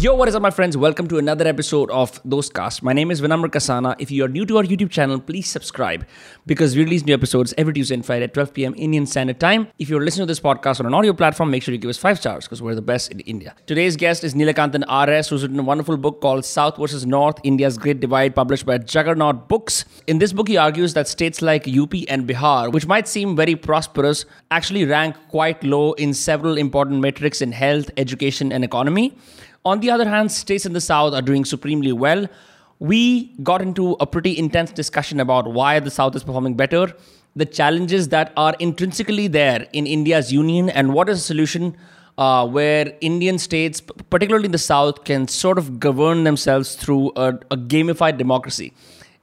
[0.00, 0.78] Yo, what is up, my friends?
[0.78, 2.80] Welcome to another episode of Dostcast.
[2.80, 3.94] My name is Vinamr Kasana.
[3.98, 6.06] If you are new to our YouTube channel, please subscribe
[6.46, 8.74] because we release new episodes every Tuesday and Friday at 12 p.m.
[8.78, 9.68] Indian Standard Time.
[9.78, 11.98] If you're listening to this podcast on an audio platform, make sure you give us
[11.98, 13.54] five stars because we're the best in India.
[13.66, 17.76] Today's guest is Nilakantan RS, who's written a wonderful book called South versus North India's
[17.76, 19.84] Great Divide, published by Juggernaut Books.
[20.06, 23.54] In this book, he argues that states like UP and Bihar, which might seem very
[23.54, 29.14] prosperous, actually rank quite low in several important metrics in health, education, and economy.
[29.64, 32.26] On the other hand, states in the South are doing supremely well.
[32.78, 36.94] We got into a pretty intense discussion about why the South is performing better,
[37.36, 41.76] the challenges that are intrinsically there in India's union, and what is a solution
[42.16, 47.28] uh, where Indian states, particularly in the South, can sort of govern themselves through a,
[47.50, 48.72] a gamified democracy.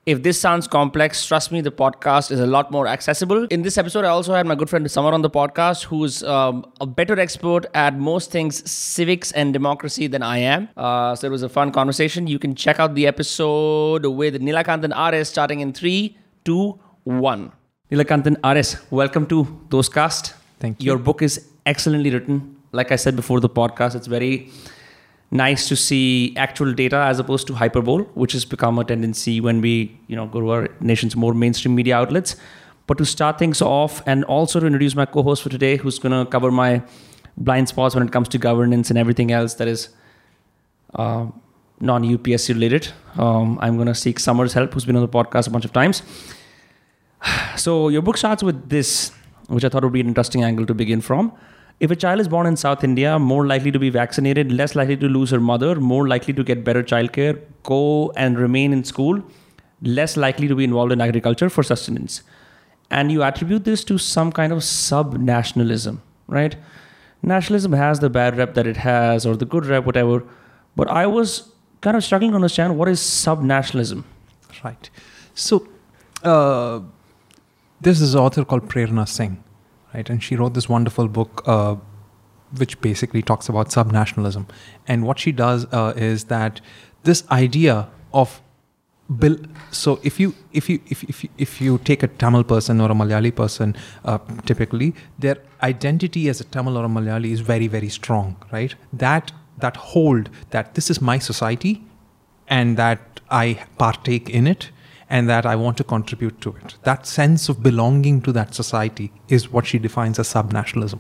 [0.08, 3.44] If this sounds complex, trust me, the podcast is a lot more accessible.
[3.48, 6.66] In this episode, I also had my good friend Samar on the podcast, who's um,
[6.80, 10.70] a better expert at most things civics and democracy than I am.
[10.78, 12.26] Uh, so it was a fun conversation.
[12.26, 17.52] You can check out the episode with Nilakantan RS starting in three, two, one.
[17.92, 20.36] Nilakantan RS, welcome to Dostcast.
[20.62, 20.86] Thank you.
[20.86, 22.56] Your book is excellently written.
[22.72, 24.52] Like I said before the podcast, it's very
[25.32, 29.62] nice to see actual data as opposed to hyperbole, which has become a tendency when
[29.62, 32.36] we, you know, go to our nation's more mainstream media outlets.
[32.86, 36.14] But to start things off, and also to introduce my co-host for today, who's going
[36.14, 36.82] to cover my
[37.36, 39.90] blind spots when it comes to governance and everything else that is
[40.96, 41.28] uh,
[41.82, 42.88] non-UPSC related.
[43.18, 45.74] Um, I'm going to seek Samar's help, who's been on the podcast a bunch of
[45.74, 46.02] times.
[47.58, 49.12] So your book starts with this,
[49.48, 51.34] which I thought would be an interesting angle to begin from.
[51.80, 54.98] If a child is born in South India, more likely to be vaccinated, less likely
[54.98, 59.22] to lose her mother, more likely to get better childcare, go and remain in school,
[59.84, 62.24] less likely to be involved in agriculture for sustenance.
[62.90, 66.56] And you attribute this to some kind of sub nationalism, right?
[67.22, 70.24] Nationalism has the bad rep that it has, or the good rep, whatever.
[70.76, 74.06] But I was kind of struggling to understand what is sub nationalism.
[74.64, 74.90] Right.
[75.36, 75.68] So,
[76.24, 76.80] uh,
[77.82, 79.44] this author called Prerna Singh,
[79.94, 80.10] right?
[80.10, 81.76] And she wrote this wonderful book, uh,
[82.58, 84.50] which basically talks about subnationalism.
[84.88, 86.62] And what she does uh, is that
[87.04, 88.42] this idea of
[89.20, 89.38] Bill,
[89.72, 92.94] so if you if you if if if you take a Tamil person or a
[92.94, 97.88] Malayali person, uh, typically their identity as a Tamil or a Malayali is very very
[97.88, 98.76] strong, right?
[98.92, 101.86] That that hold that this is my society,
[102.50, 104.72] and that I partake in it,
[105.10, 106.76] and that I want to contribute to it.
[106.84, 111.00] That sense of belonging to that society is what she defines as subnationalism.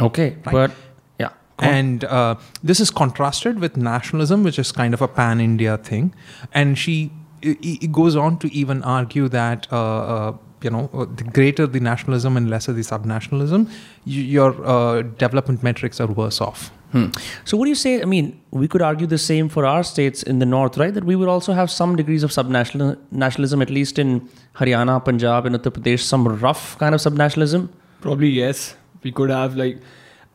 [0.00, 0.52] Okay, Right.
[0.52, 0.70] but
[1.18, 1.30] yeah.
[1.58, 6.12] And uh, this is contrasted with nationalism, which is kind of a pan India thing.
[6.52, 7.12] And she
[7.44, 9.66] i- i- goes on to even argue that.
[9.72, 9.76] Uh,
[10.16, 13.70] uh, you know, uh, the greater the nationalism and lesser the subnationalism,
[14.06, 16.70] your uh, development metrics are worse off.
[16.94, 17.06] Hmm.
[17.44, 18.00] So, what do you say?
[18.00, 20.94] I mean, we could argue the same for our states in the north, right?
[20.94, 25.44] That we would also have some degrees of subnational nationalism, at least in Haryana, Punjab,
[25.44, 27.68] and Uttar Pradesh, some rough kind of subnationalism.
[28.00, 28.76] Probably yes.
[29.02, 29.80] We could have like,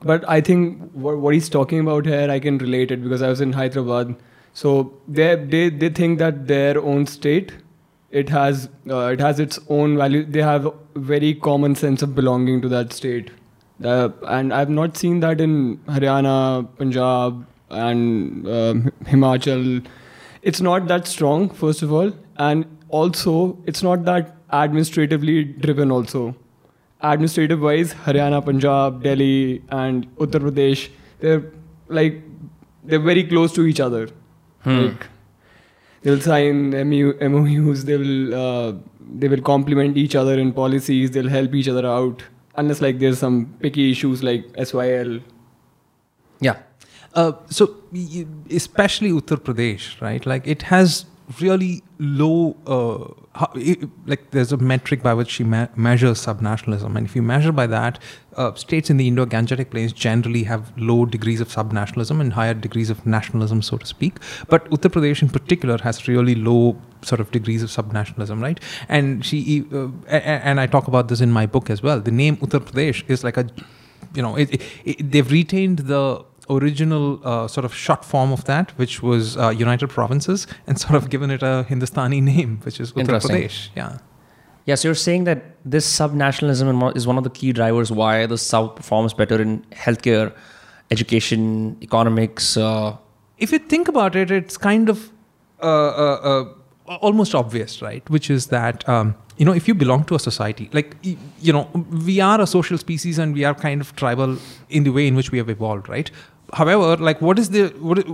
[0.01, 3.29] but I think what, what he's talking about here, I can relate it because I
[3.29, 4.17] was in Hyderabad.
[4.51, 7.53] So they they they think that their own state,
[8.11, 10.25] it has uh, it has its own value.
[10.25, 13.31] They have a very common sense of belonging to that state,
[13.83, 19.85] uh, and I've not seen that in Haryana, Punjab, and um, Himachal.
[20.41, 25.91] It's not that strong, first of all, and also it's not that administratively driven.
[25.91, 26.35] Also,
[27.01, 30.89] administrative wise, Haryana, Punjab, Delhi, and Uttar Pradesh,
[31.19, 31.43] they're
[31.87, 32.21] like
[32.83, 34.07] they're very close to each other.
[34.65, 35.07] Like
[36.01, 38.73] they'll sign MU, MOUs, they will uh,
[39.15, 42.23] they will complement each other in policies, they'll help each other out.
[42.55, 45.21] Unless like there's some picky issues like SYL.
[46.41, 46.57] Yeah.
[47.13, 47.75] Uh, so,
[48.51, 50.25] especially Uttar Pradesh, right?
[50.25, 51.05] Like it has
[51.39, 53.49] really low, uh,
[54.07, 57.67] like there's a metric by which she me- measures subnationalism, and if you measure by
[57.67, 57.99] that,
[58.35, 62.89] uh, states in the Indo-Gangetic Plains generally have low degrees of subnationalism and higher degrees
[62.89, 64.17] of nationalism, so to speak.
[64.47, 68.59] But Uttar Pradesh, in particular, has really low sort of degrees of subnationalism, right?
[68.87, 71.99] And she, uh, and I talk about this in my book as well.
[71.99, 73.47] The name Uttar Pradesh is like a
[74.13, 78.45] you know, it, it, it, they've retained the original uh, sort of short form of
[78.45, 82.79] that, which was uh, United Provinces, and sort of given it a Hindustani name, which
[82.79, 83.69] is Uttar Pradesh.
[83.75, 83.97] Yeah.
[84.65, 88.37] Yeah, so you're saying that this subnationalism is one of the key drivers why the
[88.37, 90.31] South performs better in healthcare,
[90.91, 92.55] education, economics.
[92.55, 92.97] Uh,
[93.39, 95.09] If you think about it, it's kind of
[95.63, 96.45] uh, uh,
[96.89, 98.07] uh, almost obvious, right?
[98.09, 101.67] Which is that um, you know, if you belong to a society, like you know,
[102.05, 104.37] we are a social species and we are kind of tribal
[104.69, 106.11] in the way in which we have evolved, right?
[106.53, 108.05] However, like, what is the what?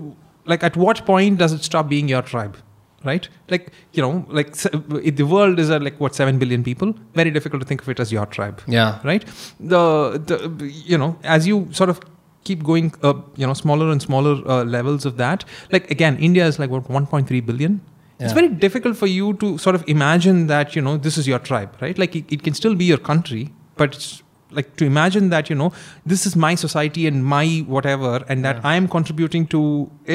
[0.46, 2.58] like at what point does it stop being your tribe?
[3.04, 3.28] Right?
[3.50, 7.62] Like, you know, like the world is at like what, 7 billion people, very difficult
[7.62, 9.00] to think of it as your tribe Yeah.
[9.04, 9.24] right
[9.60, 12.00] the, the you know as you sort of
[12.44, 16.46] keep going uh, you know smaller and smaller uh, levels of that like again india
[16.48, 17.80] is like what 1.3 billion
[18.20, 18.26] Yeah.
[18.26, 21.40] it's very difficult for you to sort of imagine that you know this is your
[21.40, 23.44] tribe right like it, it can still be your country
[23.78, 24.12] but it's
[24.56, 25.72] like to imagine that you know
[26.06, 28.70] this is my society and my whatever and that Yeah.
[28.72, 29.62] i am contributing to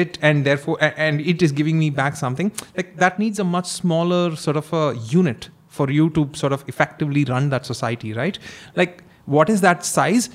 [0.03, 0.77] it and therefore
[1.07, 4.71] and it is giving me back something like that needs a much smaller sort of
[4.83, 4.85] a
[5.17, 8.39] unit for you to sort of effectively run that society right
[8.75, 9.03] like
[9.37, 10.29] what is that size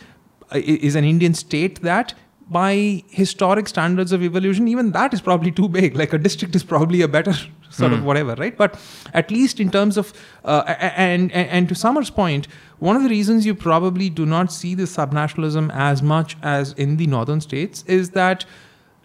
[0.87, 2.15] is an indian state that
[2.49, 5.97] by historic standards of evolution even that is probably too big.
[5.97, 7.33] Like a district is probably a better
[7.71, 8.05] sort of Hmm.
[8.05, 8.57] whatever right?
[8.57, 8.79] But
[9.15, 10.13] at least in terms of
[10.45, 12.47] uh, and, and and to Samar's point
[12.79, 16.97] one of the reasons you probably do not see the subnationalism as much as in
[16.99, 18.45] the northern states is that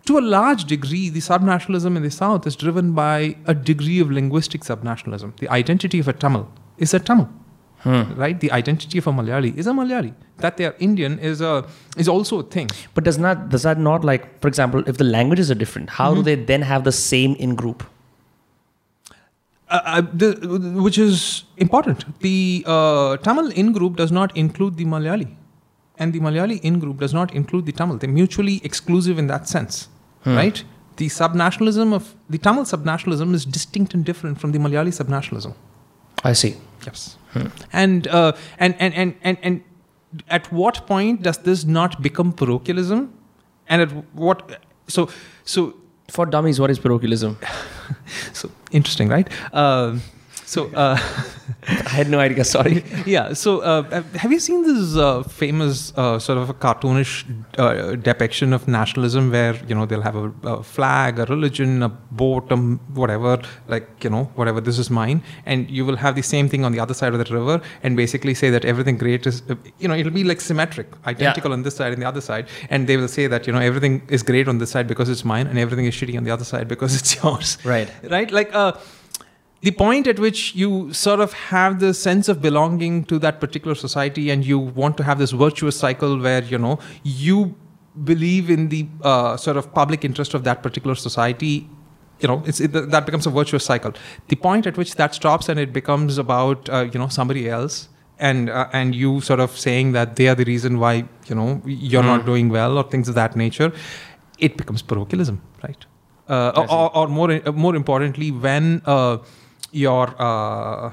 [0.06, 4.12] to a large degree the subnationalism in the south is driven by a degree of
[4.12, 5.36] linguistic subnationalism.
[5.38, 7.30] The identity of a tamil is a tamil
[7.84, 8.02] Hmm.
[8.24, 10.12] right the identity of a malayali is a malayali
[10.44, 11.54] that they are indian is a
[12.04, 12.68] is also a thing
[12.98, 16.10] But does not does that not like, for example, if the languages are different, how
[16.12, 16.20] Mm-hmm.
[16.22, 17.84] do they then have the same in group?
[19.70, 20.30] uh, uh, the,
[20.88, 22.06] which is important.
[22.20, 25.30] The uh, Tamil in group does not include the Malayali,
[25.98, 27.98] and the Malayali in group does not include the Tamil.
[27.98, 29.88] They're mutually exclusive in that sense,
[30.26, 30.36] Hmm.
[30.36, 30.64] right?
[30.98, 35.54] The subnationalism of the Tamil subnationalism is distinct and different from the Malayali subnationalism.
[36.24, 36.54] I see.
[36.86, 37.18] Yes,
[37.74, 39.64] and, uh, and and and and and
[40.30, 43.14] at what point does this not become parochialism?
[43.68, 45.10] And at what so
[45.46, 45.74] so
[46.12, 47.38] For dummies, what is parochialism?
[48.34, 49.30] so interesting, right?
[49.54, 50.00] Uh,
[50.54, 50.60] so.
[50.84, 50.98] Uh,
[51.68, 52.44] I had no idea.
[52.44, 52.84] Sorry.
[53.06, 53.34] yeah.
[53.34, 57.14] So, uh, have you seen this uh, famous uh, sort of a cartoonish
[57.58, 61.90] uh, depiction of nationalism, where you know they'll have a, a flag, a religion, a
[62.22, 63.34] boat, um, whatever,
[63.74, 64.60] like you know whatever.
[64.70, 67.20] This is mine, and you will have the same thing on the other side of
[67.24, 70.42] the river, and basically say that everything great is, uh, you know, it'll be like
[70.42, 73.54] symmetric, identical on this side and the other side, and they will say that you
[73.54, 76.24] know everything is great on this side because it's mine, and everything is shitty on
[76.24, 77.90] the other side because it's yours Right.
[78.16, 78.72] right like uh,
[79.62, 83.76] the point at which you sort of have the sense of belonging to that particular
[83.76, 87.56] society and you want to have this virtuous cycle where you know you
[88.04, 91.70] believe in the uh, sort of public interest of that particular society
[92.20, 93.94] you know it's it, that becomes a virtuous cycle.
[94.30, 97.90] The point at which that stops and it becomes about uh, you know somebody else
[98.20, 100.94] and uh, and you sort of saying that they are the reason why
[101.28, 102.26] you know you're not Mm.
[102.26, 103.72] doing well or things of that nature
[104.38, 105.86] it becomes parochialism right?
[106.30, 107.30] Uh, or, or more
[107.66, 109.18] more importantly when uh,
[109.72, 110.92] your uh,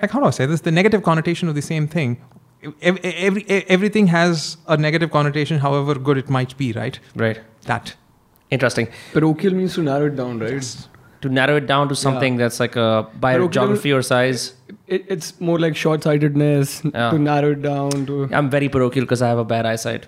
[0.00, 2.20] like how do I say this the negative connotation of the same thing
[2.80, 7.40] Ev- every, e- everything has a negative connotation however good it might be right Right.
[7.66, 7.94] that
[8.50, 8.86] Interesting.
[9.14, 10.86] Parochial means to narrow it down, right?
[11.22, 14.52] To narrow it down to something that's like a by Parochial- geography or size.
[14.86, 17.10] It, it's more like short-sightedness Yeah.
[17.12, 18.28] to narrow it down to.
[18.30, 20.06] I'm very parochial because I have a bad eyesight.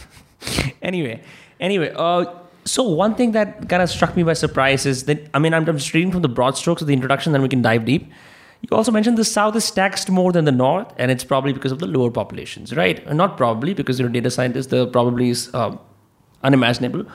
[0.82, 1.22] anyway,
[1.60, 2.24] anyway, uh,
[2.66, 5.64] so one thing that kind of struck me by surprise is that I mean I'm
[5.64, 8.10] just reading from the broad strokes of the introduction, then we can dive deep.
[8.62, 11.72] You also mentioned the South is taxed more than the North, and it's probably because
[11.72, 13.04] of the lower populations, right?
[13.06, 14.70] And not probably because you're a data scientist.
[14.70, 15.78] The probably is um,
[16.42, 17.06] unimaginable.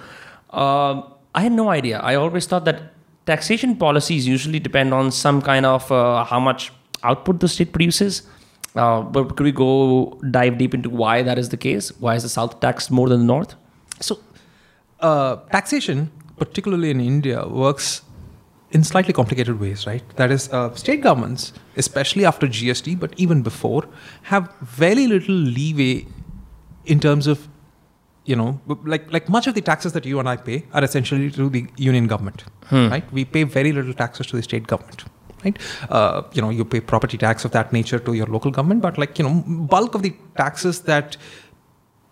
[0.52, 2.00] Um, I had no idea.
[2.00, 2.94] I always thought that
[3.26, 6.72] taxation policies usually depend on some kind of uh, how much
[7.04, 8.24] output the state produces.
[8.76, 11.92] Uh, but could we go dive deep into why that is the case?
[12.00, 13.56] Why is the South taxed more than the North?
[14.00, 14.20] So,
[15.02, 18.02] uh, taxation, particularly in India, works
[18.72, 20.04] in slightly complicated ways, right?
[20.16, 23.88] That is, uh, state governments, especially after GST, but even before,
[24.24, 26.06] have very little leeway
[26.86, 27.48] in terms of,
[28.26, 31.30] you know, like like much of the taxes that you and I pay are essentially
[31.32, 32.88] to the union government, Hmm.
[32.90, 33.12] right?
[33.12, 35.04] We pay very little taxes to the state government.
[35.44, 35.58] Right,
[35.90, 39.00] uh, you know, you pay property tax of that nature to your local government, but
[39.00, 41.18] like you know, bulk of the taxes that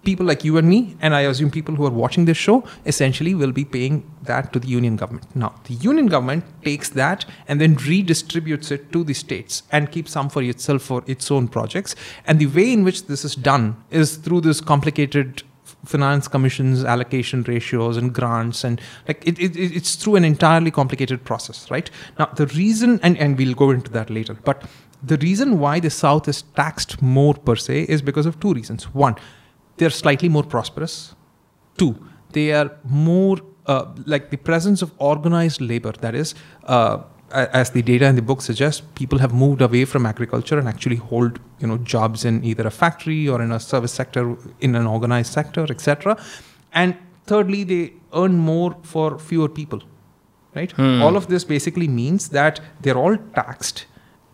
[0.03, 3.35] people like you and me, and I assume people who are watching this show, essentially
[3.35, 5.35] will be paying that to the union government.
[5.35, 10.11] Now, the union government takes that and then redistributes it to the states and keeps
[10.11, 11.95] some for itself for its own projects.
[12.25, 15.43] And the way in which this is done is through this complicated
[15.85, 20.71] finance commissions allocation ratios and grants and like it, it, it- it's through an entirely
[20.71, 24.63] complicated process right now the reason and, and we'll go into that later but
[25.01, 28.93] the reason why the south is taxed more per se is because of two reasons
[28.93, 29.15] one
[29.79, 30.95] they're slightly more prosperous
[31.77, 31.93] two
[32.37, 32.69] they are
[33.05, 36.97] more uh, like the presence of organized labor that is uh,
[37.31, 40.95] as the data in the book suggests people have moved away from agriculture and actually
[41.11, 44.23] hold you know jobs in either a factory or in a service sector
[44.59, 46.17] in an organized sector etc
[46.73, 46.95] and
[47.29, 49.81] thirdly, they earn more for fewer people,
[50.55, 50.71] right?
[50.71, 51.01] Hmm.
[51.01, 53.85] All of this basically means that they're all taxed.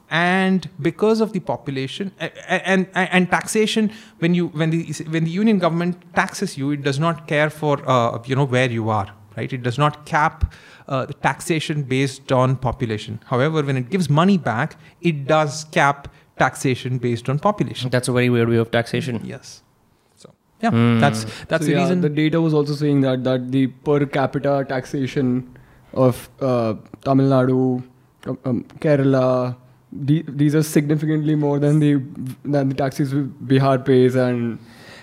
[0.09, 4.83] And because of the population a- a- and, and and taxation, when you when the
[5.09, 8.69] when the union government taxes you, it does not care for uh, you know where
[8.69, 9.51] you are, right?
[9.51, 10.53] It does not cap
[10.87, 13.19] uh, the taxation based on population.
[13.25, 16.07] However, when it gives money back, it does cap
[16.37, 17.89] taxation based on population.
[17.89, 19.21] That's a very weird way of taxation.
[19.23, 19.63] Yes.
[20.15, 20.99] So yeah, Hmm.
[20.99, 22.01] that's that's So, the yeah, reason.
[22.01, 25.35] The data was also saying that that the per capita taxation
[25.93, 27.83] of uh, Tamil Nadu,
[28.27, 29.55] um, um, Kerala, the,
[29.95, 31.95] these are significantly more than the
[32.43, 34.59] than the taxes Bihar pays, and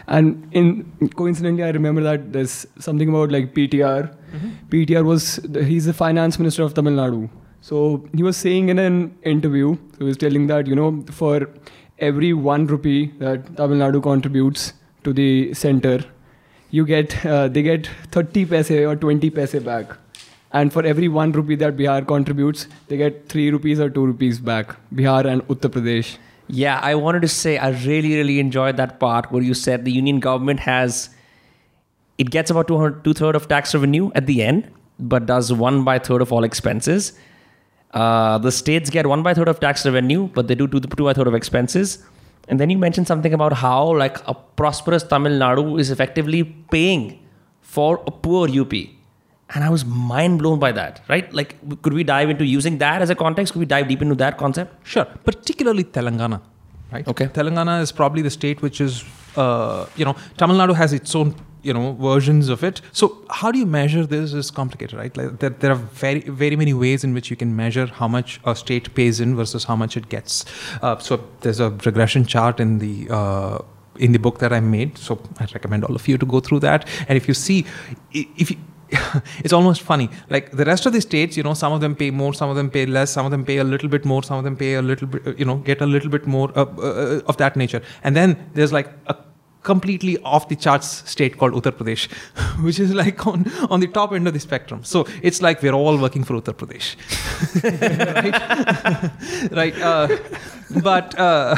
[0.07, 4.11] and in coincidentally, I remember that there's something about like PTR.
[4.35, 4.51] Mhm.
[4.71, 5.41] PTR was
[5.73, 7.29] he's the finance minister of Tamil Nadu.
[7.61, 11.49] So he was saying in an interview, so he was telling that you know for
[11.99, 14.73] every one rupee that Tamil Nadu contributes
[15.05, 16.05] to the center,
[16.71, 19.97] you get uh, they get 30 paise or 20 paise back,
[20.53, 24.39] and for every one rupee that Bihar contributes, they get three rupees or two rupees
[24.39, 24.77] back.
[24.95, 26.17] Bihar and Uttar Pradesh.
[26.49, 29.93] Yeah, I wanted to say I really, really enjoyed that part where you said the
[29.93, 31.11] union government has
[32.19, 35.99] it gets about two third of tax revenue at the end, but does one by
[35.99, 37.13] third of all expenses.
[37.93, 41.05] Uh, the states get one by third of tax revenue, but they do two, two
[41.05, 41.99] by third of expenses.
[42.49, 47.27] And then you mentioned something about how like a prosperous Tamil Nadu is effectively paying
[47.61, 48.73] for a poor UP.
[49.55, 51.33] And I was mind blown by that, right?
[51.33, 53.53] Like, could we dive into using that as a context?
[53.53, 54.87] Could we dive deep into that concept?
[54.87, 56.41] Sure, particularly Telangana,
[56.91, 57.07] right?
[57.07, 57.27] Okay.
[57.27, 59.05] Telangana is probably the state which is,
[59.37, 62.81] uh, you know, Tamil Nadu has its own, you know, versions of it.
[62.93, 65.15] So how do you measure this is complicated, right?
[65.17, 68.41] Like there, there are very, very many ways in which you can measure how much
[68.45, 70.47] a state pays in versus how much it gets.
[70.81, 73.09] Uh, so there's a regression chart in the.
[73.11, 73.59] Uh,
[73.99, 76.61] in the book that I made, so I recommend all of you to go through
[76.61, 76.89] that.
[77.09, 77.67] And if you see,
[78.15, 78.57] if you,
[79.39, 80.09] it's almost funny.
[80.31, 82.57] Like the rest of the states, you know, some of them pay more, some of
[82.57, 84.75] them pay less, some of them pay a little bit more, some of them pay
[84.75, 87.83] a little bit, you know, get a little bit more uh, uh, of that nature.
[88.05, 89.17] And then there's like a
[89.63, 92.11] completely off the charts state called Uttar Pradesh,
[92.65, 94.83] which is like on, on the top end of the spectrum.
[94.85, 96.97] So it's like we're all working for Uttar Pradesh.
[99.53, 99.75] right?
[99.75, 99.81] right.
[99.81, 100.09] Uh,
[100.83, 101.57] but, uh,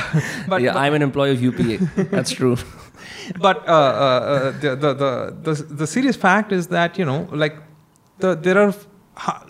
[0.48, 2.04] but, yeah, but- I'm an employee of UPA.
[2.10, 2.56] That's true.
[3.38, 4.94] But uh, uh, uh, the, the,
[5.42, 7.56] the, the, serious fact is that you know like
[8.18, 8.74] the, there are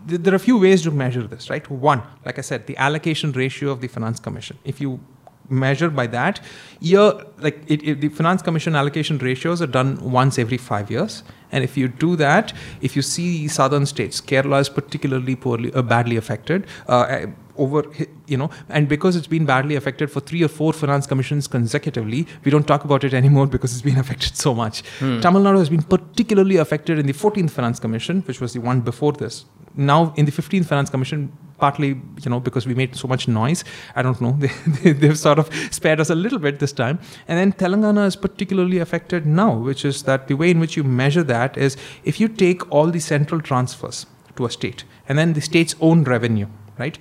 [0.04, 1.68] there are a few ways to measure this right?
[1.70, 4.58] One like i said the allocation ratio of the finance commission.
[4.64, 5.00] If you
[5.49, 6.40] measure by that
[6.80, 11.23] year like it, it, the finance commission allocation ratios are done once every five years.
[11.52, 15.82] And if you do that if you see southern states kerala is particularly poorly uh,
[15.82, 17.84] badly affected uh, over
[18.26, 22.26] you know and because it's been badly affected for three or four finance commissions consecutively
[22.44, 24.82] we don't talk about it anymore because it's been affected so much.
[24.99, 25.20] Hmm.
[25.20, 28.80] Tamil nadu has been particularly affected in the 14th finance commission which was the one
[28.80, 29.44] before this.
[29.76, 31.88] Now in the 15th finance commission partly
[32.25, 33.61] you know because we made so much noise
[33.94, 36.99] i don't know they, they, they've sort of spared us a little bit this time.
[37.28, 40.84] And then telangana is particularly affected now which is that the way in which you
[40.84, 44.06] measure that is if you take all the central transfers
[44.37, 46.99] to a state and then the state's own revenue right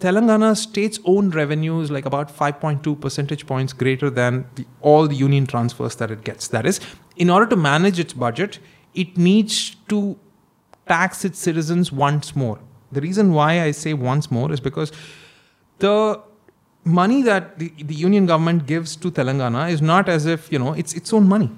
[0.00, 5.16] Telangana state's own revenue is like about 5.2 percentage points greater than the, all the
[5.16, 6.48] union transfers that it gets.
[6.48, 6.80] That is,
[7.16, 8.60] in order to manage its budget,
[8.94, 10.16] it needs to
[10.86, 12.58] tax its citizens once more.
[12.92, 14.92] The reason why I say once more is because
[15.80, 16.20] the
[16.84, 20.72] money that the, the union government gives to Telangana is not as if, you know,
[20.74, 21.50] it's its own money,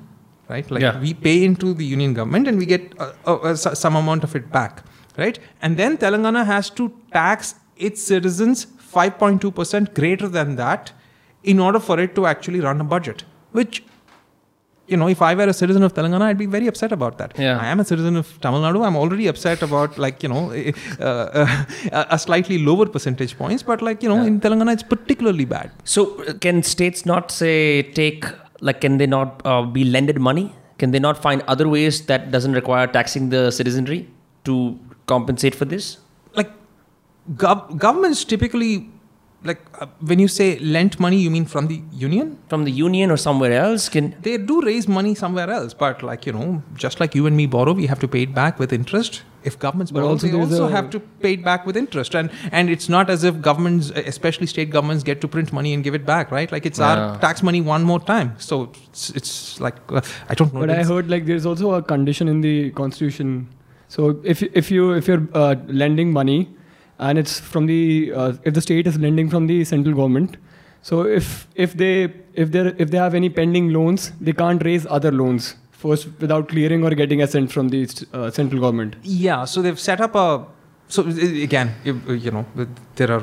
[0.49, 0.69] right?
[0.71, 0.99] Like Yeah.
[0.99, 4.35] we pay into the union government and we get uh, uh, s- some amount of
[4.35, 4.83] it back,
[5.17, 5.39] right?
[5.63, 7.55] And then Telangana has to tax
[7.89, 10.93] its citizens 5.2% greater than that
[11.43, 13.83] in order for it to actually run a budget, which
[14.91, 17.39] you know, if I were a citizen of Telangana, I'd be very upset about that.
[17.39, 17.59] Yeah.
[17.65, 18.85] I am a citizen of Tamil Nadu.
[18.85, 20.51] I'm already upset about like you know
[21.01, 21.47] uh,
[22.17, 24.31] a slightly lower percentage points, but like you know Yeah.
[24.31, 25.71] in Telangana it's particularly bad.
[25.85, 28.25] So, uh, can states not say take
[28.61, 30.53] like can they not uh, be lended money?
[30.79, 34.09] Can they not find other ways that doesn't require taxing the citizenry
[34.45, 35.99] to compensate for this?
[37.31, 38.89] Like gov- governments typically
[39.43, 42.39] like uh, when you say lent money, you mean from the union?
[42.49, 43.89] From the union or somewhere else?
[43.89, 47.35] Can They do raise money somewhere else, but like you know, just like you and
[47.37, 49.23] me borrow, we have to pay it back with interest.
[49.43, 52.15] If governments But borrow, also they also a- have to pay it back with interest,
[52.15, 55.83] and and it's not as if governments, especially state governments, get to print money and
[55.83, 56.53] give it back, right?
[56.53, 56.91] Like it's Yeah.
[56.91, 58.35] our tax money one more time.
[58.37, 60.61] So it's, it's like uh, I don't know.
[60.61, 63.49] But I heard like there's also a condition in the constitution.
[63.89, 66.51] So if if you if you're uh, lending money,
[67.01, 70.37] and it's from the uh, if the state is lending from the central government,
[70.83, 74.87] so if if they if they if they have any pending loans, they can't raise
[74.87, 78.97] other loans first without clearing or getting assent from the uh, central government.
[79.03, 80.47] Yeah, so they've set up a.
[80.89, 82.47] So again, you know,
[82.97, 83.23] there are.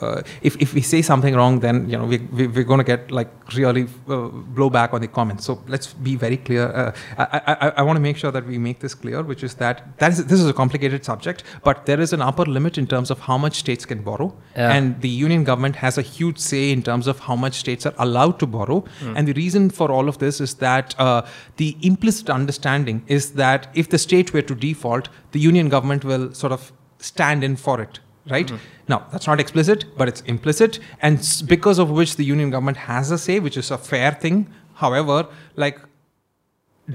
[0.00, 2.84] Uh, if, if we say something wrong, then you know we, we we're going to
[2.84, 5.44] get like really uh, blowback on the comments.
[5.44, 6.68] So let's be very clear.
[6.68, 9.54] Uh, I I, I, want to make sure that we make this clear, which is
[9.54, 12.86] that that is this is a complicated subject, but there is an upper limit in
[12.86, 14.72] terms of how much states can borrow, Yeah.
[14.72, 17.94] and the union government has a huge say in terms of how much states are
[17.98, 18.84] allowed to borrow.
[19.16, 21.22] And the reason for all of this is that uh,
[21.56, 26.32] the implicit understanding is that if the state were to default, the union government will
[26.32, 28.00] sort of stand in for it.
[28.28, 28.52] Right
[28.92, 33.10] now, that's not explicit, but it's implicit, and because of which the union government has
[33.10, 34.48] a say, which is a fair thing.
[34.74, 35.18] However,
[35.56, 35.78] like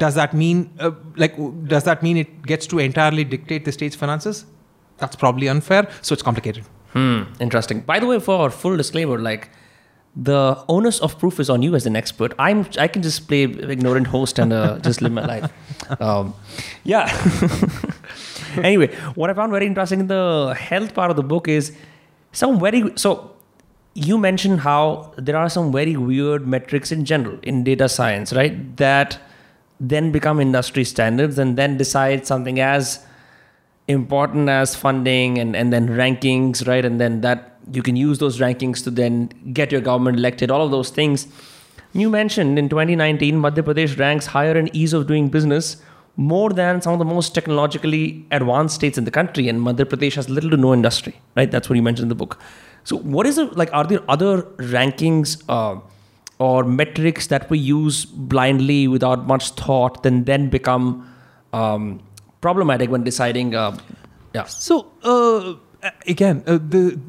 [0.04, 1.36] does that mean uh, like
[1.74, 4.44] does that mean it gets to entirely dictate the state's finances
[4.98, 7.82] that's probably unfair so it's complicated Hmm, interesting.
[7.82, 9.50] By the way, for full disclaimer, like
[10.16, 12.34] the onus of proof is on you as an expert.
[12.40, 15.52] I'm I can just play ignorant host and uh, just live my life.
[16.00, 16.34] Um,
[16.86, 17.06] yeah.
[18.64, 21.76] anyway, what I found very interesting in the health part of the book is
[22.32, 23.32] some very so.
[23.98, 28.76] You mentioned how there are some very weird metrics in general in data science, right?
[28.76, 29.18] That
[29.80, 33.06] then become industry standards and then decide something as
[33.88, 36.84] important as funding and, and then rankings, right?
[36.84, 40.64] And then that you can use those rankings to then get your government elected, all
[40.64, 41.28] of those things.
[41.94, 45.82] You mentioned in 2019, Madhya Pradesh ranks higher in ease of doing business
[46.18, 49.48] more than some of the most technologically advanced states in the country.
[49.50, 51.50] And Madhya Pradesh has little to no industry, right?
[51.50, 52.40] That's what you mentioned in the book.
[52.84, 53.74] So, what is it like?
[53.74, 55.80] Are there other rankings uh,
[56.38, 61.12] or metrics that we use blindly without much thought, then then become
[61.52, 62.00] um,
[62.42, 63.56] problematic when deciding?
[63.56, 63.78] Uh,
[64.36, 64.44] yeah.
[64.44, 65.56] so uh,
[66.08, 67.00] again uh, the,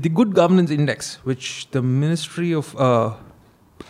[0.00, 3.14] the good governance index which the ministry of uh,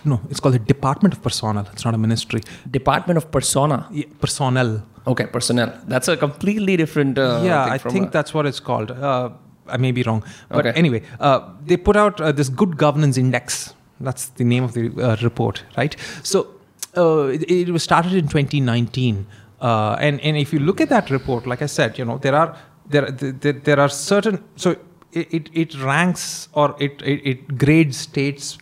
[0.04, 3.86] no it's called the department of personnel it's not a ministry Department of Persona.
[3.90, 5.70] yeah, personnel Okay, personnel.
[5.88, 7.18] That's a completely different.
[7.18, 9.30] Uh, yeah i think a- that's what it's called uh,
[9.66, 10.78] i may be wrong but Okay.
[10.82, 14.84] anyway uh, they put out uh, this good governance index that's the name of the
[14.90, 16.38] uh, report right so
[16.96, 19.26] uh, it, it was started in 2019
[19.60, 22.34] uh, and and if you look at that report like i said you know there
[22.42, 22.48] are
[22.94, 23.10] there
[23.42, 24.70] there, there are certain so
[25.12, 28.56] it, it, it ranks or it, it, it grades states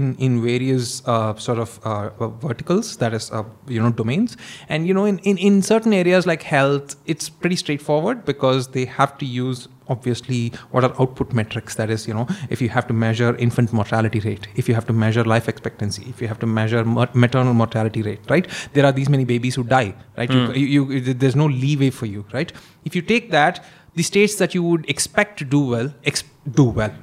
[0.00, 2.08] in in various uh, sort of uh,
[2.46, 4.36] verticals that is uh, you know domains.
[4.68, 8.84] And you know in, in in certain areas like health it's pretty straightforward because they
[8.86, 11.76] have to use obviously what are output metrics.
[11.76, 14.86] That is you know if you have to measure infant mortality rate if you have
[14.86, 18.46] to measure life expectancy if you have to measure ma- maternal mortality rate right?
[18.72, 20.30] There are these many babies who die right?
[20.30, 22.52] You, you, you there's no leeway for you right?
[22.84, 26.24] If you take that the states that you would expect to do well ex-
[26.60, 26.94] do well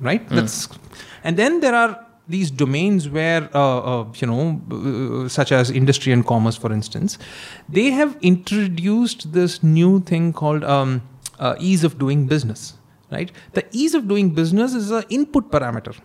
[0.00, 0.28] right?
[0.30, 0.68] That's
[1.22, 6.12] and then there are these domains where uh, uh, you know uh, such as industry
[6.12, 7.18] and commerce for instance
[7.68, 11.02] they have introduced this new thing called um,
[11.38, 12.74] uh, ease of doing business
[13.10, 13.32] right?
[13.52, 15.96] The ease of doing business is an input parameter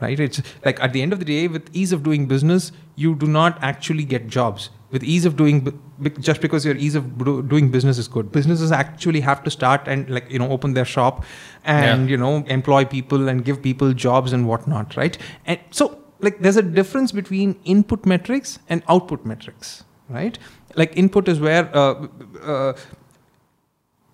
[0.00, 0.18] right?
[0.20, 3.26] It's like at the end of the day with ease of doing business you do
[3.26, 4.70] not actually get jobs.
[4.90, 5.78] With ease of doing
[6.18, 7.08] just because your ease of
[7.48, 8.32] doing business is good.
[8.32, 11.24] Businesses actually have to start and like you know open their shop
[11.64, 12.12] and Yeah.
[12.12, 15.18] you know employ people and give people jobs and whatnot right?
[15.44, 20.38] And so like there's a difference between input metrics and output metrics right?
[20.74, 22.06] Like input is where uh,
[22.42, 22.72] uh,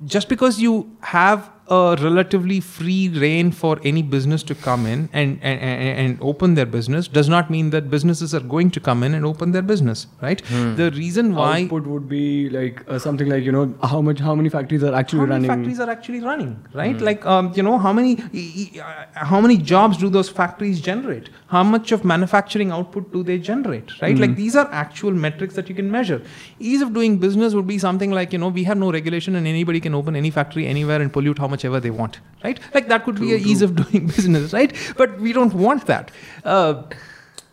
[0.05, 5.38] just because you have a relatively free reign for any business to come in and,
[5.42, 9.14] and, and, open their business does not mean that businesses are going to come in
[9.14, 10.42] and open their business right?
[10.44, 14.35] The reason why Output would be like uh, something like you know how much how
[14.35, 15.64] many factories are actually how many running.
[15.64, 17.00] factories are actually running right?
[17.00, 21.31] Like um, you know how many uh, how many jobs do those factories generate?
[21.46, 24.18] How much of manufacturing output do they generate right?
[24.18, 26.20] Like these are actual metrics that you can measure.
[26.59, 29.46] Ease of doing business would be something like you know we have no regulation and
[29.46, 32.61] anybody can open any factory anywhere and pollute how much ever they want right?
[32.75, 34.73] Like that could be a ease of doing business right?
[34.97, 36.11] But we don't want that.
[36.45, 36.83] Uh,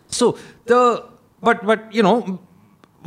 [0.07, 1.05] so the
[1.41, 2.39] but but you know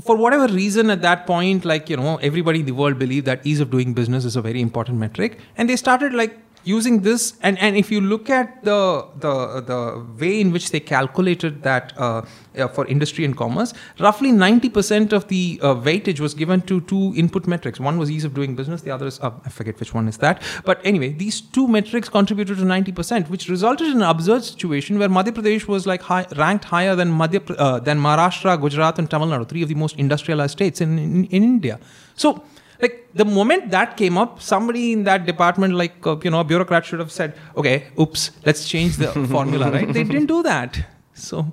[0.03, 3.47] for whatever reason at that point like you know everybody in the world believed that
[3.47, 5.39] ease of doing business is a very important metric.
[5.57, 10.07] And they started like using this and and if you look at the the the
[10.21, 12.23] way in which they calculated that uh,
[12.57, 17.13] uh, for industry and commerce roughly 90% of the uh, weightage was given to two
[17.17, 17.81] input metrics.
[17.81, 20.19] One was ease of doing business the other is uh, i forget which one is
[20.19, 20.43] that.
[20.65, 25.09] But anyway these two metrics contributed to 90% which resulted in an absurd situation where
[25.09, 29.49] madhya pradesh was like high, ranked higher than madhya than maharashtra gujarat and tamil nadu
[29.49, 31.79] three of the most industrialized states in, in, in india.
[32.17, 32.43] So
[32.83, 36.45] like the moment that came up somebody in that department like uh, you know a
[36.45, 40.81] bureaucrat should have said okay oops let's change the formula right they didn't do that
[41.15, 41.47] so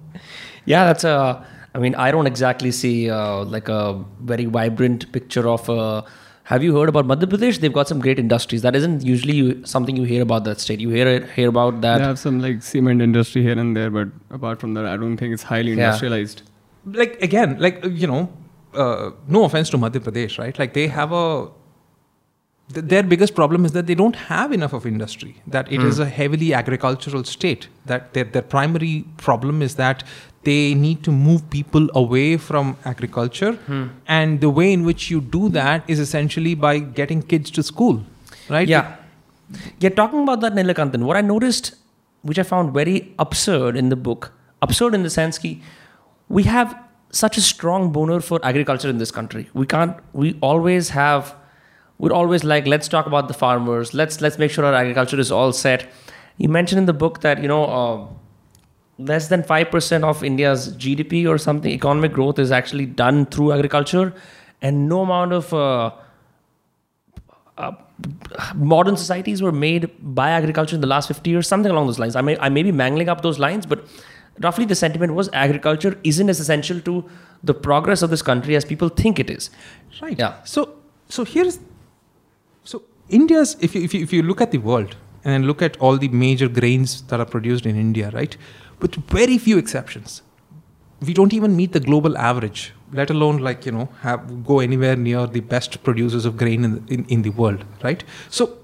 [0.65, 1.45] Yeah, that's a.
[1.75, 5.69] I mean, I don't exactly see uh, like a very vibrant picture of.
[5.75, 6.01] Uh,
[6.51, 7.59] have you heard about Madhya Pradesh?
[7.63, 8.61] They've got some great industries.
[8.65, 10.79] That isn't usually you- something you hear about that state.
[10.85, 11.97] You hear it, hear about that.
[11.99, 15.17] They have some like cement industry here and there, but apart from that, I don't
[15.23, 15.85] think it's highly Yeah.
[15.85, 16.43] industrialized.
[17.01, 18.21] like again, like you know,
[18.73, 20.57] uh, no offense to Madhya Pradesh, right?
[20.57, 21.47] Like they have a
[22.73, 25.35] th- their biggest problem is that they don't have enough of industry.
[25.47, 27.67] That it is a heavily agricultural state.
[27.85, 30.03] That their their primary problem is that
[30.43, 33.57] they need to move people away from agriculture,
[34.07, 38.03] and the way in which you do that is essentially by getting kids to school,
[38.49, 38.67] right?
[38.67, 38.95] Yeah.
[39.79, 41.75] Yeah, talking about that, Nilakantan, what I noticed,
[42.21, 44.31] which I found very absurd in the book,
[44.61, 45.57] absurd in the sense that
[46.29, 46.73] we have
[47.11, 49.49] such a strong boner for agriculture in this country.
[49.53, 51.35] We can't, we always have,
[51.97, 55.31] we're always like, let's talk about the farmers, let's, let's make sure our agriculture is
[55.31, 55.89] all set.
[56.37, 58.07] You mentioned in the book that, you know, uh,
[58.97, 64.13] less than 5% of India's GDP or something, economic growth is actually done through agriculture,
[64.61, 65.91] and no amount of uh,
[67.57, 67.71] uh,
[68.55, 72.15] modern societies were made by agriculture in the last 50 years, something along those lines.
[72.15, 73.85] I may, I may be mangling up those lines, but
[74.43, 77.03] roughly the sentiment was agriculture isn't as essential to
[77.43, 79.49] the progress of this country as people think it is.
[80.01, 80.17] Right.
[80.17, 80.43] Yeah.
[80.43, 80.75] So
[81.09, 81.59] so here's
[82.63, 85.61] so India's if you, if you if you look at the world and then look
[85.61, 88.35] at all the major grains that are produced in India, right?
[88.79, 90.21] With very few exceptions,
[91.01, 94.95] we don't even meet the global average, let alone like you know have go anywhere
[94.95, 98.03] near the best producers of grain in the, in, in the world, right?
[98.29, 98.57] So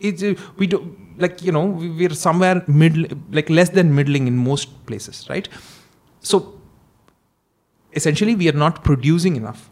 [0.00, 2.94] it's uh, we do like you know we, we're somewhere mid
[3.38, 5.48] like less than middling in most places, right?
[6.20, 6.54] So
[7.92, 9.70] essentially we are not producing enough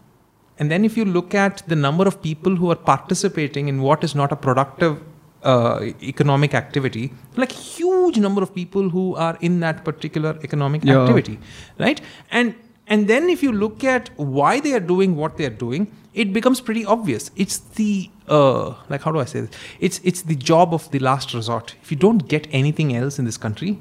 [0.59, 4.05] and then if you look at the number of people who are participating in what
[4.05, 5.03] is not a productive
[5.43, 11.01] uh, economic activity like huge number of people who are in that particular economic Yeah.
[11.03, 11.39] activity
[11.79, 12.55] right and
[12.87, 16.33] and then if you look at why they are doing what they are doing it
[16.33, 17.31] becomes pretty obvious.
[17.37, 19.51] It's the uh, like how do i say this?
[19.81, 21.75] It's it's the job of the last resort.
[21.83, 23.79] If you don't get anything else in this country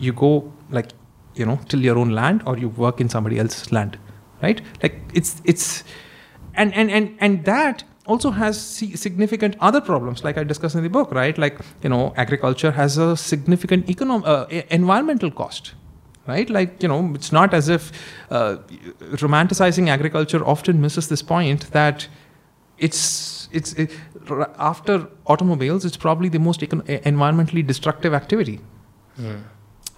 [0.00, 0.88] you go like
[1.34, 3.98] you know till your own land or you work in somebody else's land
[4.42, 4.60] right?
[4.82, 5.84] Like it's it's
[6.54, 8.58] and and and and that also has
[9.06, 11.36] significant other problems like i discussed in the book right?
[11.38, 15.74] Like you know agriculture has a significant econom- uh, environmental cost
[16.28, 16.48] right?
[16.48, 17.90] Like you know it's not as if
[18.30, 18.56] uh,
[19.24, 22.08] romanticizing agriculture often misses this point that
[22.78, 23.90] it's it's it,
[24.58, 28.60] after automobiles it's probably the most environmentally destructive activity.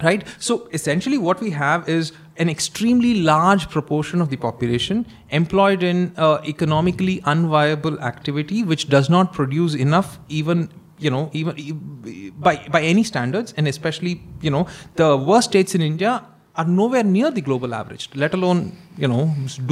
[0.03, 0.27] Right?
[0.39, 6.15] So essentially what we have is an extremely large proportion of the population employed in
[6.17, 10.71] uh, economically unviable activity which does not produce enough even
[11.05, 14.67] you know even by by any standards and especially you know
[15.03, 16.13] the worst states in india
[16.57, 18.61] are nowhere near the global average let alone
[19.03, 19.23] you know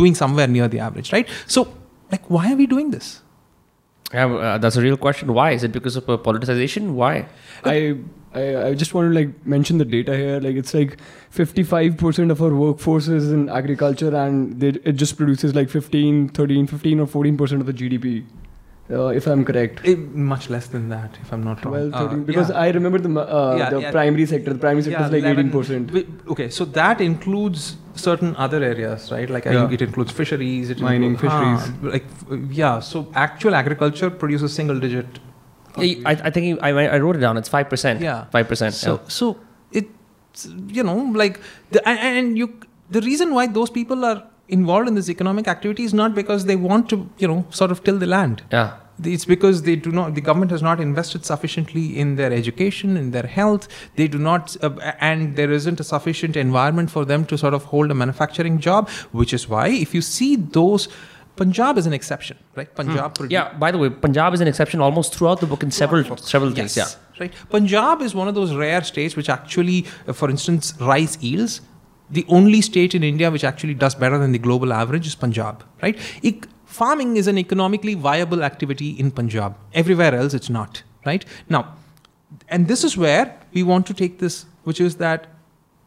[0.01, 1.67] doing somewhere near the average right so
[2.13, 3.09] like why are we doing this
[4.17, 5.33] Yeah, uh, that's a real question.
[5.39, 5.51] Why?
[5.57, 6.93] Is it because of uh, politicization?
[7.01, 7.11] Why?
[7.73, 7.75] I,
[8.43, 10.39] I I just want to like mention the data here.
[10.47, 10.95] Like it's like
[11.39, 16.67] 55% of our workforce is in agriculture, and they, it just produces like 15, 13,
[16.73, 18.25] 15 or 14% of the GDP,
[18.91, 19.81] uh, if I'm correct.
[19.85, 19.95] Eh,
[20.33, 22.61] much less than that if i'm not wrong 12, Uh, because yeah.
[22.65, 23.91] I remember the uh, Yeah, the yeah.
[23.97, 24.53] primary sector.
[24.55, 25.87] The primary sector is like 11 18%.
[25.89, 29.29] wi- Okay, so that includes certain other areas, right?
[29.37, 29.59] Like Yeah.
[29.59, 31.67] think it includes fisheries, it Mining, includes, fisheries.
[31.85, 32.79] Ah, like f- yeah.
[32.93, 35.21] So actual agriculture produces single digit.
[35.77, 35.89] I,
[36.29, 37.37] I think I, I wrote it down.
[37.37, 38.01] It's 5%.
[38.01, 38.25] Yeah.
[38.33, 38.73] 5%.
[38.73, 38.99] So yeah.
[39.19, 39.27] so
[39.73, 40.49] it's
[40.79, 41.41] you know like
[41.77, 42.49] the and, and you
[42.97, 46.57] the reason why those people are involved in this economic activity is not because they
[46.57, 48.43] want to you know sort of till the land.
[48.53, 48.75] Yeah.
[49.05, 50.15] It's because they do not.
[50.17, 53.69] The government has not invested sufficiently in their education, in their health.
[53.95, 57.63] They do not, uh, and there isn't a sufficient environment for them to sort of
[57.65, 58.89] hold a manufacturing job.
[59.13, 60.89] Which is why, if you see those,
[61.37, 62.75] Punjab is an exception, right?
[62.75, 63.15] Punjab.
[63.17, 66.17] produ- Yeah, by the way, Punjab is an exception almost throughout the book in several
[66.17, 66.77] several things.
[66.77, 67.21] Yes, Yeah.
[67.21, 67.33] Right.
[67.51, 71.61] Punjab is one of those rare states which actually, uh, for instance, rice yields.
[72.11, 75.65] The only state in India which actually does better than the global average is Punjab.
[75.83, 75.99] Right.
[76.65, 79.57] Farming is an economically viable activity in Punjab.
[79.73, 80.83] Everywhere else, it's not.
[81.05, 81.25] Right.
[81.49, 81.75] Now,
[82.49, 85.29] and this is where we want to take this, which is that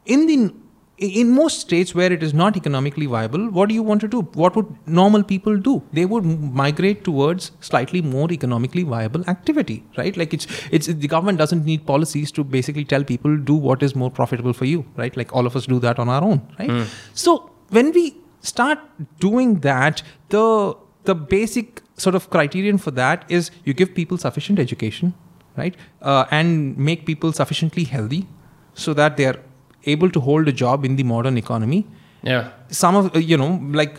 [0.06, 0.54] in the
[1.02, 4.22] in most states where it is not economically viable, what do you want to do?
[4.42, 5.82] What would normal people do?
[5.92, 10.16] They would migrate towards slightly more economically viable activity, right?
[10.16, 13.96] Like it's it's the government doesn't need policies to basically tell people do what is
[13.96, 15.18] more profitable for you, right?
[15.18, 16.70] Like all of us do that on our own, right?
[17.16, 18.80] So when we start
[19.20, 24.60] doing that, the the basic sort of criterion for that is you give people sufficient
[24.60, 25.16] education,
[25.58, 28.28] right, uh, and make people sufficiently healthy
[28.76, 29.40] so that they are
[29.86, 31.86] able to hold a job in the modern economy.
[32.24, 32.52] Yeah.
[32.70, 33.98] some of you know like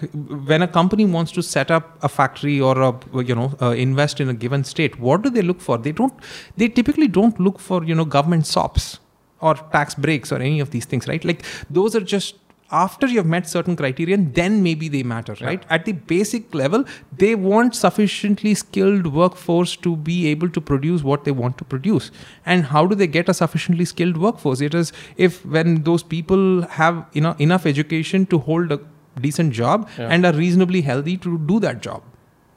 [0.50, 4.20] when a company wants to set up a factory or a you know uh, invest
[4.20, 5.76] in a given state what do they look for?
[5.76, 6.14] They don't
[6.56, 9.00] they typically don't look for you know government sops
[9.40, 11.24] or tax breaks or any of these things right?
[11.24, 12.36] Like those are just
[12.80, 15.64] after you've met certain criterion then maybe they matter right?
[15.68, 16.84] At the basic level
[17.22, 22.10] they want sufficiently skilled workforce to be able to produce what they want to produce.
[22.46, 24.60] And how do they get a sufficiently skilled workforce?
[24.60, 28.80] It is if when those people have you know enough education to hold a
[29.20, 30.08] decent job Yeah.
[30.08, 32.02] and are reasonably healthy to do that job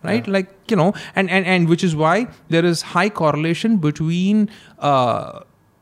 [0.03, 0.25] right?
[0.27, 0.33] Yeah.
[0.33, 4.49] like you know and, and and which is why there is high correlation between
[4.79, 5.39] uh,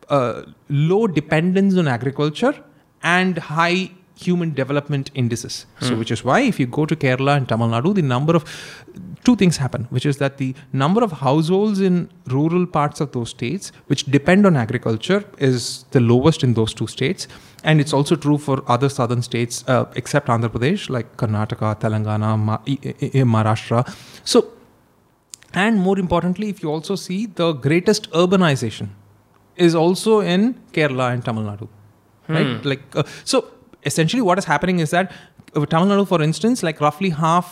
[0.10, 2.54] uh, low dependence on agriculture
[3.04, 3.92] and high
[4.26, 5.54] human development indices
[5.86, 6.00] so Hmm.
[6.02, 8.44] which is why if you go to kerala and tamil nadu the number of
[9.28, 10.50] two things happen which is that the
[10.84, 11.96] number of households in
[12.36, 15.60] rural parts of those states which depend on agriculture is
[15.96, 17.24] the lowest in those two states
[17.70, 22.32] and it's also true for other southern states uh, except andhra pradesh like karnataka telangana
[22.48, 23.82] Ma- i- i- i- maharashtra
[24.34, 24.40] so
[25.64, 28.88] and more importantly if you also see the greatest urbanization
[29.68, 30.44] is also in
[30.78, 31.68] kerala and tamil nadu
[32.36, 32.70] right Hmm.
[32.72, 33.38] like uh, so
[33.86, 35.12] essentially what is happening is that
[35.56, 37.48] uh, tamil nadu for instance like roughly half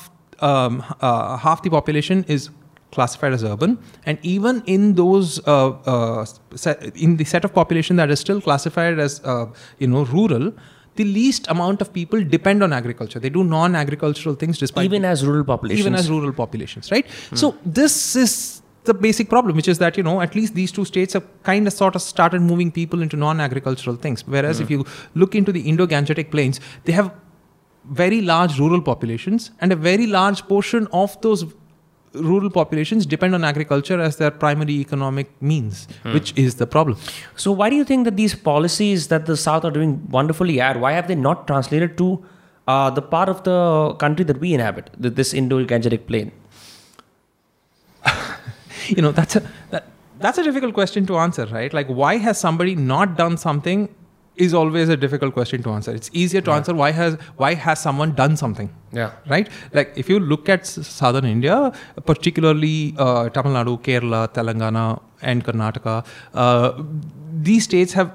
[0.49, 2.49] um, uh, half the population is
[2.95, 7.95] classified as urban and even in those uh, uh, set, in the set of population
[7.95, 9.45] that is still classified as uh,
[9.79, 10.51] you know rural
[10.95, 15.25] the least amount of people depend on agriculture they do non-agricultural things despite Even as
[15.25, 15.79] rural populations.
[15.79, 17.05] even as rural populations, right?
[17.33, 18.50] So this is
[18.83, 21.67] the basic problem, which is that you know at least these two states have kind
[21.67, 24.25] of sort of started moving people into non-agricultural things.
[24.27, 27.13] Whereas if you look into the Indo-Gangetic plains, they have
[27.85, 31.45] very large rural populations, and a very large portion of those
[32.13, 36.97] rural populations depend on agriculture as their primary economic means, which is the problem.
[37.35, 40.77] So why do you think that these policies that the South are doing wonderfully are,
[40.77, 42.23] why have they not translated to
[42.67, 46.31] uh, the part of the country that we inhabit, th- this Indo-Gangetic plain?
[48.95, 49.83] you know that's a that,
[50.25, 51.73] that's a difficult question to answer right?
[51.79, 53.81] Like why has somebody not done something
[54.45, 55.91] is always a difficult question to answer.
[55.99, 58.69] It's easier to answer why has why has someone done something?
[58.99, 59.11] Yeah.
[59.33, 59.49] right?
[59.77, 61.57] Like if you look at s- southern india
[62.11, 64.85] particularly uh, tamil nadu kerala telangana
[65.31, 65.95] and karnataka
[66.43, 66.69] uh,
[67.49, 68.09] these states have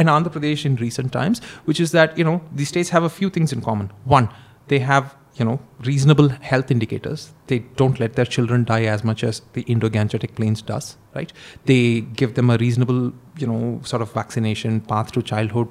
[0.00, 3.14] and andhra pradesh in recent times which is that you know these states have a
[3.20, 3.88] few things in common.
[4.16, 4.28] One
[4.72, 5.06] they have
[5.38, 7.32] you know reasonable health indicators.
[7.46, 11.32] They don't let their children die as much as the indo-gangetic plains does right?
[11.64, 15.68] They give them a reasonable you know sort of vaccination path to childhood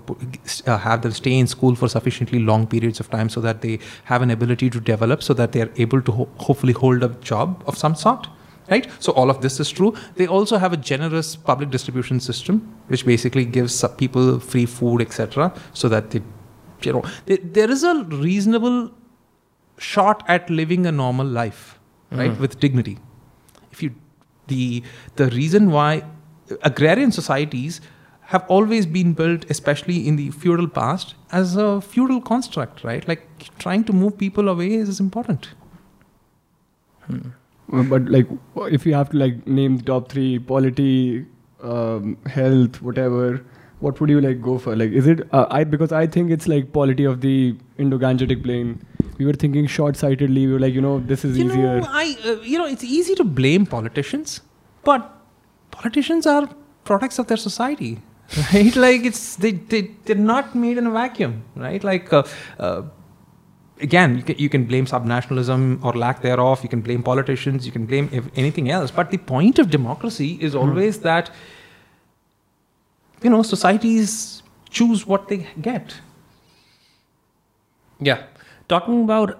[0.65, 3.79] uh, have them stay in school for sufficiently long periods of time so that they
[4.05, 7.09] have an ability to develop so that they are able to ho- hopefully hold a
[7.31, 8.27] job of some sort
[8.69, 8.87] right?
[8.99, 9.93] So all of this is true.
[10.15, 15.53] They also have a generous public distribution system which basically gives people free food etc
[15.73, 16.21] so that they
[16.83, 17.93] you know there, there is a
[18.25, 18.91] reasonable
[19.77, 21.79] shot at living a normal life
[22.11, 22.97] right with dignity.
[23.71, 23.91] If you
[24.47, 24.83] the
[25.15, 26.03] the reason why
[26.63, 27.79] agrarian societies
[28.33, 33.07] have always been built especially in the feudal past as a feudal construct right?
[33.07, 33.27] Like
[33.59, 35.49] trying to move people away is important.
[37.09, 38.27] Uh, But like,
[38.71, 41.25] if you have to like name the top three polity,
[41.61, 43.41] um, health, whatever,
[43.79, 44.75] what would you like go for?
[44.75, 48.81] Like, is it uh, I because I think it's like polity of the Indo-Gangetic plain.
[49.17, 50.45] We were thinking short-sightedly.
[50.47, 51.79] We were like, you know, this is you easier.
[51.81, 54.41] know i uh, you know it's easy to blame politicians
[54.83, 55.07] but
[55.71, 56.49] politicians are
[56.83, 57.99] products of their society
[58.53, 62.23] right like it's they, they they're not made in a vacuum right like uh,
[62.59, 62.81] uh,
[63.81, 67.71] again you can, you can blame subnationalism or lack thereof you can blame politicians you
[67.71, 71.31] can blame anything else but the point of democracy is always that
[73.23, 76.01] you know societies choose what they get
[77.99, 78.23] Yeah.
[78.67, 79.39] Talking about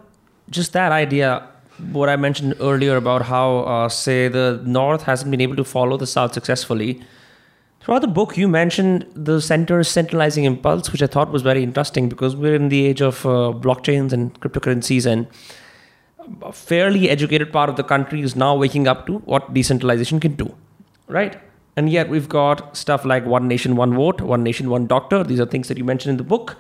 [0.50, 1.48] just that idea,
[1.92, 5.98] what I mentioned earlier about how, uh, say, the North hasn't been able to follow
[5.98, 7.02] the South successfully.
[7.82, 12.10] Throughout the book, you mentioned the center's centralizing impulse, which I thought was very interesting
[12.10, 15.28] because we're in the age of uh, blockchains and cryptocurrencies, and
[16.42, 20.36] a fairly educated part of the country is now waking up to what decentralization can
[20.36, 20.54] do,
[21.08, 21.38] right?
[21.78, 25.24] And yet we've got stuff like one nation, one vote, one nation, one doctor.
[25.24, 26.58] These are things that you mentioned in the book.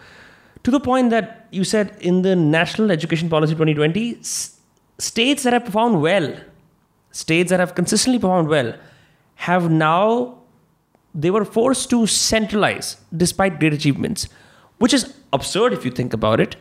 [0.63, 4.60] To the point that you said in the National Education Policy 2020, s-
[4.99, 6.36] states that have performed well,
[7.12, 8.75] states that have consistently performed well,
[9.36, 10.38] have now
[11.15, 14.27] they were forced to centralize despite great achievements,
[14.77, 16.58] which is absurd if you think about it.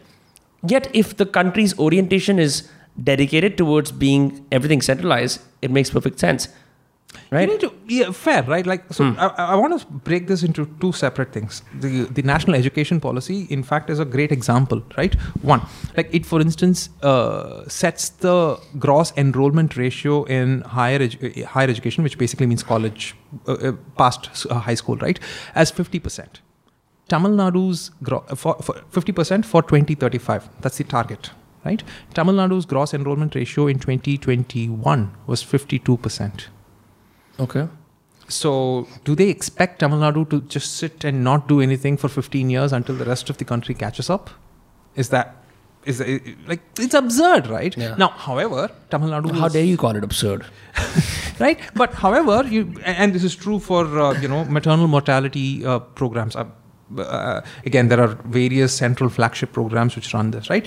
[0.67, 2.71] Yet, if the country's orientation is
[3.03, 6.49] dedicated towards being everything centralized, it makes perfect sense.
[7.31, 7.43] Right?
[7.49, 8.67] You need to, yeah, fair, right?
[8.67, 9.19] Like, so Hmm.
[9.21, 11.63] I, I want to break this into two separate things.
[11.81, 15.15] The the national education policy, in fact, is a great example, right?
[15.43, 15.63] One,
[15.97, 21.69] like it, for instance, uh, sets the gross enrollment ratio in higher edu- uh, higher
[21.77, 23.15] education, which basically means college,
[23.47, 25.19] uh, uh, past uh, high school, right,
[25.55, 26.41] as fifty percent.
[27.09, 30.49] Tamil Nadu's gro- for, for 50% for 2035.
[30.61, 31.31] That's the target,
[31.65, 31.81] right?
[32.15, 36.47] Tamil Nadu's gross enrollment ratio in 2021 was 52%.
[37.41, 37.69] Okay.
[38.29, 42.51] So, do they expect Tamil Nadu to just sit and not do anything for 15
[42.51, 44.31] years until the rest of the country catches up?
[44.97, 45.37] Is that
[45.85, 46.01] is
[46.47, 47.77] like it's absurd, right?
[47.77, 47.95] Yeah.
[47.97, 50.45] Now, however, Tamil Nadu How dare you call it absurd?
[51.39, 51.59] right?
[51.75, 56.35] But however, you and this is true for uh, you know maternal mortality uh, programs.
[56.35, 56.47] Uh,
[56.99, 60.67] uh, again, there are various central flagship programs which run this, right?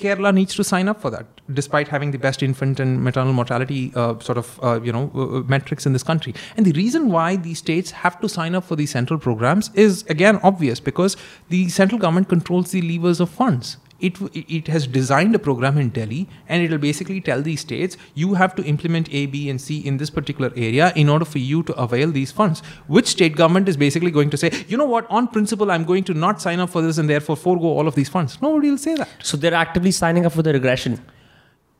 [0.00, 3.92] Kerala needs to sign up for that, despite having the best infant and maternal mortality
[3.94, 6.34] uh, sort of uh, you know uh, uh, metrics in this country.
[6.56, 10.02] And the reason why these states have to sign up for these central programs is
[10.08, 11.16] again obvious because
[11.48, 14.16] the central government controls the levers of funds it
[14.56, 18.54] it has designed a program in Delhi and it'll basically tell these states you have
[18.56, 21.72] to implement A, B, and C in this particular area in order for you to
[21.74, 22.62] avail these funds.
[22.86, 26.04] Which state government is basically going to say, you know what, on principle, I'm going
[26.04, 28.40] to not sign up for this and therefore forego all of these funds.
[28.42, 29.08] Nobody will say that.
[29.22, 31.00] So they're actively signing up for the regression.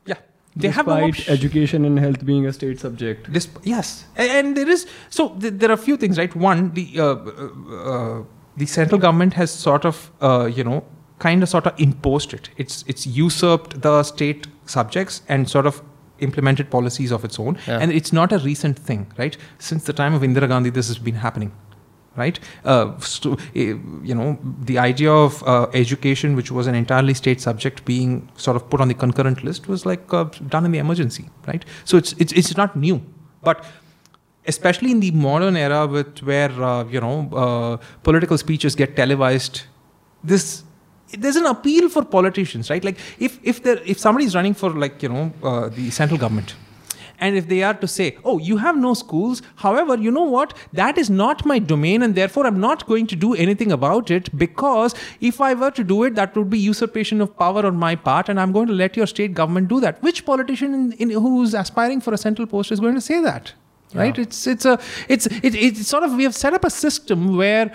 [0.05, 0.15] Yeah.
[0.55, 1.33] They have no Despite option.
[1.33, 3.31] education and health being a state subject.
[3.31, 6.35] Disp- yes, A- and there is so th- there are a few things, right?
[6.35, 8.23] One, the uh, uh, uh,
[8.57, 10.83] the central government has sort of uh, you know
[11.21, 12.49] kind of sort of imposed it.
[12.57, 15.81] It's it's usurped the state subjects and sort of
[16.27, 17.57] implemented policies of its own.
[17.67, 17.79] Yeah.
[17.79, 19.37] And it's not a recent thing, right?
[19.59, 21.51] Since the time of Indira Gandhi, this has been happening.
[22.13, 24.37] Right, uh, so, eh, you know,
[24.69, 28.81] the idea of uh, education, which was an entirely state subject, being sort of put
[28.81, 31.63] on the concurrent list, was like uh, done in the emergency, right?
[31.85, 32.97] So it's it's it's not new,
[33.43, 33.63] but
[34.45, 39.61] especially in the modern era with where uh, you know uh, political speeches get televised
[40.21, 40.63] this
[41.17, 42.83] there's an appeal for politicians right?
[42.83, 46.19] Like if if there if somebody is running for like you know uh, the central
[46.19, 46.55] government
[47.19, 50.57] and if they are to say oh you have no schools however you know what?
[50.73, 54.35] That is not my domain and therefore i'm not going to do anything about it
[54.37, 57.95] because if i were to do it that would be usurpation of power on my
[57.95, 60.01] part and i'm going to let your state government do that.
[60.01, 63.53] Which politician in, in, who's aspiring for a central post is going to say that
[63.93, 64.17] right?
[64.17, 67.73] It's it's a it's it, it's sort of we have set up a system where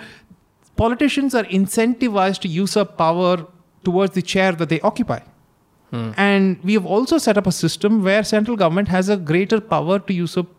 [0.77, 3.45] politicians are incentivized to usurp power
[3.83, 5.19] towards the chair that they occupy.
[5.91, 6.11] Hmm.
[6.17, 9.99] And we have also set up a system where central government has a greater power
[9.99, 10.53] to usurp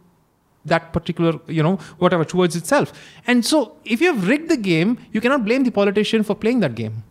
[0.65, 2.93] that particular you know whatever towards itself.
[3.27, 6.61] And so if you have rigged the game you cannot blame the politician for playing
[6.61, 7.05] that game.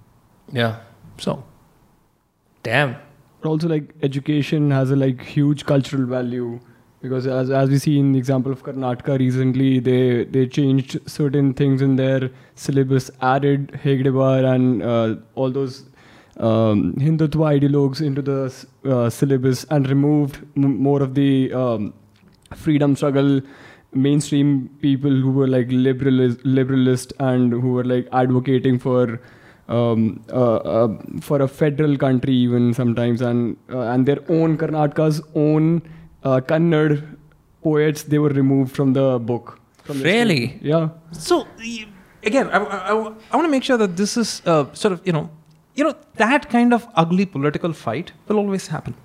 [0.52, 0.80] Yeah.
[1.18, 1.44] so.
[2.64, 2.96] Damn.
[3.42, 6.60] But also like education has a like huge cultural value
[7.08, 11.54] because as as we see in the example of Karnataka recently they they changed certain
[11.54, 15.86] things in their syllabus added Hedgewar and uh, all those
[16.40, 18.42] um, Hindutva ideologues into the
[18.86, 21.94] uh, syllabus and removed more of the um,
[22.56, 23.42] freedom struggle
[23.94, 29.20] mainstream people who were like liberalist, liberalist and who were like advocating for
[29.68, 35.22] um, uh, uh, for a federal country even sometimes and uh, and their own Karnataka's
[35.36, 35.82] own
[36.24, 37.04] uh, Kannada
[37.64, 39.60] poets they were removed from the book.
[39.84, 40.48] From Really?
[40.48, 40.62] state.
[40.64, 40.90] Yeah.
[41.12, 41.88] So y-
[42.24, 42.94] again, I, I, I
[43.38, 45.30] want to make sure that this is uh, sort of you know,
[45.76, 48.96] you know that kind of ugly political fight will always happen,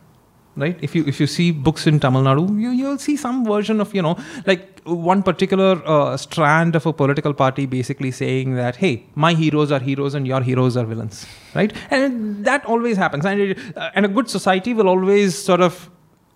[0.57, 0.77] right?
[0.83, 3.95] If you if you see books in Tamil Nadu, you you'll see some version of
[3.95, 9.07] you know like one particular uh, strand of a political party basically saying that hey,
[9.15, 11.73] my heroes are heroes and your heroes are villains, right?
[11.91, 15.89] And that always happens, and it, uh, and a good society will always sort of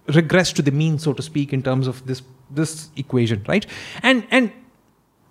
[0.08, 3.66] regress to the mean, so to speak, in terms of this this equation, right?
[4.02, 4.52] And and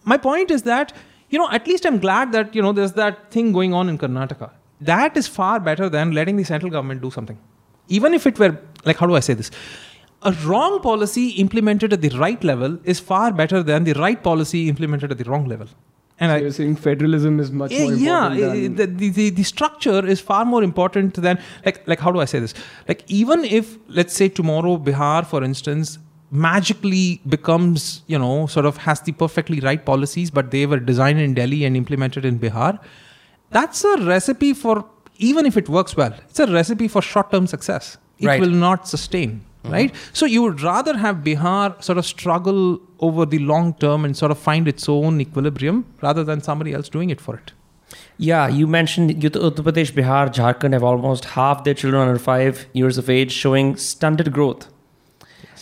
[0.03, 0.93] my point is that
[1.29, 3.97] you know at least i'm glad that you know there's that thing going on in
[3.97, 4.51] karnataka.
[4.81, 7.39] That is far better than letting the central government do something.
[7.88, 9.51] Even if it were like how do i say this?
[10.21, 14.67] A wrong policy implemented at the right level is far better than the right policy
[14.69, 15.67] implemented at the wrong level
[16.19, 19.10] and So I, you're saying federalism is much yeah, more yeah important than eh, the,
[19.10, 22.53] the, the structure is far more important than like like how do i say this?
[22.88, 25.99] Like even if let's say tomorrow bihar for instance
[26.32, 31.20] magically becomes you know sort of has the perfectly right policies but they were designed
[31.20, 32.80] in delhi and implemented in bihar
[33.51, 34.86] that's a recipe for
[35.18, 37.97] even if it works well it's a recipe for short term success.
[38.18, 38.39] It Right.
[38.39, 39.72] will not sustain mm-hmm.
[39.74, 39.95] right?
[40.13, 44.31] So you would rather have bihar sort of struggle over the long term and sort
[44.31, 47.51] of find its own equilibrium rather than somebody else doing it for it
[48.25, 52.65] Yeah, you mentioned Ut- Uttar Pradesh, Bihar, Jharkhand have almost half their children under five
[52.79, 54.63] years of age showing stunted growth.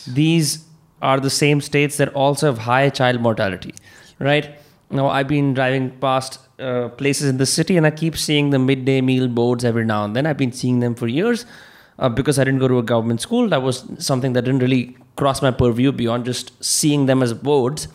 [0.08, 0.66] These
[1.02, 3.74] are the same states that also have high child mortality,
[4.20, 4.50] right?
[4.90, 8.60] Now, I've been driving past uh, places in the city and I keep seeing the
[8.60, 10.26] midday meal boards every now and then.
[10.26, 11.46] I've been seeing them for years
[12.00, 13.50] uh, because I didn't go to a government school.
[13.50, 17.88] That was something that didn't really cross my purview beyond just seeing them as boards.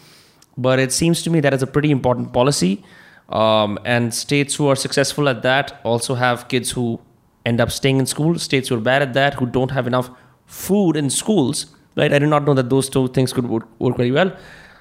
[0.56, 2.84] But it seems to me that is a pretty important policy.
[3.28, 7.00] Um, and states who are successful at that also have kids who
[7.44, 8.38] end up staying in school.
[8.38, 10.10] States who are bad at that, who don't have enough
[10.46, 11.66] food in schools,
[11.96, 12.12] right?
[12.12, 14.34] I did not know that those two things could work, work very well,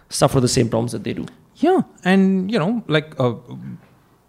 [0.09, 1.25] suffer the same problems that they do.
[1.57, 3.31] Yeah, and you know, like uh,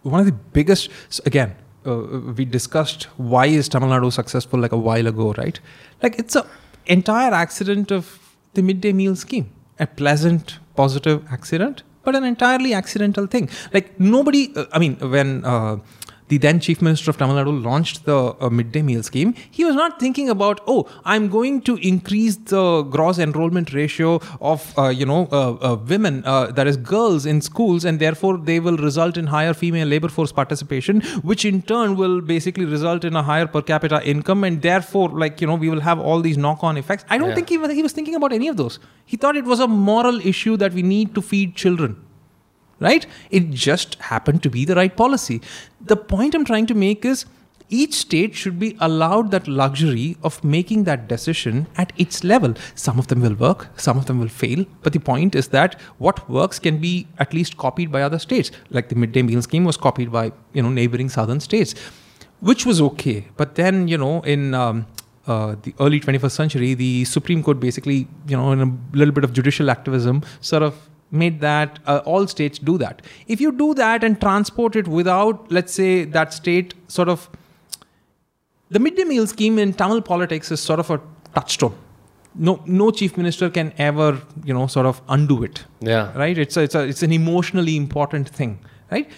[0.01, 0.89] one of the biggest
[1.25, 1.55] again,
[1.85, 1.97] uh,
[2.35, 5.59] we discussed why is Tamil Nadu successful like a while ago, right?
[6.01, 6.45] Like it's a
[6.97, 8.19] entire accident of
[8.55, 13.49] the midday meal scheme, a pleasant, positive accident, but an entirely accidental thing.
[13.73, 15.77] Like nobody, uh, I mean, when uh,
[16.29, 19.75] the then Chief Minister of Tamil Nadu launched the uh, midday meal scheme, he was
[19.75, 25.05] not thinking about, oh, I'm going to increase the gross enrollment ratio of, uh, you
[25.05, 29.17] know, uh, uh, women, uh, that is girls in schools, and therefore they will result
[29.17, 31.01] in higher female labor force participation,
[31.31, 35.41] which in turn will basically result in a higher per capita income, and therefore, like,
[35.41, 37.05] you know, we will have all these knock-on effects.
[37.09, 37.35] I don't Yeah.
[37.35, 38.79] think he was, he was thinking about any of those.
[39.05, 41.97] He thought it was a moral issue that we need to feed children
[42.79, 43.05] right?
[43.29, 45.41] It just happened to be the right policy.
[45.81, 47.25] The point I'm trying to make is
[47.69, 52.55] each state should be allowed that luxury of making that decision at its level.
[52.73, 55.79] Some of them will work, some of them will fail, but the point is that
[55.99, 58.51] what works can be at least copied by other states.
[58.69, 61.75] Like the midday meal scheme was copied by you know neighboring southern states,
[62.39, 63.27] which was okay.
[63.37, 64.87] But then you know in um,
[65.27, 69.23] uh, the early 21st century, the Supreme Court basically, you know, in a little bit
[69.23, 73.01] of judicial activism, sort of made that uh, all states do that.
[73.27, 77.29] If you do that and transport it without, let's say, that state sort of,
[78.69, 81.01] the midday meal scheme in Tamil politics is sort of a
[81.33, 81.75] touchstone.
[82.35, 86.15] No, no chief minister can ever, you know, sort of undo it Yeah.
[86.15, 88.59] right it's a, it's a, it's an emotionally important thing
[88.91, 89.09] right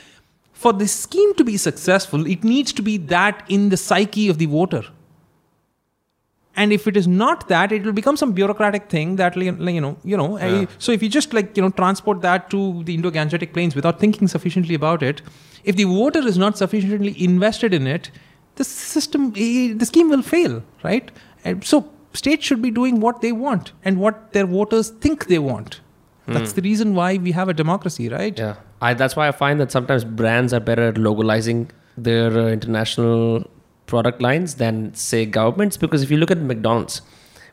[0.53, 4.37] for the scheme to be successful it needs to be that in the psyche of
[4.37, 4.83] the voter
[6.61, 9.51] and if it is not that it will become some bureaucratic thing that you
[9.85, 10.65] know you know Yeah.
[10.87, 14.27] so if you just like you know transport that to the indo-gangetic plains without thinking
[14.35, 15.21] sufficiently about it
[15.63, 18.11] if the voter is not sufficiently invested in it
[18.61, 21.11] the system the scheme will fail right?
[21.43, 21.77] And so
[22.13, 25.79] states should be doing what they want and what their voters think they want.
[26.27, 28.37] That's the reason why we have a democracy right?
[28.37, 32.45] Yeah, I, that's why I find that sometimes brands are better at localizing their uh,
[32.57, 33.49] international
[33.85, 35.77] product lines than say governments.
[35.77, 37.01] Because if you look at McDonald's,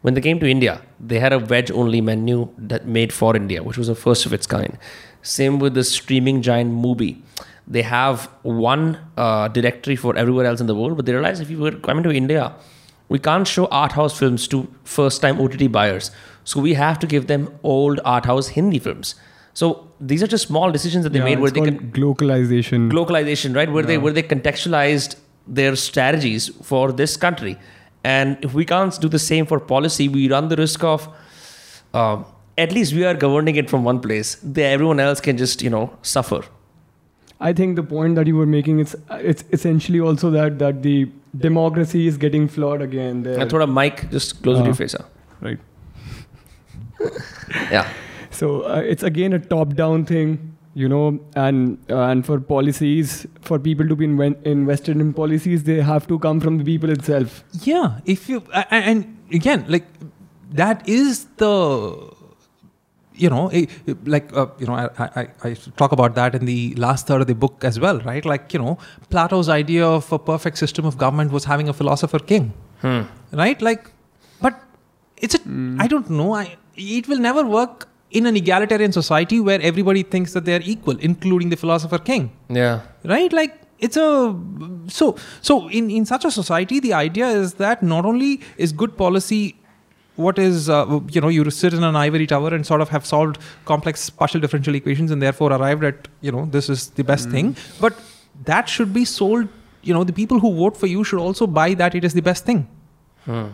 [0.03, 3.76] when they came to India, they had a veg-only menu that made for India, which
[3.76, 4.79] was the first of its kind.
[5.22, 7.20] Same with the streaming giant Mubi.
[7.66, 11.51] They have one uh, directory for everywhere else in the world, but they realized if
[11.51, 12.55] you were coming to India,
[13.09, 16.11] we can't show art house films to first time OTT buyers.
[16.45, 19.16] So we have to give them old art house Hindi films.
[19.53, 22.93] So these are just small decisions that they Yeah, made where they can glocalization.
[22.93, 23.70] localization, right?
[23.70, 25.16] Where they where they contextualized
[25.49, 27.57] their strategies for this country.
[28.05, 31.09] And if we can't do the same for policy, we run the risk of
[31.94, 32.24] um,
[32.57, 34.36] at least we are governing it from one place.
[34.42, 36.42] They, everyone else can just you know suffer.
[37.40, 41.09] I think the point that you were making is it's essentially also that that the
[41.36, 43.22] democracy is getting flawed again.
[43.22, 44.92] There, And throw a mic just closer to your Uh, face.
[44.99, 45.05] huh?
[45.40, 45.59] right.
[47.70, 47.88] Yeah.
[48.30, 53.59] So uh, it's again a top-down thing, you know, and uh, and for policies, for
[53.59, 57.43] people to be inven- invested in policies, they have to come from the people itself.
[57.62, 59.87] Yeah, if you a- a- and again, like
[60.53, 62.12] that is the
[63.14, 63.51] you know,
[64.05, 64.89] like uh, you know, I,
[65.23, 68.25] I I talk about that in the last third of the book as well, right?
[68.25, 68.79] Like you know,
[69.11, 72.53] Plato's idea of a perfect system of government was having a philosopher king,
[72.83, 73.01] Hmm.
[73.33, 73.61] right?
[73.61, 73.91] Like,
[74.41, 74.61] but
[75.16, 75.41] it's a
[75.81, 76.33] I don't know.
[76.35, 80.62] I it will never work in an egalitarian society where everybody thinks that they are
[80.64, 82.32] equal, including the philosopher king.
[82.48, 82.80] Yeah.
[83.04, 83.32] right?
[83.32, 84.36] Like it's a
[84.88, 88.96] so so in in such a society the idea is that not only is good
[88.96, 89.54] policy
[90.16, 93.06] what is uh, you know you sit in an ivory tower and sort of have
[93.06, 97.30] solved complex partial differential equations and therefore arrived at you know this is the best
[97.30, 97.56] thing.
[97.80, 97.94] But
[98.44, 99.48] that should be sold
[99.82, 102.26] you know the people who vote for you should also buy that it is the
[102.32, 102.68] best thing.
[103.24, 103.48] Hmm.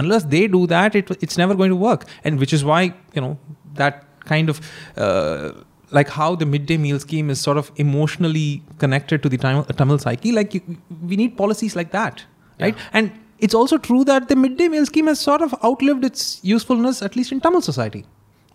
[0.00, 2.04] unless they do that it, it's never going to work.
[2.24, 3.38] And which is why you know
[3.74, 4.60] that kind of
[4.96, 5.52] uh,
[5.90, 9.98] like how the midday meal scheme is sort of emotionally connected to the Tamil, Tamil
[9.98, 10.60] psyche like you,
[11.02, 12.24] we need policies like that
[12.60, 12.74] right?
[12.76, 12.82] Yeah.
[12.92, 17.00] and it's also true that the midday meal scheme has sort of outlived its usefulness
[17.02, 18.04] at least in Tamil society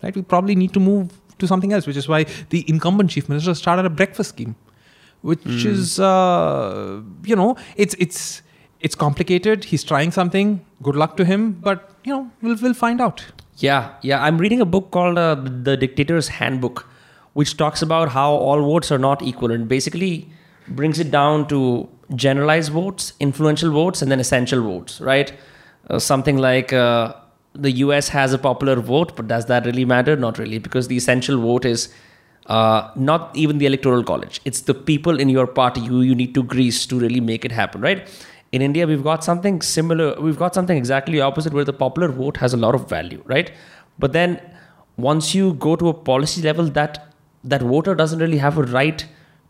[0.02, 0.14] right?
[0.14, 3.54] We probably need to move to something else which is why the incumbent chief minister
[3.54, 4.54] started a breakfast scheme
[5.22, 8.42] which is uh, you know it's it's
[8.80, 9.64] it's complicated.
[9.64, 10.64] He's trying something.
[10.82, 11.52] Good luck to him.
[11.52, 13.24] But you know we'll, we'll find out
[13.58, 14.22] Yeah, yeah.
[14.22, 16.88] I'm reading a book called uh, The Dictator's Handbook,
[17.34, 20.28] which talks about how all votes are not equal and basically
[20.68, 25.32] brings it down to generalized votes, influential votes, and then essential votes, right?
[25.88, 27.14] Uh, something like uh,
[27.54, 30.16] the US has a popular vote, but does that really matter?
[30.16, 31.92] Not really, because the essential vote is
[32.46, 34.40] uh, not even the electoral college.
[34.44, 37.52] It's the people in your party who you need to grease to really make it
[37.52, 38.08] happen, right?
[38.54, 40.08] In India, we've got something similar.
[40.24, 43.50] We've got something exactly opposite where the popular vote has a lot of value, right?
[43.98, 44.40] But then
[44.96, 47.00] once you go to a policy level, that
[47.42, 49.04] that voter doesn't really have a right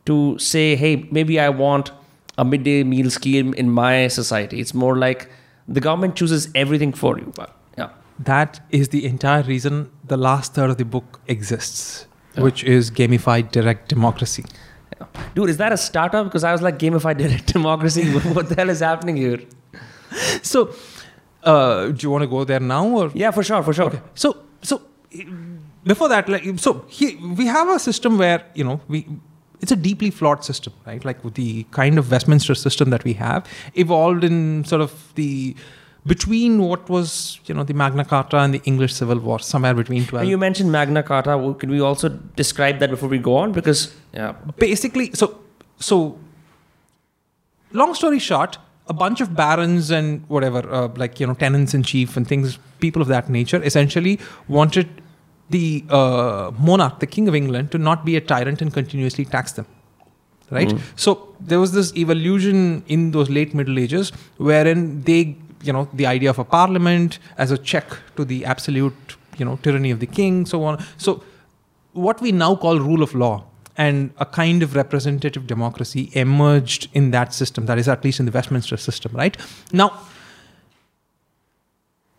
[0.07, 1.92] to say, hey, maybe I want
[2.38, 4.59] a midday meal scheme in my society.
[4.61, 5.28] It's more like
[5.68, 7.30] the government chooses everything for you.
[7.36, 7.90] But yeah.
[8.18, 13.52] That is the entire reason the last third of the book exists, which is gamified
[13.52, 14.44] direct democracy.
[15.34, 16.26] Dude, is that a startup?
[16.26, 18.12] Because I was like, gamified direct democracy.
[18.12, 19.40] what the hell is happening here?
[20.42, 20.74] So,
[21.42, 23.11] uh, do you want to go there now or?
[23.14, 23.86] Yeah, for sure, for sure.
[23.86, 24.01] Okay.
[24.14, 24.82] So, so
[25.84, 29.07] before that, like, so he, we have a system where you know we.
[29.61, 31.03] It's a deeply flawed system, right?
[31.03, 35.57] Like with the kind of Westminster system that we have, evolved in sort of the
[36.07, 40.05] between what was you know the Magna Carta and the English Civil War, somewhere between
[40.07, 40.22] twelve.
[40.22, 41.55] And you mentioned Magna Carta.
[41.59, 43.52] Can we also describe that before we go on?
[43.52, 45.38] Because yeah, basically so
[45.78, 46.18] so
[47.72, 51.82] long story short a bunch of barons and whatever uh, like you know tenants in
[51.82, 54.88] chief and things people of that nature essentially wanted
[55.50, 59.52] the uh, monarch the king of england to not be a tyrant and continuously tax
[59.52, 59.66] them
[60.50, 65.36] right so there was this evolution in those late middle ages wherein they
[65.67, 67.87] you know the idea of a parliament as a check
[68.17, 70.83] to the absolute you know tyranny of the king so on.
[70.97, 71.23] So
[71.93, 73.45] what we now call rule of law
[73.77, 78.27] and a kind of representative democracy emerged in that system that is at least in
[78.27, 79.37] the westminster system right?
[79.73, 79.93] Now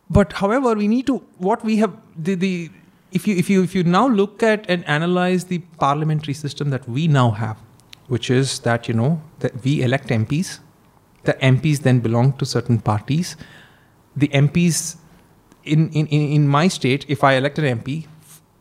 [0.10, 2.70] but however we need to what we have the, the
[3.12, 6.88] if you if you if you now look at and analyze the parliamentary system that
[6.88, 7.58] we now have
[8.08, 10.60] which is that you know that we elect mps
[11.26, 13.36] the mps then belong to certain parties.
[14.16, 14.98] The mps
[15.64, 18.06] in in in, my state if i elect an mp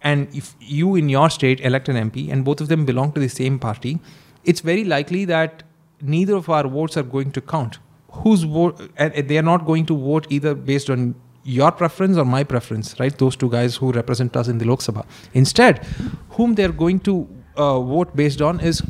[0.01, 3.21] and if you in your state elect an mp and both of them belong to
[3.21, 4.01] the same party
[4.45, 5.63] it's very likely that
[6.03, 7.79] neither of our votes are going to count.
[8.23, 12.25] Whose vote and they are not going to vote either based on your preference or
[12.25, 13.17] my preference right?
[13.19, 15.05] Those two guys who represent us in the lok sabha.
[15.33, 15.85] Instead
[16.31, 18.83] whom they're going to uh, vote based on is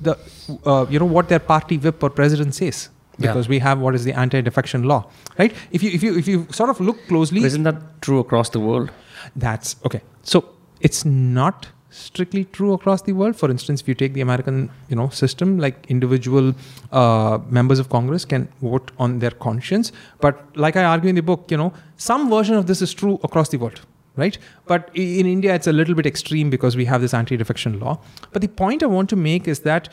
[0.00, 0.16] the
[0.64, 2.88] uh, you know what their party whip or president says
[3.22, 3.28] Yeah.
[3.28, 5.00] because we have what is the anti-defection law
[5.38, 8.50] right if you if you if you sort of look closely isn't that true across
[8.50, 8.90] the world?
[9.36, 10.00] that's okay.
[10.22, 10.48] So
[10.80, 13.36] it's not strictly true across the world.
[13.36, 16.54] For instance, if you take the American, you know, system, like individual
[16.90, 19.92] uh, members of Congress can vote on their conscience.
[20.20, 23.20] But like I argue in the book, you know, some version of this is true
[23.22, 23.80] across the world,
[24.16, 24.38] right?
[24.66, 28.00] But in India, it's a little bit extreme because we have this anti-defection law.
[28.32, 29.90] But the point I want to make is that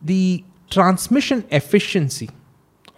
[0.00, 2.30] the transmission efficiency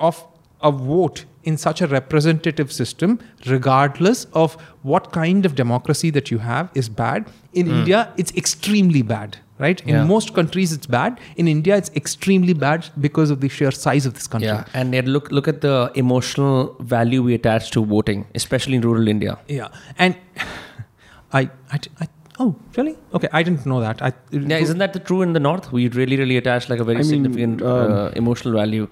[0.00, 0.24] of
[0.62, 6.38] a vote in such a representative system, regardless of what kind of democracy that you
[6.38, 7.30] have, is bad.
[7.54, 9.80] In India, it's extremely bad, right?
[9.82, 10.04] In Yeah.
[10.04, 11.18] most countries, it's bad.
[11.36, 14.48] In India, it's extremely bad because of the sheer size of this country.
[14.48, 18.82] Yeah, and yet look look at the emotional value we attach to voting, especially in
[18.82, 19.38] rural India.
[19.48, 19.68] Yeah.
[19.98, 20.16] And
[21.32, 22.96] I, I, I oh, really?
[23.14, 24.02] Okay, I didn't know that.
[24.02, 25.72] I, Yeah, isn't that the true in the north?
[25.72, 28.88] We really, really attach like a very I mean, significant um, uh, emotional value.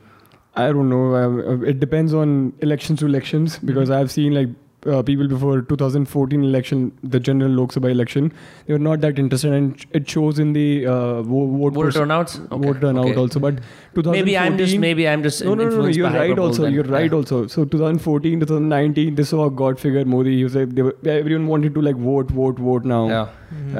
[0.66, 1.02] I don't know.
[1.14, 4.48] Uh, it depends on elections to elections because I've seen like
[4.86, 8.32] uh, people before 2014 election, the general Lok Sabha election,
[8.66, 12.38] they were not that interested, and it shows in the uh, vo- vote Voter turnouts.
[12.38, 13.16] Okay, vote turnout okay.
[13.16, 13.40] also.
[13.40, 13.56] But
[13.96, 15.86] 2014, Maybe I'm just maybe I'm just no, no, no, no.
[15.86, 16.38] You're right.
[16.38, 16.72] Also, then.
[16.74, 17.10] you're right.
[17.10, 17.16] Yeah.
[17.18, 20.36] Also, so 2014, 2019, this saw God figure Modi.
[20.36, 23.28] He was like, they were, everyone wanted to like vote, vote, vote now, Yeah.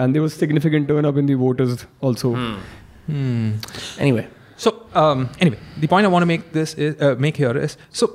[0.04, 2.34] and there was significant turn up in the voters also.
[3.06, 3.52] Hmm.
[3.98, 4.26] Anyway,
[4.58, 7.76] So um, anyway, the point I want to make this is, uh, make here is
[7.90, 8.06] so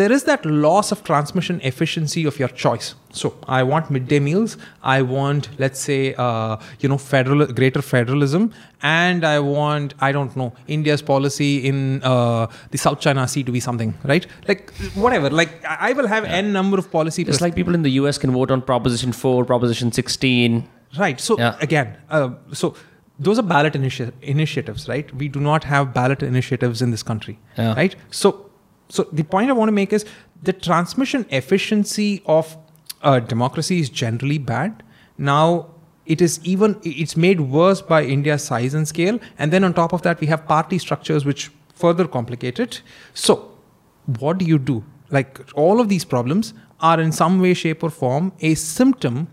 [0.00, 2.94] there is that loss of transmission efficiency of your choice.
[3.12, 4.56] So I want midday meals.
[4.82, 8.52] I want let's say uh, you know federal greater federalism,
[8.82, 13.52] and I want I don't know India's policy in uh, the South China Sea to
[13.52, 14.72] be something right like
[15.04, 15.30] whatever.
[15.30, 17.24] Like I will have n number of policy.
[17.24, 20.68] just like people in the US can vote on Proposition 4, Proposition 16.
[20.98, 21.20] Right.
[21.20, 21.56] So Yeah.
[21.60, 22.74] again, uh, so
[23.18, 25.12] those are ballot initi- initiatives, right?
[25.14, 27.74] We do not have ballot initiatives in this country, Yeah.
[27.74, 27.96] right?
[28.10, 28.50] So,
[28.88, 30.04] so the point I want to make is
[30.42, 32.56] the transmission efficiency of
[33.02, 34.82] uh, democracy is generally bad.
[35.18, 35.68] Now,
[36.04, 39.92] it is even it's made worse by India's size and scale, and then on top
[39.92, 42.82] of that, we have party structures which further complicate it.
[43.14, 43.50] So,
[44.20, 44.84] what do you do?
[45.10, 49.28] Like all of these problems are in some way, shape, or form a symptom.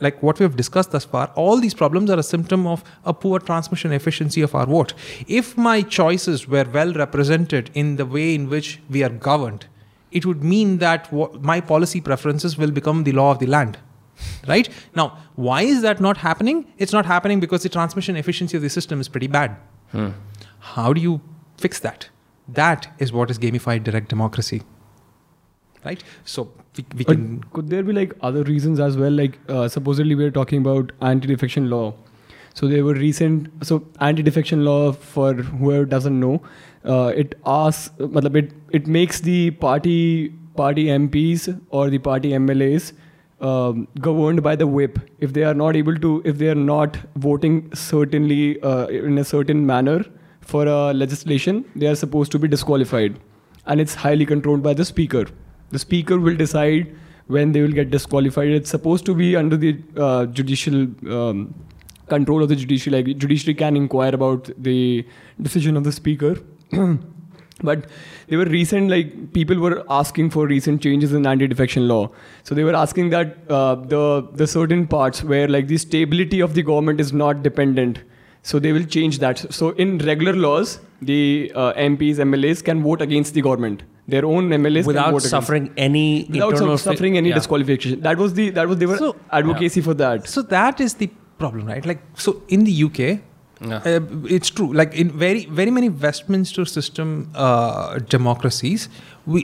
[0.00, 3.12] Like what we have discussed thus far, all these problems are a symptom of a
[3.12, 4.94] poor transmission efficiency of our vote.
[5.26, 9.66] If my choices were well represented in the way in which we are governed,
[10.10, 13.78] it would mean that my policy preferences will become the law of the land
[14.46, 14.68] right?
[14.94, 16.66] Now why is that not happening?
[16.78, 19.56] It's not happening because the transmission efficiency of the system is pretty bad.
[19.92, 20.10] Hmm.
[20.58, 21.20] How do you
[21.56, 22.08] fix that?
[22.48, 24.62] That is what is gamified direct democracy
[25.84, 29.10] right so we, we But can could there be like other reasons as well?
[29.10, 31.94] Like uh, supposedly we are talking about anti-defection law.
[32.54, 36.42] So there were recent so anti-defection law for whoever doesn't know,
[36.84, 42.92] uh, it asks, it it makes the party party MPs or the party MLAs
[43.40, 44.98] um, governed by the whip.
[45.18, 49.24] If they are not able to, if they are not voting certainly uh, in a
[49.24, 50.04] certain manner
[50.40, 53.18] for a legislation, they are supposed to be disqualified,
[53.66, 55.26] and it's highly controlled by the speaker.
[55.70, 56.94] The speaker will decide
[57.26, 58.48] when they will get disqualified.
[58.48, 61.54] It's supposed to be under the uh, judicial um,
[62.08, 63.02] control of the judiciary.
[63.02, 65.06] Like judiciary can inquire about the
[65.40, 66.36] decision of the speaker.
[67.62, 67.86] but
[68.28, 72.10] there were recent like people were asking for recent changes in anti-defection law
[72.42, 76.54] so they were asking that uh, the the certain parts where like the stability of
[76.54, 78.00] the government is not dependent
[78.42, 83.02] so they will change that so in regular laws the uh, mps mlas can vote
[83.02, 83.82] against the government
[84.14, 87.40] their own mlas without suffering any without internal su- suffering any yeah.
[87.40, 88.00] disqualification.
[88.08, 90.28] That was the that was they were So- advocacy for that.
[90.36, 91.84] So that is the problem right?
[91.92, 92.98] Like so in the uk
[93.70, 93.80] Yeah.
[93.90, 94.00] uh,
[94.36, 94.72] it's true.
[94.80, 98.88] Like in very very many westminster system uh, democracies
[99.26, 99.42] we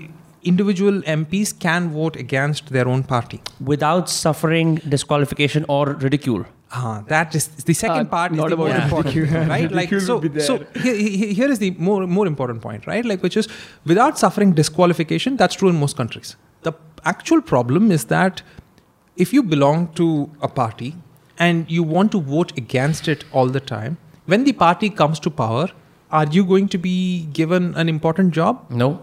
[0.50, 3.40] individual mps can vote against their own party.
[3.72, 8.56] Without suffering disqualification or ridicule Ah, that is the second Ah, part is not the
[8.56, 9.44] more about important, ridicule.
[9.46, 9.70] right?
[9.78, 10.54] Like so, so
[10.84, 13.04] here, here here is the more more important point, right?
[13.04, 13.48] Like which is
[13.84, 15.36] without suffering disqualification.
[15.36, 16.34] That's true in most countries.
[16.62, 16.72] The
[17.04, 18.42] actual problem is that
[19.16, 20.08] if you belong to
[20.42, 20.96] a party
[21.38, 23.96] and you want to vote against it all the time,
[24.26, 25.68] when the party comes to power,
[26.10, 26.96] are you going to be
[27.42, 28.64] given an important job?
[28.70, 29.00] no s-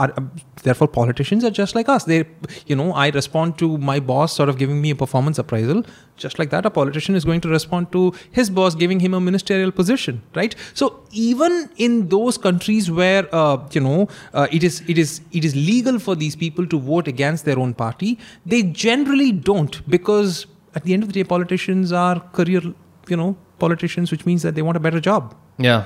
[0.00, 0.22] are uh,
[0.62, 2.04] therefore politicians are just like us.
[2.04, 2.18] They
[2.66, 5.84] you know i respond to my boss sort of giving me a performance appraisal.
[6.24, 8.02] Just like that a politician is going to respond to
[8.38, 10.56] his boss giving him a ministerial position right?
[10.74, 15.44] So even in those countries where uh, you know uh, it is it is it
[15.50, 20.46] is legal for these people to vote against their own party they generally don't because
[20.74, 22.62] at the end of the day politicians are career
[23.08, 25.34] you know politicians which means that they want a better job.
[25.58, 25.84] Yeah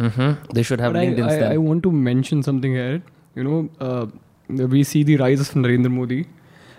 [0.00, 3.02] hmm they should have But I, I, I want to mention something here.
[3.34, 4.06] You know, uh,
[4.48, 6.26] we see the rise of Narendra Modi,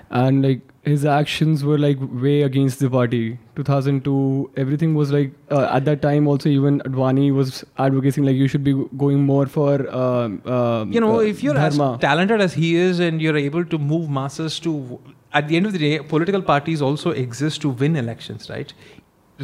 [0.10, 3.38] and like his actions were like way against the party.
[3.56, 6.28] 2002, everything was like uh, at that time.
[6.28, 11.00] Also, even Advani was advocating like you should be going more for um, um, you
[11.00, 11.94] know, uh, if you're dharma.
[11.94, 15.00] as talented as he is and you're able to move masses to,
[15.34, 18.74] at the end of the day, political parties also exist to win elections, right?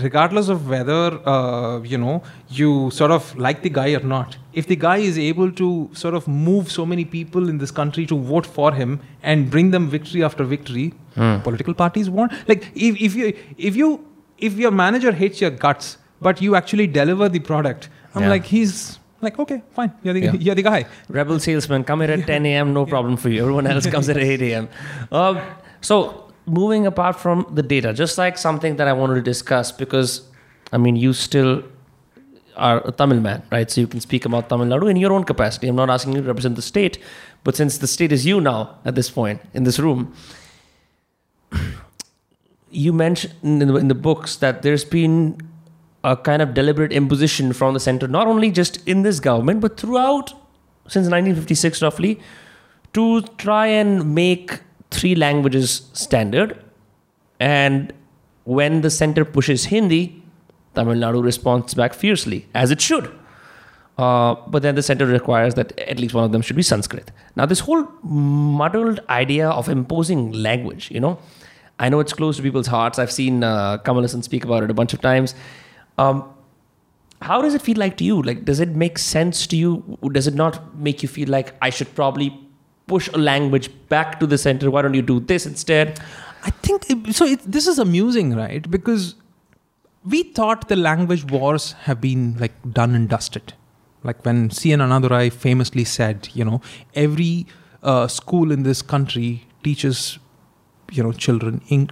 [0.04, 4.68] Regardless of whether, uh, you know, you sort of like the guy or not, if
[4.68, 8.18] the guy is able to sort of move so many people in this country to
[8.18, 11.40] vote for him and bring them victory after victory, Hmm.
[11.42, 12.32] political parties want.
[12.48, 14.06] Like, if, if you, if you,
[14.38, 18.30] if your manager hates your guts, but you actually deliver the product, I'm Yeah.
[18.30, 20.34] like, he's like, okay, fine, you're the, Yeah.
[20.34, 20.86] you're the guy.
[21.10, 23.42] Rebel salesman, come here at 10 a.m., no problem for you.
[23.42, 24.70] Everyone else comes at 8 a.m.
[25.12, 25.40] Um,
[25.82, 30.28] so, moving apart from the data, just like something that I wanted to discuss, because
[30.72, 31.64] I mean, you still
[32.56, 33.70] are a Tamil man, right?
[33.70, 35.68] So, you can speak about Tamil Nadu in your own capacity.
[35.68, 36.98] I'm not asking you to represent the state,
[37.44, 40.14] but since the state is you now at this point in this room,
[42.72, 45.40] you mentioned in the, in the books that there's been
[46.04, 49.78] a kind of deliberate imposition from the center, not only just in this government, but
[49.78, 50.34] throughout
[50.88, 52.20] since 1956 roughly,
[52.94, 54.62] to try and make
[54.92, 56.64] three languages standard.
[57.40, 57.94] And
[58.44, 60.24] when the center pushes Hindi,
[60.76, 63.12] Tamil Nadu responds back fiercely, as it should.
[63.98, 67.12] Uh, but then the center requires that at least one of them should be Sanskrit.
[67.36, 71.18] Now, this whole muddled idea of imposing language, you know,
[71.80, 73.00] I know it's close to people's hearts.
[73.00, 75.34] I've seen uh, Kamal Haasan speak about it a bunch of times.
[75.98, 76.32] Um,
[77.22, 78.22] how does it feel like to you?
[78.22, 79.98] Like, does it make sense to you?
[80.12, 82.40] Does it not make you feel like I should probably
[82.88, 84.72] push a language back to the center?
[84.72, 86.00] Why don't you do this instead?
[86.44, 87.26] I think so.
[87.26, 88.70] It, this is amusing, right?
[88.70, 89.16] Because
[90.06, 93.54] we thought the language wars have been like done and dusted.
[94.04, 94.80] Like when C.N.
[94.80, 96.62] Annadurai famously said, you know,
[96.96, 97.46] every
[97.84, 100.20] uh, school in this country teaches,
[100.92, 101.90] you know, children Eng-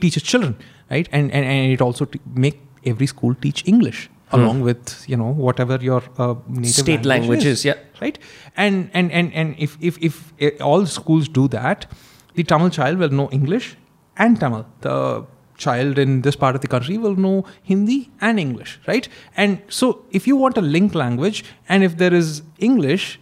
[0.00, 0.56] teaches children,
[0.90, 1.08] right?
[1.12, 5.32] And and, and it also t- make every school teach English along with you know
[5.48, 7.74] whatever your uh, native State language languages, yeah.
[8.00, 8.18] right
[8.56, 11.86] and and and and if if if uh, all schools do that
[12.34, 13.76] the Tamil child will know English
[14.16, 14.66] and Tamil.
[14.80, 15.24] The
[15.56, 19.08] child in this part of the country will know Hindi and English, right?
[19.36, 23.20] And so if you want a link language and if there is English,